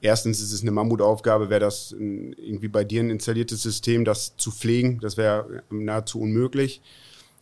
Erstens 0.00 0.40
ist 0.40 0.52
es 0.52 0.62
eine 0.62 0.70
Mammutaufgabe, 0.70 1.50
wäre 1.50 1.60
das 1.60 1.92
irgendwie 1.92 2.68
bei 2.68 2.84
dir 2.84 3.02
ein 3.02 3.10
installiertes 3.10 3.62
System, 3.62 4.04
das 4.04 4.36
zu 4.36 4.52
pflegen, 4.52 5.00
das 5.00 5.16
wäre 5.16 5.62
nahezu 5.70 6.20
unmöglich. 6.20 6.80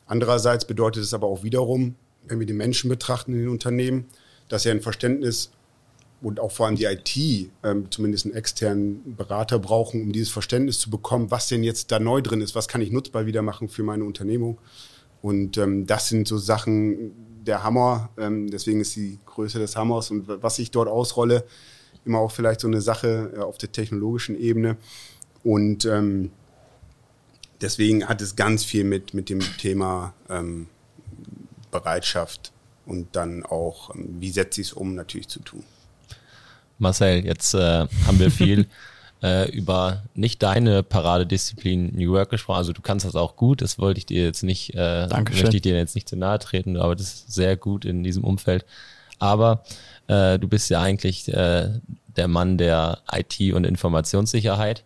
Andererseits 0.06 0.64
bedeutet 0.64 1.02
es 1.02 1.12
aber 1.12 1.26
auch 1.26 1.42
wiederum, 1.42 1.96
wenn 2.26 2.38
wir 2.38 2.46
die 2.46 2.54
Menschen 2.54 2.88
betrachten 2.88 3.34
in 3.34 3.40
den 3.40 3.48
Unternehmen, 3.50 4.06
dass 4.48 4.64
er 4.64 4.72
ein 4.72 4.80
Verständnis 4.80 5.50
und 6.22 6.40
auch 6.40 6.50
vor 6.50 6.66
allem 6.66 6.76
die 6.76 6.84
IT 6.84 7.50
ähm, 7.62 7.90
zumindest 7.90 8.24
einen 8.24 8.34
externen 8.34 9.16
Berater 9.16 9.58
brauchen, 9.58 10.02
um 10.02 10.12
dieses 10.12 10.30
Verständnis 10.30 10.78
zu 10.78 10.90
bekommen, 10.90 11.30
was 11.30 11.48
denn 11.48 11.62
jetzt 11.62 11.92
da 11.92 11.98
neu 11.98 12.22
drin 12.22 12.40
ist, 12.40 12.54
was 12.54 12.68
kann 12.68 12.80
ich 12.80 12.90
nutzbar 12.90 13.26
wieder 13.26 13.42
machen 13.42 13.68
für 13.68 13.82
meine 13.82 14.04
Unternehmung. 14.04 14.58
Und 15.22 15.58
ähm, 15.58 15.86
das 15.86 16.08
sind 16.08 16.26
so 16.28 16.38
Sachen, 16.38 17.12
der 17.44 17.62
Hammer, 17.62 18.10
ähm, 18.18 18.50
deswegen 18.50 18.80
ist 18.80 18.96
die 18.96 19.18
Größe 19.26 19.58
des 19.58 19.76
Hammers 19.76 20.10
und 20.10 20.26
was 20.26 20.58
ich 20.58 20.70
dort 20.70 20.88
ausrolle, 20.88 21.44
immer 22.04 22.18
auch 22.18 22.30
vielleicht 22.30 22.60
so 22.60 22.68
eine 22.68 22.80
Sache 22.80 23.32
äh, 23.36 23.38
auf 23.40 23.58
der 23.58 23.72
technologischen 23.72 24.38
Ebene. 24.38 24.76
Und 25.44 25.84
ähm, 25.84 26.30
deswegen 27.60 28.08
hat 28.08 28.20
es 28.20 28.36
ganz 28.36 28.64
viel 28.64 28.84
mit, 28.84 29.14
mit 29.14 29.28
dem 29.28 29.40
Thema 29.58 30.14
ähm, 30.28 30.68
Bereitschaft 31.70 32.52
und 32.86 33.14
dann 33.16 33.44
auch, 33.44 33.94
ähm, 33.94 34.16
wie 34.18 34.30
setze 34.30 34.60
ich 34.60 34.68
es 34.68 34.72
um, 34.72 34.94
natürlich 34.94 35.28
zu 35.28 35.40
tun. 35.40 35.64
Marcel, 36.78 37.24
jetzt 37.24 37.54
äh, 37.54 37.86
haben 38.06 38.18
wir 38.18 38.30
viel 38.30 38.66
äh, 39.22 39.50
über 39.50 40.02
nicht 40.14 40.42
deine 40.42 40.82
Paradedisziplin 40.82 41.94
New 41.94 42.12
Work 42.12 42.30
gesprochen. 42.30 42.58
Also 42.58 42.72
du 42.72 42.82
kannst 42.82 43.06
das 43.06 43.16
auch 43.16 43.36
gut. 43.36 43.62
Das 43.62 43.78
wollte 43.78 43.98
ich 43.98 44.06
dir 44.06 44.24
jetzt 44.24 44.42
nicht, 44.42 44.74
äh, 44.74 45.06
Dankeschön. 45.08 45.42
möchte 45.42 45.56
ich 45.56 45.62
dir 45.62 45.76
jetzt 45.76 45.94
nicht 45.94 46.08
zu 46.08 46.16
nahe 46.16 46.38
treten, 46.38 46.76
aber 46.76 46.94
das 46.94 47.06
ist 47.06 47.32
sehr 47.32 47.56
gut 47.56 47.84
in 47.84 48.02
diesem 48.02 48.24
Umfeld. 48.24 48.64
Aber 49.18 49.64
äh, 50.08 50.38
du 50.38 50.48
bist 50.48 50.70
ja 50.70 50.80
eigentlich 50.82 51.32
äh, 51.32 51.70
der 52.16 52.28
Mann 52.28 52.58
der 52.58 52.98
IT 53.12 53.40
und 53.54 53.64
Informationssicherheit. 53.64 54.84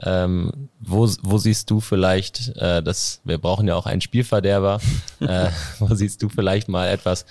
Ähm, 0.00 0.68
wo, 0.80 1.08
wo 1.22 1.38
siehst 1.38 1.70
du 1.70 1.78
vielleicht, 1.78 2.56
äh, 2.56 2.82
das, 2.82 3.20
wir 3.22 3.38
brauchen 3.38 3.68
ja 3.68 3.76
auch 3.76 3.86
einen 3.86 4.00
Spielverderber, 4.00 4.80
äh, 5.20 5.50
wo 5.78 5.94
siehst 5.94 6.20
du 6.22 6.28
vielleicht 6.28 6.68
mal 6.68 6.88
etwas, 6.88 7.26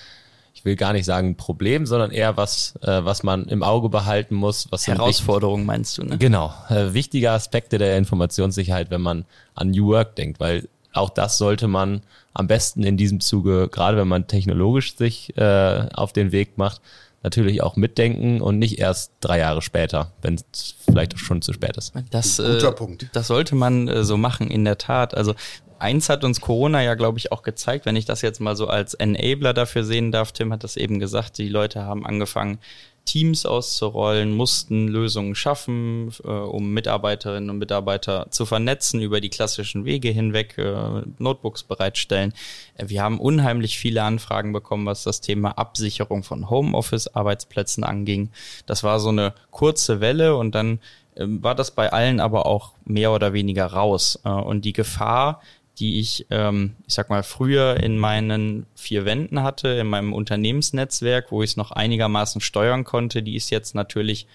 ich 0.63 0.65
will 0.65 0.75
gar 0.77 0.93
nicht 0.93 1.03
sagen 1.03 1.35
Problem, 1.35 1.85
sondern 1.85 2.11
eher 2.11 2.37
was, 2.37 2.75
äh, 2.83 3.03
was 3.03 3.21
man 3.21 3.43
im 3.47 3.63
Auge 3.63 3.89
behalten 3.89 4.33
muss. 4.33 4.67
Was 4.69 4.87
Herausforderungen 4.87 5.65
meinst 5.65 5.97
du, 5.97 6.03
ne? 6.03 6.17
Genau, 6.17 6.53
äh, 6.69 6.93
wichtige 6.93 7.31
Aspekte 7.31 7.77
der 7.77 7.97
Informationssicherheit, 7.97 8.89
wenn 8.89 9.01
man 9.01 9.25
an 9.55 9.71
New 9.71 9.87
Work 9.87 10.15
denkt, 10.15 10.39
weil 10.39 10.69
auch 10.93 11.09
das 11.09 11.37
sollte 11.37 11.67
man 11.67 12.01
am 12.33 12.47
besten 12.47 12.83
in 12.83 12.95
diesem 12.95 13.19
Zuge, 13.19 13.67
gerade 13.67 13.97
wenn 13.97 14.07
man 14.07 14.27
technologisch 14.27 14.95
sich 14.95 15.35
äh, 15.37 15.89
auf 15.93 16.13
den 16.13 16.31
Weg 16.31 16.57
macht, 16.57 16.79
natürlich 17.23 17.61
auch 17.61 17.75
mitdenken 17.75 18.39
und 18.39 18.57
nicht 18.57 18.79
erst 18.79 19.11
drei 19.19 19.39
Jahre 19.39 19.61
später, 19.61 20.13
wenn 20.21 20.35
es 20.35 20.75
vielleicht 20.85 21.19
schon 21.19 21.41
zu 21.41 21.51
spät 21.51 21.75
ist. 21.75 21.91
Das, 22.09 22.37
Guter 22.37 22.69
äh, 22.69 22.71
Punkt. 22.71 23.07
Das 23.11 23.27
sollte 23.27 23.55
man 23.55 23.89
äh, 23.89 24.05
so 24.05 24.15
machen, 24.15 24.49
in 24.49 24.63
der 24.63 24.77
Tat. 24.77 25.13
Also 25.13 25.35
eins 25.83 26.09
hat 26.09 26.23
uns 26.23 26.41
Corona 26.41 26.81
ja, 26.81 26.95
glaube 26.95 27.19
ich, 27.19 27.31
auch 27.31 27.43
gezeigt, 27.43 27.85
wenn 27.85 27.95
ich 27.95 28.05
das 28.05 28.21
jetzt 28.21 28.39
mal 28.39 28.55
so 28.55 28.67
als 28.67 28.93
Enabler 28.93 29.53
dafür 29.53 29.83
sehen 29.83 30.11
darf. 30.11 30.31
Tim 30.31 30.51
hat 30.51 30.63
das 30.63 30.77
eben 30.77 30.99
gesagt, 30.99 31.37
die 31.37 31.49
Leute 31.49 31.83
haben 31.83 32.05
angefangen, 32.05 32.59
Teams 33.05 33.45
auszurollen, 33.45 34.31
mussten 34.33 34.87
Lösungen 34.87 35.35
schaffen, 35.35 36.13
äh, 36.23 36.29
um 36.29 36.73
Mitarbeiterinnen 36.73 37.49
und 37.49 37.57
Mitarbeiter 37.57 38.27
zu 38.29 38.45
vernetzen, 38.45 39.01
über 39.01 39.19
die 39.19 39.29
klassischen 39.29 39.83
Wege 39.83 40.09
hinweg 40.09 40.57
äh, 40.57 41.01
Notebooks 41.19 41.63
bereitstellen. 41.63 42.33
Äh, 42.75 42.87
wir 42.87 43.03
haben 43.03 43.19
unheimlich 43.19 43.77
viele 43.77 44.03
Anfragen 44.03 44.53
bekommen, 44.53 44.85
was 44.85 45.03
das 45.03 45.19
Thema 45.19 45.57
Absicherung 45.57 46.23
von 46.23 46.49
Homeoffice-Arbeitsplätzen 46.49 47.83
anging. 47.83 48.29
Das 48.65 48.83
war 48.83 49.01
so 49.01 49.09
eine 49.09 49.33
kurze 49.51 49.99
Welle 49.99 50.37
und 50.37 50.55
dann 50.55 50.79
ähm, 51.17 51.43
war 51.43 51.55
das 51.55 51.71
bei 51.71 51.91
allen 51.91 52.19
aber 52.19 52.45
auch 52.45 52.71
mehr 52.85 53.11
oder 53.11 53.33
weniger 53.33 53.65
raus. 53.65 54.19
Äh, 54.23 54.29
und 54.29 54.65
die 54.65 54.73
Gefahr, 54.73 55.41
die 55.79 55.99
ich, 55.99 56.27
ähm, 56.29 56.75
ich 56.87 56.93
sag 56.93 57.09
mal, 57.09 57.23
früher 57.23 57.77
in 57.77 57.97
meinen 57.97 58.65
vier 58.75 59.05
Wänden 59.05 59.41
hatte, 59.41 59.69
in 59.69 59.87
meinem 59.87 60.13
Unternehmensnetzwerk, 60.13 61.31
wo 61.31 61.41
ich 61.41 61.51
es 61.51 61.57
noch 61.57 61.71
einigermaßen 61.71 62.41
steuern 62.41 62.83
konnte, 62.83 63.23
die 63.23 63.35
ist 63.35 63.49
jetzt 63.49 63.73
natürlich 63.73 64.27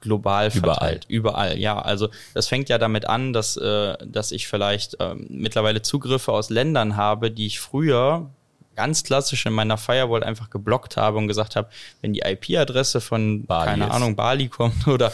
global 0.00 0.50
verteilt. 0.50 1.06
Überall. 1.08 1.50
Überall, 1.52 1.58
ja. 1.58 1.78
Also 1.80 2.08
das 2.34 2.48
fängt 2.48 2.68
ja 2.68 2.78
damit 2.78 3.08
an, 3.08 3.32
dass, 3.32 3.56
äh, 3.56 3.96
dass 4.04 4.32
ich 4.32 4.48
vielleicht 4.48 4.96
ähm, 4.98 5.26
mittlerweile 5.30 5.82
Zugriffe 5.82 6.32
aus 6.32 6.50
Ländern 6.50 6.96
habe, 6.96 7.30
die 7.30 7.46
ich 7.46 7.60
früher 7.60 8.28
ganz 8.74 9.04
klassisch 9.04 9.46
in 9.46 9.52
meiner 9.52 9.76
Firewall 9.76 10.24
einfach 10.24 10.50
geblockt 10.50 10.96
habe 10.96 11.18
und 11.18 11.28
gesagt 11.28 11.56
habe, 11.56 11.68
wenn 12.00 12.12
die 12.12 12.20
IP-Adresse 12.20 13.00
von, 13.00 13.44
Bali 13.44 13.70
keine 13.70 13.84
ist. 13.86 13.90
Ahnung, 13.92 14.16
Bali 14.16 14.48
kommt 14.48 14.88
oder 14.88 15.12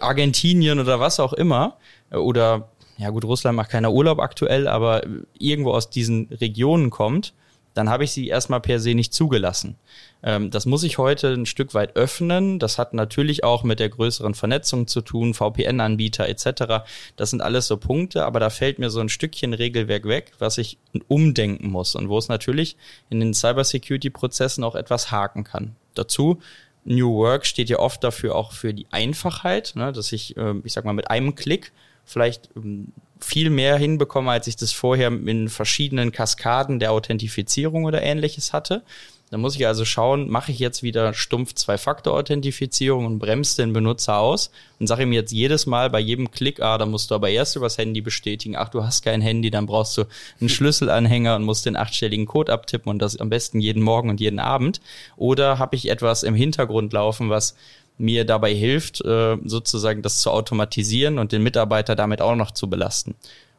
Argentinien 0.00 0.78
oder 0.78 1.00
was 1.00 1.20
auch 1.20 1.32
immer, 1.32 1.76
äh, 2.10 2.16
oder 2.16 2.68
ja 3.00 3.10
gut, 3.10 3.24
Russland 3.24 3.56
macht 3.56 3.70
keiner 3.70 3.92
Urlaub 3.92 4.20
aktuell, 4.20 4.68
aber 4.68 5.02
irgendwo 5.38 5.72
aus 5.72 5.88
diesen 5.88 6.28
Regionen 6.28 6.90
kommt, 6.90 7.32
dann 7.72 7.88
habe 7.88 8.04
ich 8.04 8.10
sie 8.10 8.26
erstmal 8.28 8.60
per 8.60 8.78
se 8.78 8.94
nicht 8.94 9.14
zugelassen. 9.14 9.76
Ähm, 10.22 10.50
das 10.50 10.66
muss 10.66 10.82
ich 10.82 10.98
heute 10.98 11.32
ein 11.32 11.46
Stück 11.46 11.72
weit 11.72 11.96
öffnen. 11.96 12.58
Das 12.58 12.78
hat 12.78 12.92
natürlich 12.94 13.42
auch 13.42 13.62
mit 13.62 13.80
der 13.80 13.88
größeren 13.88 14.34
Vernetzung 14.34 14.86
zu 14.86 15.00
tun, 15.00 15.32
VPN-Anbieter 15.34 16.28
etc. 16.28 16.84
Das 17.16 17.30
sind 17.30 17.40
alles 17.40 17.68
so 17.68 17.76
Punkte, 17.78 18.26
aber 18.26 18.38
da 18.38 18.50
fällt 18.50 18.78
mir 18.78 18.90
so 18.90 19.00
ein 19.00 19.08
Stückchen 19.08 19.54
Regelwerk 19.54 20.04
weg, 20.04 20.32
was 20.38 20.58
ich 20.58 20.78
umdenken 21.08 21.70
muss 21.70 21.94
und 21.94 22.08
wo 22.08 22.18
es 22.18 22.28
natürlich 22.28 22.76
in 23.08 23.20
den 23.20 23.32
Cybersecurity-Prozessen 23.32 24.62
auch 24.64 24.74
etwas 24.74 25.10
haken 25.10 25.44
kann. 25.44 25.76
Dazu 25.94 26.40
New 26.84 27.14
Work 27.14 27.46
steht 27.46 27.68
ja 27.68 27.78
oft 27.78 28.02
dafür 28.02 28.34
auch 28.34 28.52
für 28.52 28.74
die 28.74 28.86
Einfachheit, 28.90 29.72
ne, 29.74 29.92
dass 29.92 30.12
ich, 30.12 30.36
äh, 30.36 30.54
ich 30.64 30.72
sag 30.72 30.84
mal, 30.84 30.92
mit 30.92 31.10
einem 31.10 31.34
Klick 31.34 31.72
vielleicht 32.10 32.50
ähm, 32.56 32.92
viel 33.20 33.50
mehr 33.50 33.76
hinbekomme, 33.76 34.30
als 34.30 34.46
ich 34.46 34.56
das 34.56 34.72
vorher 34.72 35.08
in 35.08 35.48
verschiedenen 35.48 36.12
Kaskaden 36.12 36.78
der 36.78 36.92
Authentifizierung 36.92 37.84
oder 37.84 38.02
ähnliches 38.02 38.52
hatte. 38.52 38.82
Da 39.30 39.38
muss 39.38 39.54
ich 39.54 39.64
also 39.64 39.84
schauen, 39.84 40.28
mache 40.28 40.50
ich 40.50 40.58
jetzt 40.58 40.82
wieder 40.82 41.14
stumpf 41.14 41.54
Zwei-Faktor-Authentifizierung 41.54 43.06
und 43.06 43.20
bremse 43.20 43.62
den 43.62 43.72
Benutzer 43.72 44.18
aus 44.18 44.50
und 44.80 44.88
sage 44.88 45.04
ihm 45.04 45.12
jetzt 45.12 45.30
jedes 45.30 45.66
Mal 45.66 45.88
bei 45.88 46.00
jedem 46.00 46.32
Klick, 46.32 46.60
ah, 46.60 46.78
da 46.78 46.84
musst 46.84 47.12
du 47.12 47.14
aber 47.14 47.30
erst 47.30 47.54
übers 47.54 47.78
Handy 47.78 48.00
bestätigen, 48.00 48.56
ach, 48.56 48.70
du 48.70 48.82
hast 48.82 49.04
kein 49.04 49.20
Handy, 49.20 49.52
dann 49.52 49.66
brauchst 49.66 49.96
du 49.96 50.04
einen 50.40 50.48
Schlüsselanhänger 50.48 51.36
und 51.36 51.44
musst 51.44 51.64
den 51.64 51.76
achtstelligen 51.76 52.26
Code 52.26 52.52
abtippen 52.52 52.90
und 52.90 52.98
das 52.98 53.18
am 53.18 53.30
besten 53.30 53.60
jeden 53.60 53.84
Morgen 53.84 54.10
und 54.10 54.18
jeden 54.18 54.40
Abend. 54.40 54.80
Oder 55.16 55.60
habe 55.60 55.76
ich 55.76 55.88
etwas 55.88 56.24
im 56.24 56.34
Hintergrund 56.34 56.92
laufen, 56.92 57.30
was 57.30 57.54
mir 58.00 58.24
dabei 58.24 58.54
hilft, 58.54 59.04
äh, 59.04 59.36
sozusagen 59.44 60.02
das 60.02 60.20
zu 60.20 60.30
automatisieren 60.30 61.18
und 61.18 61.32
den 61.32 61.42
Mitarbeiter 61.42 61.94
damit 61.94 62.20
auch 62.22 62.34
noch 62.34 62.50
zu 62.50 62.68
belasten. 62.68 63.14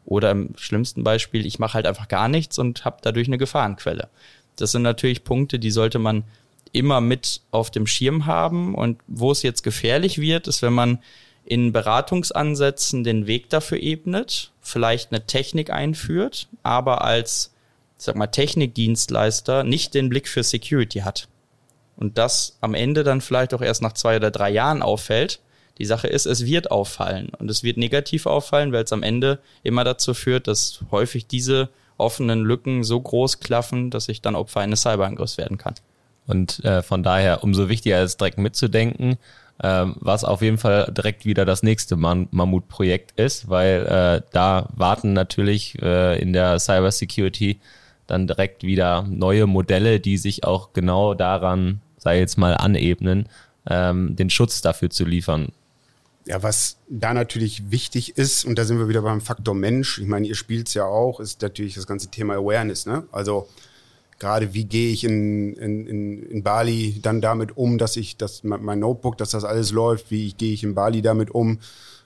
Oder 0.05 0.31
im 0.31 0.55
schlimmsten 0.57 1.03
Beispiel, 1.03 1.45
ich 1.45 1.59
mache 1.59 1.75
halt 1.75 1.85
einfach 1.85 2.07
gar 2.07 2.27
nichts 2.27 2.57
und 2.57 2.83
habe 2.83 2.97
dadurch 3.01 3.27
eine 3.27 3.37
Gefahrenquelle. 3.37 4.09
Das 4.55 4.71
sind 4.71 4.81
natürlich 4.81 5.23
Punkte, 5.23 5.59
die 5.59 5.71
sollte 5.71 5.99
man 5.99 6.23
immer 6.73 7.01
mit 7.01 7.41
auf 7.51 7.71
dem 7.71 7.87
Schirm 7.87 8.25
haben. 8.25 8.75
Und 8.75 8.99
wo 9.07 9.31
es 9.31 9.43
jetzt 9.43 9.63
gefährlich 9.63 10.19
wird, 10.19 10.47
ist, 10.47 10.61
wenn 10.61 10.73
man 10.73 10.99
in 11.45 11.71
Beratungsansätzen 11.71 13.03
den 13.03 13.27
Weg 13.27 13.49
dafür 13.49 13.79
ebnet, 13.79 14.51
vielleicht 14.61 15.11
eine 15.11 15.25
Technik 15.25 15.69
einführt, 15.69 16.47
aber 16.63 17.03
als, 17.03 17.51
sag 17.97 18.15
mal, 18.15 18.27
Technikdienstleister 18.27 19.63
nicht 19.63 19.93
den 19.93 20.09
Blick 20.09 20.27
für 20.27 20.43
Security 20.43 20.99
hat. 20.99 21.27
Und 22.01 22.17
das 22.17 22.57
am 22.61 22.73
Ende 22.73 23.03
dann 23.03 23.21
vielleicht 23.21 23.53
auch 23.53 23.61
erst 23.61 23.83
nach 23.83 23.93
zwei 23.93 24.15
oder 24.15 24.31
drei 24.31 24.49
Jahren 24.49 24.81
auffällt. 24.81 25.39
Die 25.77 25.85
Sache 25.85 26.07
ist, 26.07 26.25
es 26.25 26.45
wird 26.47 26.71
auffallen 26.71 27.29
und 27.37 27.49
es 27.49 27.63
wird 27.63 27.77
negativ 27.77 28.25
auffallen, 28.25 28.73
weil 28.73 28.83
es 28.83 28.91
am 28.91 29.03
Ende 29.03 29.39
immer 29.61 29.83
dazu 29.83 30.15
führt, 30.15 30.47
dass 30.47 30.83
häufig 30.89 31.27
diese 31.27 31.69
offenen 31.97 32.41
Lücken 32.41 32.83
so 32.83 32.99
groß 32.99 33.39
klaffen, 33.39 33.91
dass 33.91 34.09
ich 34.09 34.21
dann 34.21 34.35
Opfer 34.35 34.61
eines 34.61 34.81
Cyberangriffs 34.81 35.37
werden 35.37 35.59
kann. 35.59 35.75
Und 36.25 36.65
äh, 36.65 36.81
von 36.81 37.03
daher 37.03 37.43
umso 37.43 37.69
wichtiger 37.69 38.01
ist 38.01 38.19
direkt 38.19 38.39
mitzudenken, 38.39 39.17
ähm, 39.63 39.95
was 39.99 40.23
auf 40.23 40.41
jeden 40.41 40.57
Fall 40.57 40.91
direkt 40.91 41.25
wieder 41.25 41.45
das 41.45 41.61
nächste 41.61 41.97
Mammut-Projekt 41.97 43.19
ist, 43.19 43.47
weil 43.47 43.85
äh, 43.85 44.27
da 44.31 44.69
warten 44.75 45.13
natürlich 45.13 45.79
äh, 45.83 46.19
in 46.19 46.33
der 46.33 46.59
Cybersecurity 46.59 47.59
dann 48.07 48.25
direkt 48.25 48.63
wieder 48.63 49.03
neue 49.03 49.45
Modelle, 49.45 49.99
die 49.99 50.17
sich 50.17 50.43
auch 50.43 50.73
genau 50.73 51.13
daran, 51.13 51.81
sei 52.01 52.19
jetzt 52.19 52.37
mal 52.37 52.55
anebnen, 52.55 53.29
ähm, 53.69 54.15
den 54.15 54.29
Schutz 54.29 54.61
dafür 54.61 54.89
zu 54.89 55.05
liefern. 55.05 55.49
Ja, 56.25 56.43
was 56.43 56.77
da 56.89 57.13
natürlich 57.13 57.71
wichtig 57.71 58.17
ist, 58.17 58.45
und 58.45 58.57
da 58.57 58.65
sind 58.65 58.77
wir 58.77 58.87
wieder 58.87 59.01
beim 59.01 59.21
Faktor 59.21 59.55
Mensch, 59.55 59.97
ich 59.99 60.07
meine, 60.07 60.27
ihr 60.27 60.35
spielt 60.35 60.67
es 60.67 60.73
ja 60.73 60.85
auch, 60.85 61.19
ist 61.19 61.41
natürlich 61.41 61.75
das 61.75 61.87
ganze 61.87 62.09
Thema 62.09 62.35
Awareness. 62.35 62.85
Ne? 62.85 63.03
Also 63.11 63.47
gerade 64.19 64.53
wie 64.53 64.65
gehe 64.65 64.91
ich 64.91 65.03
in, 65.03 65.55
in, 65.55 65.87
in, 65.87 66.23
in 66.23 66.43
Bali 66.43 66.99
dann 67.01 67.21
damit 67.21 67.57
um, 67.57 67.77
dass 67.77 67.97
ich 67.97 68.17
das, 68.17 68.43
mein 68.43 68.79
Notebook, 68.79 69.17
dass 69.17 69.31
das 69.31 69.43
alles 69.43 69.71
läuft, 69.71 70.11
wie 70.11 70.31
gehe 70.33 70.53
ich 70.53 70.63
in 70.63 70.75
Bali 70.75 71.01
damit 71.01 71.31
um 71.31 71.59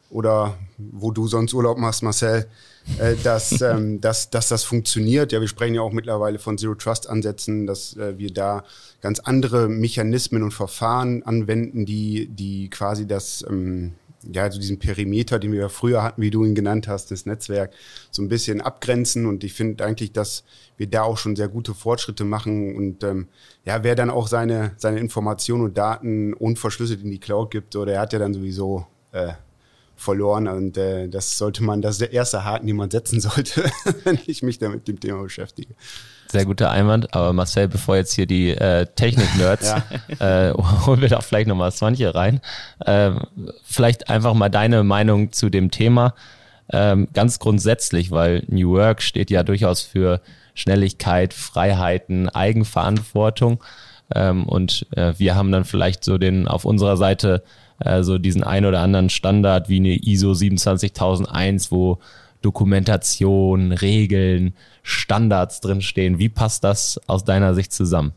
oder 0.10 0.58
wo 0.78 1.12
du 1.12 1.28
sonst 1.28 1.54
Urlaub 1.54 1.78
machst, 1.78 2.04
Marcel, 2.04 2.48
äh, 3.00 3.16
dass, 3.24 3.62
ähm, 3.62 4.02
dass, 4.02 4.30
dass 4.30 4.50
das 4.50 4.64
funktioniert. 4.64 5.32
Ja, 5.32 5.42
wir 5.42 5.48
sprechen 5.48 5.76
ja 5.76 5.82
auch 5.82 5.92
mittlerweile 5.92 6.40
von 6.40 6.58
Zero 6.58 6.76
Trust 6.76 7.10
Ansätzen, 7.10 7.68
dass 7.68 7.96
äh, 7.98 8.18
wir 8.18 8.32
da 8.32 8.64
ganz 9.02 9.20
andere 9.20 9.68
Mechanismen 9.68 10.44
und 10.44 10.52
Verfahren 10.52 11.24
anwenden, 11.24 11.86
die, 11.86 12.28
die 12.28 12.70
quasi 12.70 13.08
das, 13.08 13.46
ähm, 13.50 13.94
ja, 14.32 14.44
also 14.44 14.60
diesen 14.60 14.80
Perimeter, 14.80 15.38
den 15.38 15.52
wir 15.52 15.60
ja 15.60 15.70
früher 15.70 16.02
hatten, 16.02 16.22
wie 16.22 16.32
du 16.32 16.44
ihn 16.44 16.56
genannt 16.56 16.88
hast, 16.88 17.12
das 17.12 17.26
Netzwerk, 17.26 17.74
so 18.12 18.24
ein 18.24 18.30
bisschen 18.30 18.62
abgrenzen. 18.62 19.26
Und 19.26 19.44
ich 19.44 19.54
finde 19.54 19.86
eigentlich, 19.86 20.14
dass 20.14 20.44
wir 20.78 20.88
da 20.88 21.04
auch 21.04 21.18
schon 21.18 21.36
sehr 21.36 21.48
gute 21.48 21.74
Fortschritte 21.74 22.24
machen. 22.24 22.76
Und 22.76 23.04
ähm, 23.04 23.28
ja, 23.66 23.84
wer 23.84 23.96
dann 23.96 24.10
auch 24.10 24.28
seine, 24.28 24.74
seine 24.78 25.00
Informationen 25.00 25.66
und 25.66 25.78
Daten 25.78 26.34
unverschlüsselt 26.34 27.04
in 27.04 27.12
die 27.12 27.20
Cloud 27.20 27.52
gibt, 27.52 27.76
oder 27.76 27.94
er 27.94 28.02
hat 28.02 28.14
ja 28.14 28.20
dann 28.20 28.34
sowieso 28.34 28.88
äh, 29.12 29.34
verloren. 29.96 30.48
Und 30.48 30.78
äh, 30.78 31.08
das 31.08 31.38
sollte 31.38 31.64
man, 31.64 31.82
das 31.82 31.94
ist 31.96 32.02
der 32.02 32.14
erste 32.14 32.44
Haken, 32.44 32.68
den 32.68 32.76
man 32.76 32.92
setzen 32.92 33.20
sollte, 33.20 33.70
wenn 34.04 34.20
ich 34.26 34.44
mich 34.44 34.60
da 34.60 34.70
mit 34.70 34.88
dem 34.88 35.00
Thema 35.00 35.24
beschäftige. 35.24 35.74
Sehr 36.32 36.46
guter 36.46 36.72
Einwand, 36.72 37.14
aber 37.14 37.34
Marcel, 37.34 37.68
bevor 37.68 37.96
jetzt 37.96 38.14
hier 38.14 38.26
die 38.26 38.50
äh, 38.50 38.88
Technik-Nerds, 38.88 39.74
ja. 40.20 40.50
äh, 40.50 40.54
holen 40.54 41.02
wir 41.02 41.10
doch 41.10 41.24
vielleicht 41.24 41.48
nochmal 41.48 41.72
Swantje 41.72 42.14
rein. 42.14 42.42
Äh, 42.80 43.12
vielleicht 43.64 44.10
einfach 44.10 44.34
mal 44.34 44.50
deine 44.50 44.84
Meinung 44.84 45.32
zu 45.32 45.50
dem 45.50 45.72
Thema. 45.72 46.14
Ähm, 46.72 47.08
ganz 47.14 47.40
grundsätzlich, 47.40 48.12
weil 48.12 48.44
New 48.48 48.72
Work 48.72 49.02
steht 49.02 49.30
ja 49.30 49.44
durchaus 49.44 49.82
für 49.82 50.22
Schnelligkeit, 50.56 51.34
Freiheiten, 51.34 52.28
Eigenverantwortung. 52.30 53.64
Ähm, 54.14 54.44
und 54.44 54.86
äh, 54.96 55.14
wir 55.18 55.36
haben 55.36 55.52
dann 55.52 55.66
vielleicht 55.66 56.04
so 56.04 56.18
den 56.18 56.48
auf 56.48 56.66
unserer 56.66 56.98
Seite 56.98 57.44
äh, 57.80 58.04
so 58.04 58.18
diesen 58.18 58.44
ein 58.44 58.66
oder 58.66 58.82
anderen 58.82 59.10
Standard 59.10 59.70
wie 59.70 59.78
eine 59.78 59.96
ISO 59.96 60.34
27001, 60.34 61.72
wo 61.72 62.00
Dokumentation, 62.42 63.72
Regeln, 63.72 64.54
Standards 64.84 65.62
drinstehen. 65.62 66.20
Wie 66.20 66.30
passt 66.30 66.64
das 66.64 67.00
aus 67.08 67.24
deiner 67.24 67.56
Sicht 67.56 67.74
zusammen? 67.74 68.14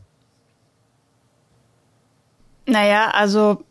Naja, 2.67 3.09
also 3.11 3.63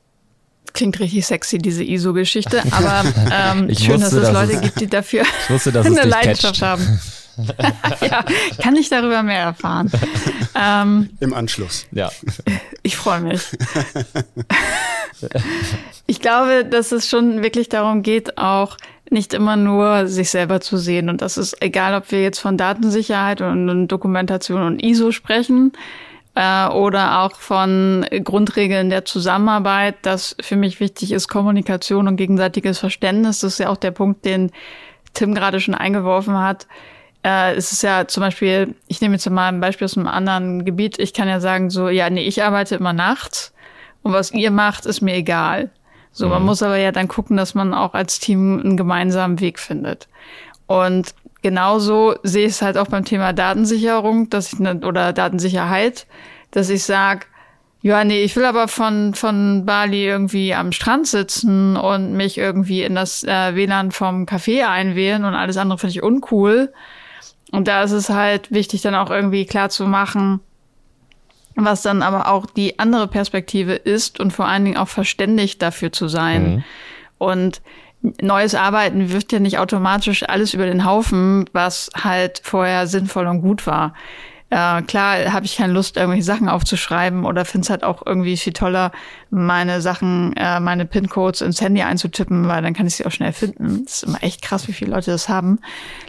klingt 0.73 0.99
richtig 0.99 1.27
sexy, 1.27 1.59
diese 1.59 1.85
ISO-Geschichte, 1.85 2.63
aber 2.73 3.05
ähm, 3.33 3.75
schön, 3.75 4.01
wusste, 4.01 4.21
dass 4.21 4.29
es 4.29 4.33
Leute 4.33 4.61
gibt, 4.61 4.81
die 4.81 4.89
dafür 4.89 5.25
eine 5.49 6.05
Leidenschaft 6.05 6.61
catcht. 6.61 6.63
haben. 6.63 7.01
ja, 8.01 8.25
kann 8.61 8.77
ich 8.77 8.89
darüber 8.89 9.23
mehr 9.23 9.41
erfahren. 9.41 9.91
Ähm, 10.55 11.11
Im 11.21 11.35
Anschluss. 11.35 11.87
Ja. 11.93 12.11
Ich 12.83 12.97
freue 12.97 13.21
mich. 13.21 13.43
ich 16.07 16.21
glaube, 16.21 16.65
dass 16.65 16.93
es 16.93 17.09
schon 17.09 17.43
wirklich 17.43 17.69
darum 17.69 18.03
geht, 18.03 18.39
auch 18.39 18.77
nicht 19.11 19.35
immer 19.35 19.57
nur 19.57 20.07
sich 20.07 20.31
selber 20.31 20.61
zu 20.61 20.77
sehen. 20.77 21.09
Und 21.09 21.23
das 21.23 21.39
ist 21.39 21.63
egal, 21.63 21.95
ob 21.95 22.11
wir 22.11 22.23
jetzt 22.23 22.41
von 22.41 22.57
Datensicherheit 22.57 23.41
und 23.41 23.89
Dokumentation 23.89 24.63
und 24.63 24.83
ISO 24.83 25.13
sprechen 25.13 25.73
äh, 26.35 26.69
oder 26.69 27.21
auch 27.23 27.37
von 27.37 28.07
Grundregeln 28.25 28.91
der 28.91 29.05
Zusammenarbeit. 29.05 29.97
Das 30.03 30.37
für 30.41 30.57
mich 30.57 30.81
wichtig 30.81 31.13
ist 31.13 31.29
Kommunikation 31.29 32.09
und 32.09 32.17
gegenseitiges 32.17 32.79
Verständnis. 32.79 33.41
Das 33.41 33.55
ist 33.55 33.59
ja 33.61 33.71
auch 33.71 33.77
der 33.77 33.93
Punkt, 33.93 34.25
den 34.25 34.51
Tim 35.15 35.35
gerade 35.35 35.61
schon 35.61 35.75
eingeworfen 35.75 36.39
hat. 36.39 36.67
Äh, 37.23 37.55
es 37.55 37.73
ist 37.73 37.83
ja 37.83 38.07
zum 38.07 38.23
Beispiel, 38.23 38.75
ich 38.87 39.01
nehme 39.01 39.15
jetzt 39.15 39.29
mal 39.29 39.49
ein 39.49 39.61
Beispiel 39.61 39.85
aus 39.85 39.97
einem 39.97 40.09
anderen 40.09 40.65
Gebiet. 40.65 40.99
Ich 40.99 41.15
kann 41.15 41.29
ja 41.29 41.41
sagen 41.41 41.71
so, 41.71 41.89
ja, 41.89 42.11
nee, 42.11 42.27
ich 42.27 42.43
arbeite 42.43 42.77
immer 42.77 42.93
nachts 42.93 43.53
und 44.03 44.13
was 44.13 44.33
ihr 44.33 44.51
macht, 44.51 44.87
ist 44.87 45.01
mir 45.01 45.15
egal. 45.15 45.71
So, 46.13 46.27
mhm. 46.27 46.33
man 46.33 46.43
muss 46.45 46.63
aber 46.63 46.77
ja 46.77 46.93
dann 46.93 47.09
gucken, 47.09 47.37
dass 47.37 47.55
man 47.55 47.75
auch 47.75 47.95
als 47.95 48.19
Team 48.21 48.61
einen 48.61 48.77
gemeinsamen 48.77 49.41
Weg 49.41 49.59
findet. 49.59 50.09
Und 50.67 51.15
genauso 51.43 52.17
sehe 52.23 52.47
ich 52.47 52.53
es 52.53 52.63
halt 52.63 52.79
auch 52.79 52.89
beim 52.89 53.05
Thema 53.05 53.33
Datensicherung, 53.33 54.31
dass 54.31 54.53
ich 54.53 54.59
ne, 54.59 54.81
oder 54.85 55.13
Datensicherheit, 55.13 56.07
dass 56.51 56.71
ich 56.71 56.85
sage, 56.85 57.27
ja, 57.81 58.03
nee, 58.03 58.25
ich 58.25 58.35
will 58.35 58.45
aber 58.45 58.67
von, 58.67 59.15
von 59.15 59.65
Bali 59.65 60.05
irgendwie 60.05 60.53
am 60.53 60.73
Strand 60.73 61.07
sitzen 61.07 61.77
und 61.77 62.15
mich 62.15 62.37
irgendwie 62.37 62.83
in 62.83 62.97
das 62.97 63.23
äh, 63.23 63.55
WLAN 63.55 63.93
vom 63.93 64.25
Café 64.25 64.67
einwählen 64.67 65.25
und 65.25 65.35
alles 65.35 65.57
andere 65.57 65.79
finde 65.79 65.93
ich 65.93 66.03
uncool. 66.03 66.73
Und 67.51 67.69
da 67.69 67.83
ist 67.83 67.93
es 67.93 68.11
halt 68.11 68.51
wichtig, 68.51 68.83
dann 68.83 68.95
auch 68.95 69.11
irgendwie 69.11 69.47
klar 69.47 69.71
zu 69.71 69.87
machen, 69.87 70.41
was 71.55 71.83
dann 71.83 72.03
aber 72.03 72.29
auch 72.29 72.47
die 72.47 72.79
andere 72.79 73.09
Perspektive 73.09 73.75
ist 73.75 74.21
und 74.21 74.33
vor 74.33 74.47
allen 74.47 74.65
Dingen 74.65 74.77
auch 74.77 74.89
verständigt 74.89 75.63
dafür 75.63 75.93
zu 75.93 76.09
sein. 76.09 76.57
Mhm. 76.57 76.65
Und 77.19 77.63
neues 78.21 78.55
Arbeiten 78.55 79.13
wirft 79.13 79.33
ja 79.33 79.41
nicht 79.41 79.59
automatisch 79.59 80.23
alles 80.29 80.55
über 80.55 80.67
den 80.67 80.85
Haufen, 80.85 81.49
was 81.53 81.91
halt 81.97 82.41
vorher 82.45 82.87
sinnvoll 82.87 83.27
und 83.27 83.41
gut 83.41 83.67
war. 83.67 83.95
Äh, 84.51 84.83
klar 84.83 85.33
habe 85.33 85.45
ich 85.45 85.57
keine 85.57 85.75
Lust, 85.75 85.97
irgendwelche 85.97 86.25
Sachen 86.25 86.49
aufzuschreiben 86.49 87.27
oder 87.27 87.45
finde 87.45 87.67
es 87.67 87.71
halt 87.71 87.85
auch 87.85 88.05
irgendwie 88.07 88.37
viel 88.39 88.55
toller, 88.55 88.93
meine 89.29 89.83
Sachen, 89.83 90.35
äh, 90.37 90.59
meine 90.59 90.87
PIN-Codes 90.87 91.43
ins 91.43 91.61
Handy 91.61 91.83
einzutippen, 91.83 92.49
weil 92.49 92.63
dann 92.63 92.73
kann 92.73 92.87
ich 92.87 92.97
sie 92.97 93.05
auch 93.05 93.11
schnell 93.11 93.35
finden. 93.35 93.85
Das 93.85 93.97
ist 93.97 94.03
immer 94.05 94.23
echt 94.23 94.41
krass, 94.41 94.67
wie 94.67 94.73
viele 94.73 94.93
Leute 94.93 95.11
das 95.11 95.29
haben. 95.29 95.59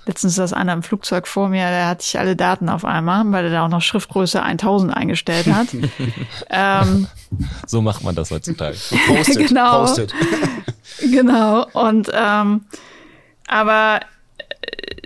Letztens 0.06 0.36
saß 0.36 0.54
einer 0.54 0.72
im 0.72 0.84
Flugzeug 0.84 1.28
vor 1.28 1.50
mir, 1.50 1.68
der 1.68 1.88
hatte 1.88 2.04
ich 2.06 2.18
alle 2.18 2.38
Daten 2.38 2.70
auf 2.70 2.86
einmal, 2.86 3.30
weil 3.32 3.46
er 3.46 3.52
da 3.52 3.66
auch 3.66 3.70
noch 3.70 3.82
Schriftgröße 3.82 4.42
1000 4.42 4.94
eingestellt 4.94 5.48
hat. 5.48 5.68
ähm, 6.50 7.08
so 7.68 7.82
macht 7.82 8.04
man 8.06 8.16
das 8.16 8.32
heutzutage. 8.32 8.78
Postet, 9.08 9.48
genau. 9.50 9.82
Postet. 9.82 10.14
genau. 11.02 11.68
Und 11.74 12.10
ähm, 12.14 12.62
aber 13.48 14.00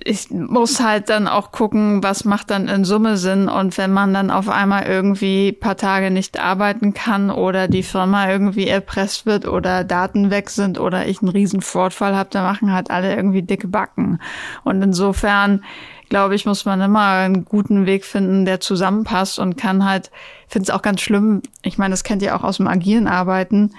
ich 0.06 0.30
muss 0.32 0.82
halt 0.82 1.10
dann 1.10 1.28
auch 1.28 1.52
gucken, 1.52 2.04
was 2.04 2.26
macht 2.26 2.50
dann 2.50 2.68
in 2.68 2.84
Summe 2.84 3.16
Sinn. 3.18 3.48
Und 3.48 3.78
wenn 3.78 3.92
man 3.92 4.14
dann 4.14 4.32
auf 4.32 4.50
einmal 4.50 4.84
irgendwie 4.84 5.54
paar 5.54 5.78
Tage 5.78 6.12
nicht 6.12 6.40
arbeiten 6.40 6.94
kann 6.94 7.30
oder 7.30 7.68
die 7.68 7.84
Firma 7.84 8.30
irgendwie 8.30 8.68
erpresst 8.68 9.26
wird 9.26 9.48
oder 9.48 9.84
Daten 9.84 10.30
weg 10.30 10.50
sind 10.50 10.80
oder 10.80 11.08
ich 11.08 11.22
einen 11.22 11.30
riesen 11.30 11.62
Fortfall 11.62 12.16
habe, 12.16 12.30
dann 12.32 12.44
machen 12.44 12.74
halt 12.74 12.92
alle 12.92 13.16
irgendwie 13.16 13.44
dicke 13.44 13.68
Backen. 13.68 14.20
Und 14.64 14.82
insofern, 14.82 15.64
glaube 16.10 16.36
ich, 16.36 16.46
muss 16.46 16.66
man 16.66 16.82
immer 16.82 17.08
einen 17.12 17.46
guten 17.46 17.86
Weg 17.86 18.04
finden, 18.04 18.46
der 18.46 18.60
zusammenpasst 18.60 19.40
und 19.40 19.58
kann 19.58 19.86
halt, 19.86 20.12
finde 20.48 20.64
es 20.64 20.70
auch 20.70 20.82
ganz 20.82 21.02
schlimm, 21.02 21.42
ich 21.62 21.78
meine, 21.78 21.94
das 21.94 22.04
kennt 22.04 22.22
ihr 22.22 22.36
auch 22.36 22.44
aus 22.44 22.58
dem 22.58 22.68
agilen 22.68 23.08
Arbeiten, 23.08 23.72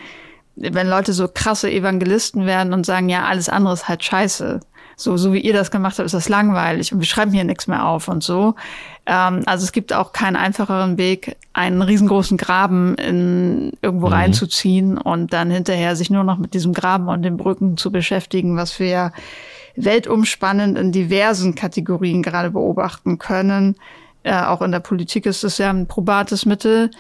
wenn 0.56 0.88
Leute 0.88 1.12
so 1.12 1.28
krasse 1.28 1.70
Evangelisten 1.70 2.46
werden 2.46 2.72
und 2.72 2.86
sagen, 2.86 3.08
ja, 3.08 3.24
alles 3.24 3.48
andere 3.48 3.74
ist 3.74 3.88
halt 3.88 4.04
scheiße 4.04 4.60
so, 4.96 5.16
so 5.16 5.32
wie 5.32 5.40
ihr 5.40 5.52
das 5.52 5.70
gemacht 5.70 5.98
habt, 5.98 6.06
ist 6.06 6.14
das 6.14 6.28
langweilig 6.28 6.92
und 6.92 7.00
wir 7.00 7.06
schreiben 7.06 7.32
hier 7.32 7.44
nichts 7.44 7.66
mehr 7.66 7.86
auf 7.86 8.08
und 8.08 8.22
so. 8.22 8.54
Ähm, 9.06 9.42
also 9.46 9.64
es 9.64 9.72
gibt 9.72 9.92
auch 9.92 10.12
keinen 10.12 10.36
einfacheren 10.36 10.98
Weg, 10.98 11.36
einen 11.52 11.82
riesengroßen 11.82 12.36
Graben 12.36 12.94
in 12.96 13.72
irgendwo 13.82 14.06
mhm. 14.06 14.12
reinzuziehen 14.12 14.98
und 14.98 15.32
dann 15.32 15.50
hinterher 15.50 15.96
sich 15.96 16.10
nur 16.10 16.24
noch 16.24 16.38
mit 16.38 16.54
diesem 16.54 16.72
Graben 16.72 17.08
und 17.08 17.22
den 17.22 17.36
Brücken 17.36 17.76
zu 17.76 17.90
beschäftigen, 17.90 18.56
was 18.56 18.78
wir 18.78 19.12
weltumspannend 19.76 20.78
in 20.78 20.92
diversen 20.92 21.54
Kategorien 21.54 22.22
gerade 22.22 22.50
beobachten 22.50 23.18
können. 23.18 23.76
Äh, 24.22 24.40
auch 24.40 24.62
in 24.62 24.72
der 24.72 24.80
Politik 24.80 25.26
ist 25.26 25.44
es 25.44 25.58
ja 25.58 25.70
ein 25.70 25.86
probates 25.86 26.46
Mittel. 26.46 26.90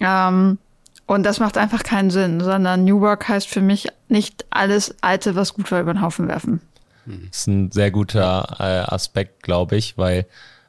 Ähm, 0.00 0.58
und 1.06 1.24
das 1.24 1.40
macht 1.40 1.58
einfach 1.58 1.82
keinen 1.82 2.10
Sinn, 2.10 2.40
sondern 2.40 2.84
New 2.84 3.00
Work 3.00 3.28
heißt 3.28 3.48
für 3.48 3.60
mich 3.60 3.88
nicht 4.08 4.46
alles 4.50 4.94
Alte, 5.02 5.36
was 5.36 5.54
gut 5.54 5.70
war, 5.70 5.80
über 5.80 5.92
den 5.92 6.00
Haufen 6.00 6.28
werfen. 6.28 6.60
Das 7.06 7.38
ist 7.38 7.46
ein 7.46 7.70
sehr 7.70 7.90
guter 7.90 8.56
äh, 8.58 8.92
Aspekt, 8.92 9.42
glaube 9.42 9.76
ich, 9.76 9.98
weil 9.98 10.26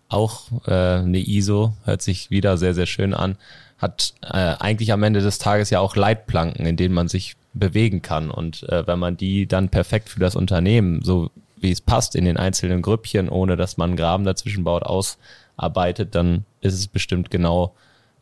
auch 0.10 0.52
äh, 0.68 1.00
eine 1.00 1.20
ISO 1.20 1.74
hört 1.84 2.02
sich 2.02 2.30
wieder 2.30 2.58
sehr, 2.58 2.74
sehr 2.74 2.86
schön 2.86 3.14
an. 3.14 3.38
hat 3.78 4.14
äh, 4.22 4.56
eigentlich 4.60 4.92
am 4.94 5.04
Ende 5.04 5.22
des 5.22 5.40
Tages 5.40 5.70
ja 5.70 5.80
auch 5.80 5.96
Leitplanken, 5.96 6.66
in 6.66 6.78
denen 6.78 6.94
man 6.94 7.08
sich 7.08 7.36
bewegen 7.54 8.02
kann. 8.02 8.30
Und 8.30 8.64
äh, 8.70 8.86
wenn 8.88 9.00
man 9.00 9.18
die 9.18 9.48
dann 9.48 9.70
perfekt 9.70 10.10
für 10.10 10.20
das 10.20 10.36
Unternehmen, 10.36 11.02
so 11.04 11.32
wie 11.58 11.72
es 11.72 11.82
passt, 11.82 12.16
in 12.16 12.26
den 12.26 12.38
einzelnen 12.38 12.82
Grüppchen, 12.82 13.30
ohne 13.30 13.56
dass 13.56 13.78
man 13.78 13.92
einen 13.92 13.98
Graben 13.98 14.24
dazwischen 14.24 14.64
baut, 14.64 14.84
ausarbeitet, 14.84 16.16
dann 16.16 16.46
ist 16.62 16.74
es 16.74 16.88
bestimmt 16.88 17.32
genau 17.32 17.74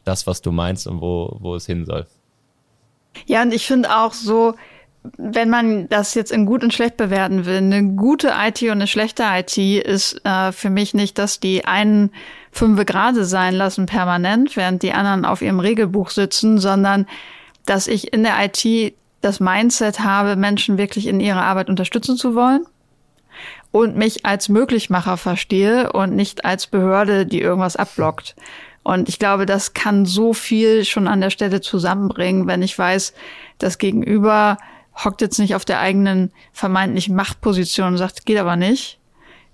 das, 0.05 0.27
was 0.27 0.41
du 0.41 0.51
meinst 0.51 0.87
und 0.87 1.01
wo, 1.01 1.37
wo 1.39 1.55
es 1.55 1.65
hin 1.65 1.85
soll. 1.85 2.05
Ja, 3.25 3.41
und 3.41 3.53
ich 3.53 3.65
finde 3.65 3.95
auch 3.95 4.13
so, 4.13 4.55
wenn 5.17 5.49
man 5.49 5.89
das 5.89 6.13
jetzt 6.13 6.31
in 6.31 6.45
gut 6.45 6.63
und 6.63 6.73
schlecht 6.73 6.97
bewerten 6.97 7.45
will, 7.45 7.57
eine 7.57 7.83
gute 7.95 8.33
IT 8.45 8.61
und 8.63 8.71
eine 8.71 8.87
schlechte 8.87 9.23
IT 9.23 9.57
ist 9.57 10.25
äh, 10.25 10.51
für 10.51 10.69
mich 10.69 10.93
nicht, 10.93 11.17
dass 11.17 11.39
die 11.39 11.65
einen 11.65 12.11
fünfe 12.51 12.85
Grade 12.85 13.25
sein 13.25 13.53
lassen 13.53 13.85
permanent, 13.85 14.55
während 14.55 14.81
die 14.81 14.93
anderen 14.93 15.25
auf 15.25 15.41
ihrem 15.41 15.59
Regelbuch 15.59 16.09
sitzen, 16.09 16.57
sondern 16.57 17.05
dass 17.65 17.87
ich 17.87 18.13
in 18.13 18.23
der 18.23 18.35
IT 18.45 18.95
das 19.21 19.39
Mindset 19.39 19.99
habe, 19.99 20.35
Menschen 20.35 20.77
wirklich 20.77 21.07
in 21.07 21.19
ihrer 21.19 21.43
Arbeit 21.43 21.69
unterstützen 21.69 22.17
zu 22.17 22.35
wollen 22.35 22.65
und 23.71 23.97
mich 23.97 24.25
als 24.25 24.49
Möglichmacher 24.49 25.17
verstehe 25.17 25.91
und 25.91 26.15
nicht 26.15 26.45
als 26.45 26.67
Behörde, 26.67 27.25
die 27.25 27.41
irgendwas 27.41 27.75
abblockt. 27.75 28.35
Und 28.83 29.07
ich 29.07 29.17
glaube, 29.17 29.45
das 29.45 29.73
kann 29.73 30.05
so 30.05 30.33
viel 30.33 30.83
schon 30.85 31.07
an 31.07 31.21
der 31.21 31.29
Stelle 31.29 31.61
zusammenbringen, 31.61 32.47
wenn 32.47 32.61
ich 32.61 32.77
weiß, 32.77 33.13
das 33.57 33.77
Gegenüber 33.77 34.57
hockt 34.95 35.21
jetzt 35.21 35.39
nicht 35.39 35.55
auf 35.55 35.65
der 35.65 35.79
eigenen 35.79 36.31
vermeintlichen 36.51 37.15
Machtposition 37.15 37.87
und 37.87 37.97
sagt, 37.97 38.25
geht 38.25 38.37
aber 38.37 38.55
nicht, 38.55 38.99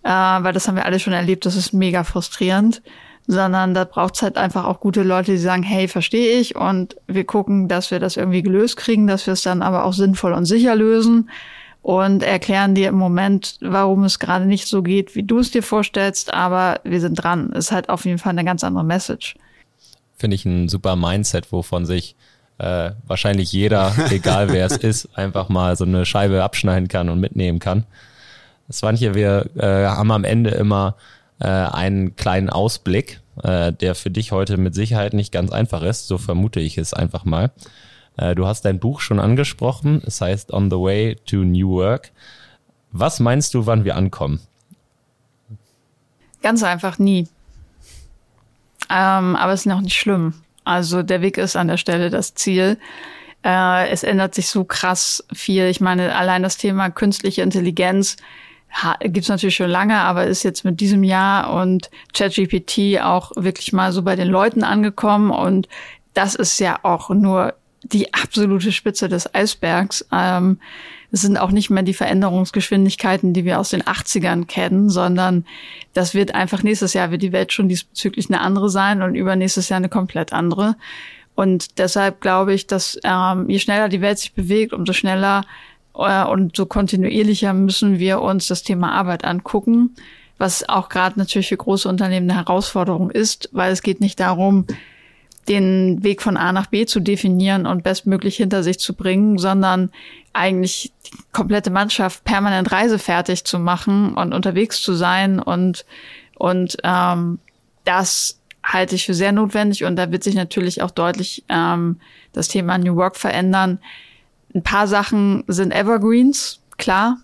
äh, 0.04 0.10
weil 0.10 0.54
das 0.54 0.68
haben 0.68 0.76
wir 0.76 0.86
alle 0.86 1.00
schon 1.00 1.14
erlebt, 1.14 1.46
das 1.46 1.56
ist 1.56 1.74
mega 1.74 2.04
frustrierend, 2.04 2.82
sondern 3.28 3.74
da 3.74 3.84
braucht 3.84 4.16
es 4.16 4.22
halt 4.22 4.38
einfach 4.38 4.66
auch 4.66 4.80
gute 4.80 5.04
Leute, 5.04 5.34
die 5.34 5.38
sagen, 5.38 5.62
hey, 5.62 5.88
verstehe 5.88 6.40
ich. 6.40 6.56
Und 6.56 6.96
wir 7.06 7.26
gucken, 7.26 7.68
dass 7.68 7.92
wir 7.92 8.00
das 8.00 8.18
irgendwie 8.18 8.42
gelöst 8.42 8.76
kriegen, 8.76 9.06
dass 9.06 9.28
wir 9.28 9.34
es 9.34 9.44
dann 9.44 9.62
aber 9.62 9.86
auch 9.86 9.94
sinnvoll 9.94 10.34
und 10.34 10.46
sicher 10.46 10.76
lösen. 10.76 11.30
Und 11.82 12.24
erklären 12.24 12.76
dir 12.76 12.90
im 12.90 12.96
Moment, 12.96 13.58
warum 13.62 14.04
es 14.04 14.20
gerade 14.20 14.46
nicht 14.46 14.68
so 14.68 14.82
geht, 14.82 15.16
wie 15.16 15.24
du 15.24 15.40
es 15.40 15.52
dir 15.52 15.64
vorstellst, 15.64 16.34
aber 16.34 16.82
wir 16.84 17.00
sind 17.00 17.16
dran. 17.16 17.52
Ist 17.52 17.72
halt 17.72 17.88
auf 17.90 18.04
jeden 18.06 18.18
Fall 18.18 18.32
eine 18.32 18.44
ganz 18.44 18.64
andere 18.64 18.84
Message. 18.84 19.36
Finde 20.18 20.36
ich 20.36 20.44
ein 20.46 20.68
super 20.68 20.96
Mindset, 20.96 21.52
wovon 21.52 21.86
sich 21.86 22.16
äh, 22.60 22.92
wahrscheinlich 23.08 23.52
jeder, 23.52 23.94
egal 24.12 24.52
wer 24.52 24.66
es 24.66 24.78
ist, 24.78 25.18
einfach 25.18 25.50
mal 25.50 25.76
so 25.76 25.86
eine 25.86 26.06
Scheibe 26.06 26.44
abschneiden 26.44 26.88
kann 26.88 27.10
und 27.10 27.20
mitnehmen 27.20 27.60
kann. 27.60 27.86
Svanche, 28.72 29.16
wir 29.16 29.50
äh, 29.56 29.88
haben 29.88 30.12
am 30.12 30.24
Ende 30.24 30.52
immer 30.52 30.96
äh, 31.40 31.48
einen 31.48 32.16
kleinen 32.16 32.50
Ausblick, 32.50 33.22
äh, 33.42 33.74
der 33.74 33.96
für 33.96 34.12
dich 34.12 34.32
heute 34.32 34.58
mit 34.58 34.76
Sicherheit 34.76 35.14
nicht 35.14 35.32
ganz 35.32 35.52
einfach 35.52 35.82
ist. 35.82 36.08
So 36.08 36.18
vermute 36.18 36.60
ich 36.60 36.78
es 36.78 36.94
einfach 36.94 37.26
mal. 37.26 37.52
Äh, 38.18 38.36
du 38.36 38.46
hast 38.46 38.66
dein 38.66 38.80
Buch 38.80 39.00
schon 39.00 39.20
angesprochen. 39.20 40.02
Es 40.06 40.22
heißt 40.22 40.54
On 40.54 40.70
the 40.70 40.78
Way 40.78 41.16
to 41.26 41.38
New 41.38 41.70
Work. 41.72 42.12
Was 42.92 43.20
meinst 43.20 43.54
du, 43.54 43.66
wann 43.66 43.86
wir 43.86 43.96
ankommen? 43.96 44.40
Ganz 46.42 46.64
einfach 46.64 47.00
nie. 47.00 47.28
Ähm, 48.90 49.36
aber 49.36 49.54
es 49.54 49.62
ist 49.62 49.66
noch 49.68 49.82
nicht 49.82 49.96
schlimm. 49.96 50.34
Also 50.70 51.02
der 51.02 51.22
Weg 51.22 51.40
ist 51.40 51.56
an 51.56 51.68
der 51.68 51.78
Stelle 51.78 52.12
das 52.12 52.36
Ziel. 52.36 52.78
Äh, 53.44 53.90
es 53.90 54.04
ändert 54.04 54.36
sich 54.36 54.50
so 54.50 54.64
krass 54.64 55.26
viel. 55.34 55.66
Ich 55.66 55.82
meine, 55.82 56.16
allein 56.16 56.44
das 56.44 56.58
Thema 56.58 56.92
künstliche 56.92 57.42
Intelligenz 57.42 58.18
gibt 59.02 59.24
es 59.24 59.30
natürlich 59.30 59.56
schon 59.56 59.72
lange, 59.72 59.98
aber 59.98 60.28
ist 60.28 60.44
jetzt 60.44 60.64
mit 60.66 60.80
diesem 60.80 61.04
Jahr 61.04 61.52
und 61.60 61.90
ChatGPT 62.14 63.02
auch 63.02 63.32
wirklich 63.36 63.74
mal 63.74 63.92
so 63.92 64.04
bei 64.04 64.16
den 64.16 64.28
Leuten 64.28 64.64
angekommen. 64.64 65.32
Und 65.32 65.68
das 66.14 66.36
ist 66.36 66.60
ja 66.60 66.78
auch 66.84 67.10
nur 67.10 67.56
die 67.84 68.14
absolute 68.14 68.72
Spitze 68.72 69.10
des 69.10 69.34
Eisbergs. 69.34 70.06
Ähm, 70.12 70.60
es 71.12 71.22
sind 71.22 71.38
auch 71.38 71.52
nicht 71.52 71.70
mehr 71.70 71.84
die 71.84 71.94
Veränderungsgeschwindigkeiten, 71.94 73.34
die 73.34 73.46
wir 73.46 73.60
aus 73.60 73.70
den 73.70 73.84
80ern 73.84 74.46
kennen, 74.46 74.90
sondern 74.90 75.46
das 75.94 76.14
wird 76.14 76.36
einfach 76.36 76.62
nächstes 76.62 76.94
Jahr 76.94 77.12
wird 77.12 77.22
die 77.22 77.32
Welt 77.32 77.52
schon 77.52 77.70
diesbezüglich 77.70 78.30
eine 78.30 78.42
andere 78.42 78.70
sein 78.70 79.02
und 79.02 79.16
übernächstes 79.16 79.70
Jahr 79.70 79.78
eine 79.78 79.90
komplett 79.90 80.34
andere. 80.34 80.76
Und 81.36 81.80
deshalb 81.80 82.22
glaube 82.22 82.54
ich, 82.54 82.68
dass 82.68 83.00
ähm, 83.04 83.50
je 83.50 83.60
schneller 83.60 83.90
die 83.90 84.02
Welt 84.02 84.20
sich 84.20 84.34
bewegt, 84.34 84.74
umso 84.74 84.94
schneller 84.94 85.46
äh, 85.96 86.24
und 86.26 86.56
so 86.56 86.66
kontinuierlicher 86.66 87.54
müssen 87.54 87.98
wir 87.98 88.22
uns 88.22 88.48
das 88.48 88.62
Thema 88.62 88.92
Arbeit 88.92 89.24
angucken, 89.26 89.96
was 90.38 90.68
auch 90.68 90.90
gerade 90.90 91.18
natürlich 91.18 91.50
für 91.50 91.58
große 91.58 91.88
Unternehmen 91.88 92.30
eine 92.30 92.40
Herausforderung 92.40 93.10
ist, 93.10 93.50
weil 93.52 93.72
es 93.72 93.82
geht 93.82 94.00
nicht 94.02 94.20
darum, 94.20 94.68
den 95.50 96.04
Weg 96.04 96.22
von 96.22 96.38
A 96.38 96.54
nach 96.54 96.68
B 96.68 96.86
zu 96.86 97.00
definieren 97.00 97.66
und 97.66 97.84
bestmöglich 97.84 98.38
hinter 98.38 98.64
sich 98.64 98.80
zu 98.80 98.94
bringen, 98.94 99.38
sondern 99.38 99.92
eigentlich 100.32 100.94
die 101.08 101.18
komplette 101.34 101.72
Mannschaft 101.72 102.24
permanent 102.24 102.72
reisefertig 102.72 103.44
zu 103.44 103.60
machen 103.60 104.14
und 104.14 104.34
unterwegs 104.34 104.80
zu 104.82 104.94
sein 104.94 105.40
und 105.40 105.86
und 106.40 106.78
ähm, 106.84 107.40
das 107.84 108.40
halte 108.64 108.96
ich 108.96 109.06
für 109.06 109.14
sehr 109.14 109.32
notwendig. 109.32 109.84
Und 109.84 109.96
da 109.98 110.12
wird 110.12 110.24
sich 110.24 110.36
natürlich 110.36 110.82
auch 110.82 110.92
deutlich 110.92 111.44
ähm, 111.50 112.00
das 112.34 112.48
Thema 112.48 112.78
New 112.78 112.96
Work 112.96 113.18
verändern. 113.18 113.80
Ein 114.56 114.64
paar 114.64 114.88
Sachen 114.88 115.44
sind 115.48 115.74
Evergreens, 115.74 116.62
klar, 116.78 117.18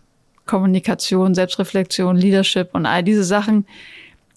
Kommunikation, 0.45 1.34
Selbstreflexion, 1.34 2.17
Leadership 2.17 2.69
und 2.73 2.86
all 2.86 3.03
diese 3.03 3.23
Sachen 3.23 3.65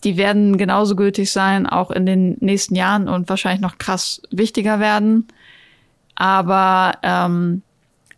die 0.05 0.17
werden 0.17 0.59
genauso 0.59 0.97
gültig 0.97 1.33
sein, 1.33 1.67
auch 1.67 1.91
in 1.91 2.07
den 2.07 2.37
nächsten 2.41 2.75
Jahren 2.75 3.09
und 3.09 3.29
wahrscheinlich 3.29 3.61
noch 3.61 3.79
krass 3.79 4.23
wichtiger 4.31 4.81
werden. 4.81 5.29
Aber 6.15 6.99
ähm, 7.03 7.63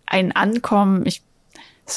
ein 0.06 0.32
Ankommen, 0.32 1.06
ich 1.06 1.22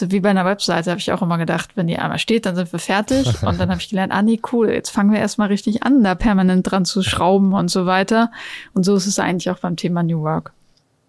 ist 0.02 0.12
wie 0.12 0.20
bei 0.20 0.30
einer 0.30 0.46
Webseite, 0.46 0.90
habe 0.90 1.00
ich 1.00 1.12
auch 1.12 1.22
immer 1.22 1.38
gedacht, 1.38 1.72
wenn 1.76 1.88
die 1.88 1.98
einmal 1.98 2.20
steht, 2.20 2.46
dann 2.46 2.56
sind 2.56 2.72
wir 2.72 2.80
fertig. 2.80 3.28
Und 3.44 3.60
dann 3.60 3.70
habe 3.70 3.80
ich 3.80 3.90
gelernt, 3.90 4.12
ah 4.12 4.22
nee, 4.22 4.40
cool, 4.52 4.70
jetzt 4.70 4.90
fangen 4.90 5.12
wir 5.12 5.20
erstmal 5.20 5.50
richtig 5.50 5.84
an, 5.84 6.04
da 6.04 6.16
permanent 6.16 6.70
dran 6.70 6.86
zu 6.86 7.04
schrauben 7.04 7.54
und 7.54 7.70
so 7.70 7.86
weiter. 7.86 8.32
Und 8.74 8.84
so 8.84 8.96
ist 8.96 9.06
es 9.06 9.20
eigentlich 9.20 9.50
auch 9.50 9.60
beim 9.60 9.76
Thema 9.76 10.04
New 10.04 10.22
Work. 10.22 10.54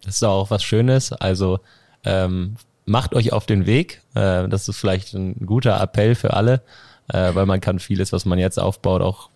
Das 0.03 0.17
ist 0.17 0.23
auch 0.23 0.51
was 0.51 0.63
Schönes. 0.63 1.13
Also 1.13 1.59
ähm, 2.03 2.55
macht 2.85 3.15
euch 3.15 3.33
auf 3.33 3.45
den 3.45 3.65
Weg. 3.65 4.01
Äh, 4.13 4.47
das 4.47 4.67
ist 4.67 4.77
vielleicht 4.77 5.13
ein 5.13 5.45
guter 5.45 5.81
Appell 5.81 6.15
für 6.15 6.33
alle 6.33 6.61
äh, 7.09 7.33
weil 7.33 7.45
man 7.45 7.61
kann 7.61 7.79
vieles, 7.79 8.11
was 8.11 8.25
man 8.25 8.39
jetzt 8.39 8.59
aufbaut, 8.59 9.01
auch 9.01 9.29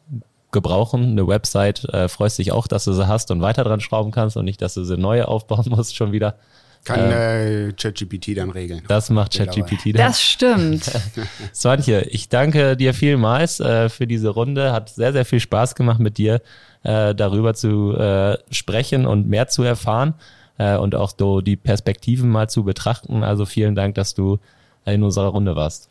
gebrauchen. 0.52 1.12
Eine 1.12 1.28
Website 1.28 1.86
äh, 1.86 2.08
freust 2.08 2.40
dich 2.40 2.52
auch, 2.52 2.68
dass 2.68 2.86
du 2.86 2.94
sie 2.94 3.08
hast 3.08 3.32
und 3.32 3.42
weiter 3.42 3.64
dran 3.64 3.80
schrauben 3.80 4.12
kannst 4.12 4.38
und 4.38 4.46
nicht, 4.46 4.62
dass 4.62 4.74
du 4.74 4.84
sie 4.84 4.98
neu 4.98 5.24
aufbauen 5.24 5.66
musst 5.70 5.96
schon 5.96 6.12
wieder. 6.12 6.36
Kann 6.86 7.12
äh, 7.12 7.74
ChatGPT 7.74 8.38
dann 8.38 8.52
regeln. 8.52 8.84
Das 8.88 9.10
macht 9.10 9.34
ChatGPT 9.34 9.88
dann. 9.88 10.08
Das 10.08 10.22
stimmt. 10.22 10.90
Swantje, 11.54 12.04
ich 12.04 12.30
danke 12.30 12.78
dir 12.78 12.94
vielmals 12.94 13.60
äh, 13.60 13.90
für 13.90 14.08
diese 14.08 14.30
Runde. 14.30 14.72
Hat 14.72 14.90
sehr, 14.90 15.12
sehr 15.12 15.26
viel 15.26 15.42
Spaß 15.42 15.76
gemacht 15.76 16.00
mit 16.00 16.18
dir, 16.18 16.42
äh, 16.84 17.14
darüber 17.14 17.54
zu 17.54 17.94
äh, 17.98 18.38
sprechen 18.50 19.06
und 19.06 19.28
mehr 19.28 19.50
zu 19.50 19.64
erfahren 19.64 20.14
äh, 20.58 20.78
und 20.78 20.96
auch 20.96 21.12
so 21.18 21.42
die 21.42 21.58
Perspektiven 21.58 22.30
mal 22.30 22.50
zu 22.50 22.64
betrachten. 22.64 23.24
Also 23.24 23.46
vielen 23.46 23.76
Dank, 23.76 23.96
dass 23.96 24.14
du 24.14 24.40
in 24.86 25.04
unserer 25.04 25.28
Runde 25.28 25.58
warst. 25.58 25.90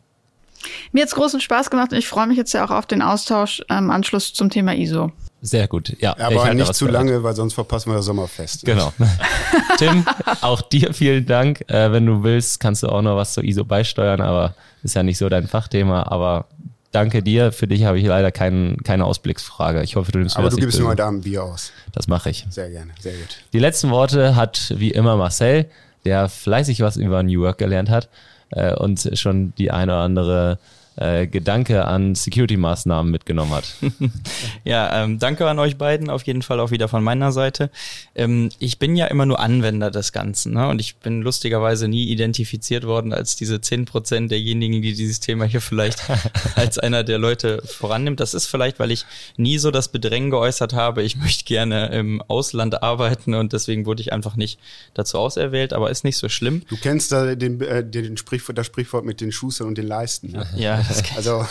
Mir 0.91 1.03
hat's 1.03 1.15
großen 1.15 1.39
Spaß 1.39 1.69
gemacht 1.69 1.91
und 1.91 1.97
ich 1.97 2.07
freue 2.07 2.27
mich 2.27 2.37
jetzt 2.37 2.53
ja 2.53 2.65
auch 2.65 2.71
auf 2.71 2.85
den 2.85 3.01
Austausch 3.01 3.59
im 3.69 3.77
ähm, 3.77 3.91
Anschluss 3.91 4.33
zum 4.33 4.49
Thema 4.49 4.75
ISO. 4.75 5.11
Sehr 5.41 5.67
gut, 5.67 5.95
ja. 6.01 6.17
Aber 6.19 6.53
nicht 6.53 6.73
zu 6.75 6.85
gehört. 6.85 7.05
lange, 7.05 7.23
weil 7.23 7.33
sonst 7.33 7.53
verpassen 7.53 7.91
wir 7.91 7.95
das 7.95 8.05
Sommerfest. 8.05 8.67
Ne? 8.67 8.73
Genau. 8.73 8.93
Tim, 9.77 10.05
auch 10.41 10.61
dir 10.61 10.93
vielen 10.93 11.25
Dank. 11.25 11.61
Äh, 11.69 11.91
wenn 11.93 12.05
du 12.05 12.23
willst, 12.23 12.59
kannst 12.59 12.83
du 12.83 12.89
auch 12.89 13.01
noch 13.01 13.15
was 13.15 13.33
zu 13.33 13.41
ISO 13.41 13.63
beisteuern, 13.63 14.19
aber 14.19 14.55
ist 14.83 14.95
ja 14.95 15.03
nicht 15.03 15.17
so 15.17 15.29
dein 15.29 15.47
Fachthema. 15.47 16.03
Aber 16.03 16.47
danke 16.91 17.23
dir. 17.23 17.53
Für 17.53 17.67
dich 17.67 17.85
habe 17.85 17.99
ich 17.99 18.05
leider 18.05 18.31
kein, 18.31 18.77
keine 18.83 19.05
Ausblicksfrage. 19.05 19.81
Ich 19.83 19.95
hoffe, 19.95 20.11
du 20.11 20.19
nimmst 20.19 20.37
mir 20.37 20.43
Aber 20.43 20.49
du 20.49 20.57
gibst 20.57 20.77
mir 20.77 20.87
heute 20.87 21.05
Abend 21.05 21.23
Bier 21.23 21.45
aus. 21.45 21.71
Das 21.93 22.07
mache 22.07 22.31
ich. 22.31 22.45
Sehr 22.49 22.69
gerne, 22.69 22.91
sehr 22.99 23.13
gut. 23.13 23.37
Die 23.53 23.59
letzten 23.59 23.91
Worte 23.91 24.35
hat 24.35 24.73
wie 24.75 24.91
immer 24.91 25.15
Marcel, 25.15 25.69
der 26.03 26.27
fleißig 26.27 26.81
was 26.81 26.97
über 26.97 27.23
New 27.23 27.41
Work 27.43 27.59
gelernt 27.59 27.89
hat 27.89 28.09
äh, 28.51 28.73
und 28.73 29.09
schon 29.13 29.53
die 29.57 29.71
eine 29.71 29.93
oder 29.93 30.01
andere 30.01 30.59
äh, 30.99 31.27
Gedanke 31.27 31.85
an 31.85 32.13
Security-Maßnahmen 32.13 33.09
mitgenommen 33.09 33.51
hat. 33.51 33.73
ja, 34.65 35.03
ähm, 35.03 35.17
danke 35.17 35.47
an 35.47 35.57
euch 35.57 35.77
beiden, 35.77 36.09
auf 36.09 36.23
jeden 36.23 36.41
Fall 36.41 36.59
auch 36.59 36.71
wieder 36.71 36.89
von 36.89 37.03
meiner 37.03 37.31
Seite. 37.31 37.71
Ähm, 38.15 38.49
ich 38.59 38.79
bin 38.79 38.97
ja 38.97 39.05
immer 39.05 39.25
nur 39.25 39.39
Anwender 39.39 39.91
des 39.91 40.11
Ganzen 40.11 40.53
ne? 40.53 40.67
und 40.67 40.81
ich 40.81 40.97
bin 40.97 41.21
lustigerweise 41.21 41.87
nie 41.87 42.09
identifiziert 42.09 42.85
worden 42.85 43.13
als 43.13 43.37
diese 43.37 43.61
zehn 43.61 43.85
Prozent 43.85 44.29
derjenigen, 44.29 44.81
die 44.81 44.93
dieses 44.93 45.21
Thema 45.21 45.45
hier 45.45 45.61
vielleicht 45.61 46.03
als 46.55 46.77
einer 46.77 47.05
der 47.05 47.17
Leute 47.17 47.61
vorannimmt. 47.65 48.19
Das 48.19 48.33
ist 48.33 48.47
vielleicht, 48.47 48.79
weil 48.79 48.91
ich 48.91 49.05
nie 49.37 49.57
so 49.57 49.71
das 49.71 49.87
Bedrängen 49.87 50.31
geäußert 50.31 50.73
habe, 50.73 51.01
ich 51.03 51.15
möchte 51.15 51.45
gerne 51.45 51.87
im 51.93 52.21
Ausland 52.27 52.83
arbeiten 52.83 53.35
und 53.35 53.53
deswegen 53.53 53.85
wurde 53.85 54.01
ich 54.01 54.11
einfach 54.11 54.35
nicht 54.35 54.59
dazu 54.95 55.17
auserwählt, 55.17 55.71
aber 55.71 55.89
ist 55.89 56.03
nicht 56.03 56.17
so 56.17 56.27
schlimm. 56.27 56.63
Du 56.67 56.75
kennst 56.75 57.13
da 57.13 57.35
den, 57.35 57.61
äh, 57.61 57.85
den 57.85 58.17
Sprichwort, 58.17 58.57
das 58.57 58.65
Sprichwort 58.65 59.05
mit 59.05 59.21
den 59.21 59.31
Schustern 59.31 59.67
und 59.67 59.77
den 59.77 59.87
Leisten. 59.87 60.31
Ne? 60.31 60.45
Ja, 60.57 60.83
Das 60.89 61.15
also 61.15 61.45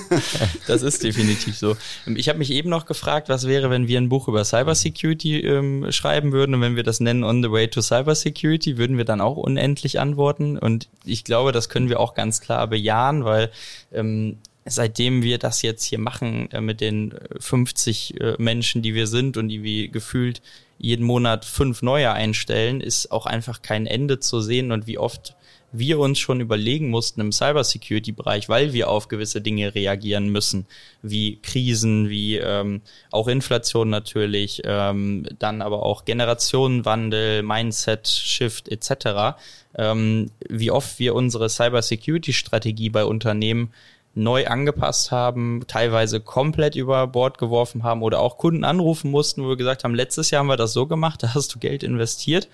das 0.66 0.82
ist 0.82 1.02
definitiv 1.02 1.58
so. 1.58 1.76
Ich 2.06 2.28
habe 2.28 2.38
mich 2.38 2.50
eben 2.50 2.70
noch 2.70 2.86
gefragt, 2.86 3.28
was 3.28 3.46
wäre, 3.46 3.68
wenn 3.68 3.88
wir 3.88 3.98
ein 3.98 4.08
Buch 4.08 4.28
über 4.28 4.44
Cybersecurity 4.44 5.40
ähm, 5.40 5.92
schreiben 5.92 6.32
würden 6.32 6.54
und 6.54 6.60
wenn 6.60 6.76
wir 6.76 6.84
das 6.84 7.00
nennen 7.00 7.24
On 7.24 7.42
the 7.42 7.50
Way 7.50 7.68
to 7.68 7.82
Cybersecurity, 7.82 8.78
würden 8.78 8.96
wir 8.96 9.04
dann 9.04 9.20
auch 9.20 9.36
unendlich 9.36 10.00
antworten. 10.00 10.56
Und 10.56 10.88
ich 11.04 11.24
glaube, 11.24 11.52
das 11.52 11.68
können 11.68 11.88
wir 11.88 12.00
auch 12.00 12.14
ganz 12.14 12.40
klar 12.40 12.66
bejahen, 12.68 13.24
weil 13.24 13.50
ähm, 13.92 14.38
seitdem 14.64 15.22
wir 15.22 15.38
das 15.38 15.62
jetzt 15.62 15.84
hier 15.84 15.98
machen 15.98 16.50
äh, 16.52 16.60
mit 16.60 16.80
den 16.80 17.14
50 17.38 18.20
äh, 18.20 18.34
Menschen, 18.38 18.82
die 18.82 18.94
wir 18.94 19.06
sind 19.06 19.36
und 19.36 19.48
die 19.48 19.62
wir 19.62 19.88
gefühlt 19.88 20.42
jeden 20.78 21.06
Monat 21.06 21.44
fünf 21.44 21.82
neue 21.82 22.12
einstellen, 22.12 22.80
ist 22.80 23.10
auch 23.10 23.26
einfach 23.26 23.62
kein 23.62 23.86
Ende 23.86 24.20
zu 24.20 24.40
sehen 24.40 24.72
und 24.72 24.86
wie 24.86 24.98
oft 24.98 25.34
wir 25.78 25.98
uns 25.98 26.18
schon 26.18 26.40
überlegen 26.40 26.90
mussten 26.90 27.20
im 27.20 27.32
Cybersecurity-Bereich, 27.32 28.48
weil 28.48 28.72
wir 28.72 28.88
auf 28.88 29.08
gewisse 29.08 29.40
Dinge 29.40 29.74
reagieren 29.74 30.28
müssen, 30.28 30.66
wie 31.02 31.36
Krisen, 31.42 32.08
wie 32.08 32.36
ähm, 32.36 32.82
auch 33.10 33.28
Inflation 33.28 33.90
natürlich, 33.90 34.62
ähm, 34.64 35.26
dann 35.38 35.62
aber 35.62 35.82
auch 35.82 36.04
Generationenwandel, 36.04 37.42
Mindset-Shift 37.42 38.68
etc., 38.68 39.38
ähm, 39.78 40.30
wie 40.48 40.70
oft 40.70 40.98
wir 40.98 41.14
unsere 41.14 41.48
Cybersecurity-Strategie 41.48 42.90
bei 42.90 43.04
Unternehmen 43.04 43.72
neu 44.16 44.46
angepasst 44.46 45.10
haben, 45.10 45.62
teilweise 45.68 46.20
komplett 46.20 46.74
über 46.74 47.06
Bord 47.06 47.36
geworfen 47.36 47.84
haben 47.84 48.02
oder 48.02 48.20
auch 48.20 48.38
Kunden 48.38 48.64
anrufen 48.64 49.10
mussten, 49.10 49.44
wo 49.44 49.48
wir 49.50 49.56
gesagt 49.56 49.84
haben, 49.84 49.94
letztes 49.94 50.30
Jahr 50.30 50.40
haben 50.40 50.48
wir 50.48 50.56
das 50.56 50.72
so 50.72 50.86
gemacht, 50.86 51.22
da 51.22 51.34
hast 51.34 51.54
du 51.54 51.58
Geld 51.58 51.82
investiert, 51.82 52.48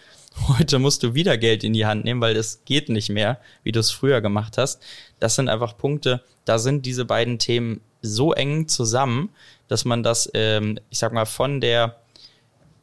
heute 0.49 0.81
musst 0.81 1.05
du 1.05 1.15
wieder 1.15 1.39
Geld 1.39 1.63
in 1.63 1.73
die 1.73 1.87
Hand 1.87 2.05
nehmen, 2.05 2.21
weil 2.21 2.37
es 2.37 2.65
geht 2.65 2.89
nicht 2.89 3.11
mehr, 3.11 3.39
wie 3.63 3.71
du 3.71 3.79
es 3.79 3.93
früher 3.93 4.21
gemacht 4.21 4.59
hast. 4.59 4.83
Das 5.21 5.37
sind 5.37 5.49
einfach 5.49 5.79
Punkte, 5.79 6.23
da 6.45 6.59
sind 6.59 6.85
diese 6.85 7.05
beiden 7.05 7.39
Themen 7.39 7.81
so 8.03 8.33
eng 8.33 8.67
zusammen, 8.67 9.31
dass 9.69 9.85
man 9.85 10.03
das, 10.03 10.29
ähm, 10.35 10.81
ich 10.91 10.99
sag 10.99 11.13
mal, 11.13 11.27
von 11.27 11.61
der 11.61 11.97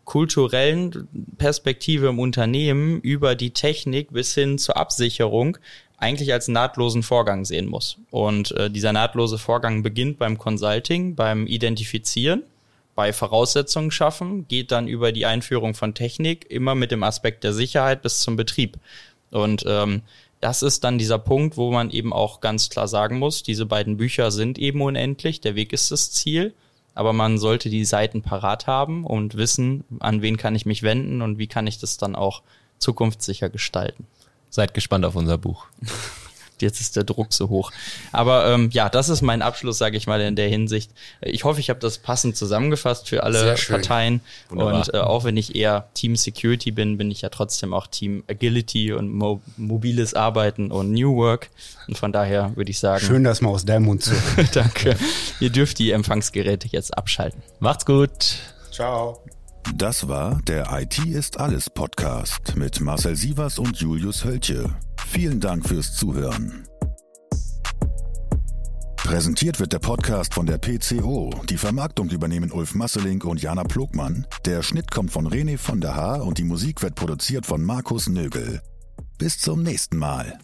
kulturellen 0.05 1.07
Perspektive 1.37 2.07
im 2.07 2.17
Unternehmen 2.17 3.01
über 3.01 3.35
die 3.35 3.51
Technik 3.51 4.11
bis 4.13 4.33
hin 4.33 4.57
zur 4.57 4.77
Absicherung 4.77 5.57
eigentlich 5.99 6.31
als 6.33 6.47
nahtlosen 6.47 7.03
Vorgang 7.03 7.45
sehen 7.45 7.67
muss. 7.67 7.97
Und 8.09 8.51
äh, 8.51 8.69
dieser 8.71 8.93
nahtlose 8.93 9.37
Vorgang 9.37 9.83
beginnt 9.83 10.17
beim 10.17 10.37
Consulting, 10.37 11.15
beim 11.15 11.45
Identifizieren, 11.45 12.43
bei 12.95 13.13
Voraussetzungen 13.13 13.91
schaffen, 13.91 14.47
geht 14.47 14.71
dann 14.71 14.87
über 14.87 15.11
die 15.11 15.25
Einführung 15.25 15.73
von 15.73 15.93
Technik, 15.93 16.49
immer 16.49 16.75
mit 16.75 16.91
dem 16.91 17.03
Aspekt 17.03 17.43
der 17.43 17.53
Sicherheit 17.53 18.01
bis 18.01 18.19
zum 18.21 18.35
Betrieb. 18.35 18.77
Und 19.31 19.63
ähm, 19.67 20.01
das 20.41 20.63
ist 20.63 20.83
dann 20.83 20.97
dieser 20.97 21.19
Punkt, 21.19 21.57
wo 21.57 21.71
man 21.71 21.91
eben 21.91 22.13
auch 22.13 22.39
ganz 22.39 22.69
klar 22.69 22.87
sagen 22.87 23.19
muss, 23.19 23.43
diese 23.43 23.65
beiden 23.65 23.97
Bücher 23.97 24.31
sind 24.31 24.57
eben 24.57 24.81
unendlich, 24.81 25.41
der 25.41 25.55
Weg 25.55 25.73
ist 25.73 25.91
das 25.91 26.11
Ziel, 26.11 26.53
aber 26.95 27.13
man 27.13 27.37
sollte 27.37 27.69
die 27.69 27.85
Seiten 27.85 28.21
parat 28.21 28.67
haben 28.67 29.05
und 29.05 29.35
wissen, 29.35 29.83
an 29.99 30.21
wen 30.21 30.37
kann 30.37 30.55
ich 30.55 30.65
mich 30.65 30.81
wenden 30.81 31.21
und 31.21 31.37
wie 31.37 31.47
kann 31.47 31.67
ich 31.67 31.77
das 31.77 31.97
dann 31.97 32.15
auch 32.15 32.41
zukunftssicher 32.77 33.49
gestalten. 33.49 34.07
Seid 34.49 34.73
gespannt 34.73 35.05
auf 35.05 35.15
unser 35.15 35.37
Buch. 35.37 35.65
Jetzt 36.61 36.81
ist 36.81 36.95
der 36.95 37.03
Druck 37.03 37.33
so 37.33 37.49
hoch. 37.49 37.71
Aber 38.11 38.47
ähm, 38.47 38.69
ja, 38.71 38.89
das 38.89 39.09
ist 39.09 39.21
mein 39.21 39.41
Abschluss, 39.41 39.77
sage 39.77 39.97
ich 39.97 40.07
mal, 40.07 40.19
in 40.21 40.35
der 40.35 40.49
Hinsicht. 40.49 40.91
Ich 41.21 41.43
hoffe, 41.43 41.59
ich 41.59 41.69
habe 41.69 41.79
das 41.79 41.97
passend 41.99 42.35
zusammengefasst 42.35 43.07
für 43.07 43.23
alle 43.23 43.55
Parteien. 43.67 44.21
Wunderbar. 44.49 44.75
Und 44.75 44.93
äh, 44.93 44.97
auch 44.97 45.23
wenn 45.23 45.37
ich 45.37 45.55
eher 45.55 45.87
Team 45.93 46.15
Security 46.15 46.71
bin, 46.71 46.97
bin 46.97 47.11
ich 47.11 47.21
ja 47.21 47.29
trotzdem 47.29 47.73
auch 47.73 47.87
Team 47.87 48.23
Agility 48.27 48.93
und 48.93 49.13
mo 49.13 49.41
mobiles 49.57 50.13
Arbeiten 50.13 50.71
und 50.71 50.91
New 50.91 51.15
Work. 51.15 51.49
Und 51.87 51.97
von 51.97 52.11
daher 52.11 52.55
würde 52.55 52.71
ich 52.71 52.79
sagen. 52.79 53.05
Schön, 53.05 53.23
dass 53.23 53.41
man 53.41 53.51
aus 53.51 53.65
deinem 53.65 53.85
Mund 53.85 54.03
zu. 54.03 54.13
Danke. 54.53 54.97
Ihr 55.39 55.49
dürft 55.49 55.79
die 55.79 55.91
Empfangsgeräte 55.91 56.67
jetzt 56.69 56.97
abschalten. 56.97 57.41
Macht's 57.59 57.85
gut. 57.85 58.35
Ciao. 58.71 59.21
Das 59.75 60.07
war 60.07 60.41
der 60.43 60.67
IT 60.71 61.05
ist 61.05 61.39
alles 61.39 61.69
Podcast 61.69 62.55
mit 62.55 62.81
Marcel 62.81 63.15
Sievers 63.15 63.59
und 63.59 63.77
Julius 63.77 64.25
Hölche. 64.25 64.69
Vielen 65.07 65.39
Dank 65.39 65.67
fürs 65.67 65.95
Zuhören. 65.95 66.67
Präsentiert 68.97 69.59
wird 69.59 69.73
der 69.73 69.79
Podcast 69.79 70.33
von 70.33 70.45
der 70.45 70.57
PCO. 70.57 71.31
Die 71.49 71.57
Vermarktung 71.57 72.09
übernehmen 72.09 72.51
Ulf 72.51 72.75
Masselink 72.75 73.25
und 73.25 73.41
Jana 73.41 73.63
Plogmann. 73.63 74.27
Der 74.45 74.61
Schnitt 74.61 74.91
kommt 74.91 75.11
von 75.11 75.27
René 75.27 75.57
von 75.57 75.81
der 75.81 75.95
Haar 75.95 76.23
und 76.25 76.37
die 76.37 76.43
Musik 76.43 76.81
wird 76.81 76.95
produziert 76.95 77.45
von 77.45 77.63
Markus 77.63 78.07
Nögel. 78.07 78.61
Bis 79.17 79.39
zum 79.39 79.63
nächsten 79.63 79.97
Mal. 79.97 80.37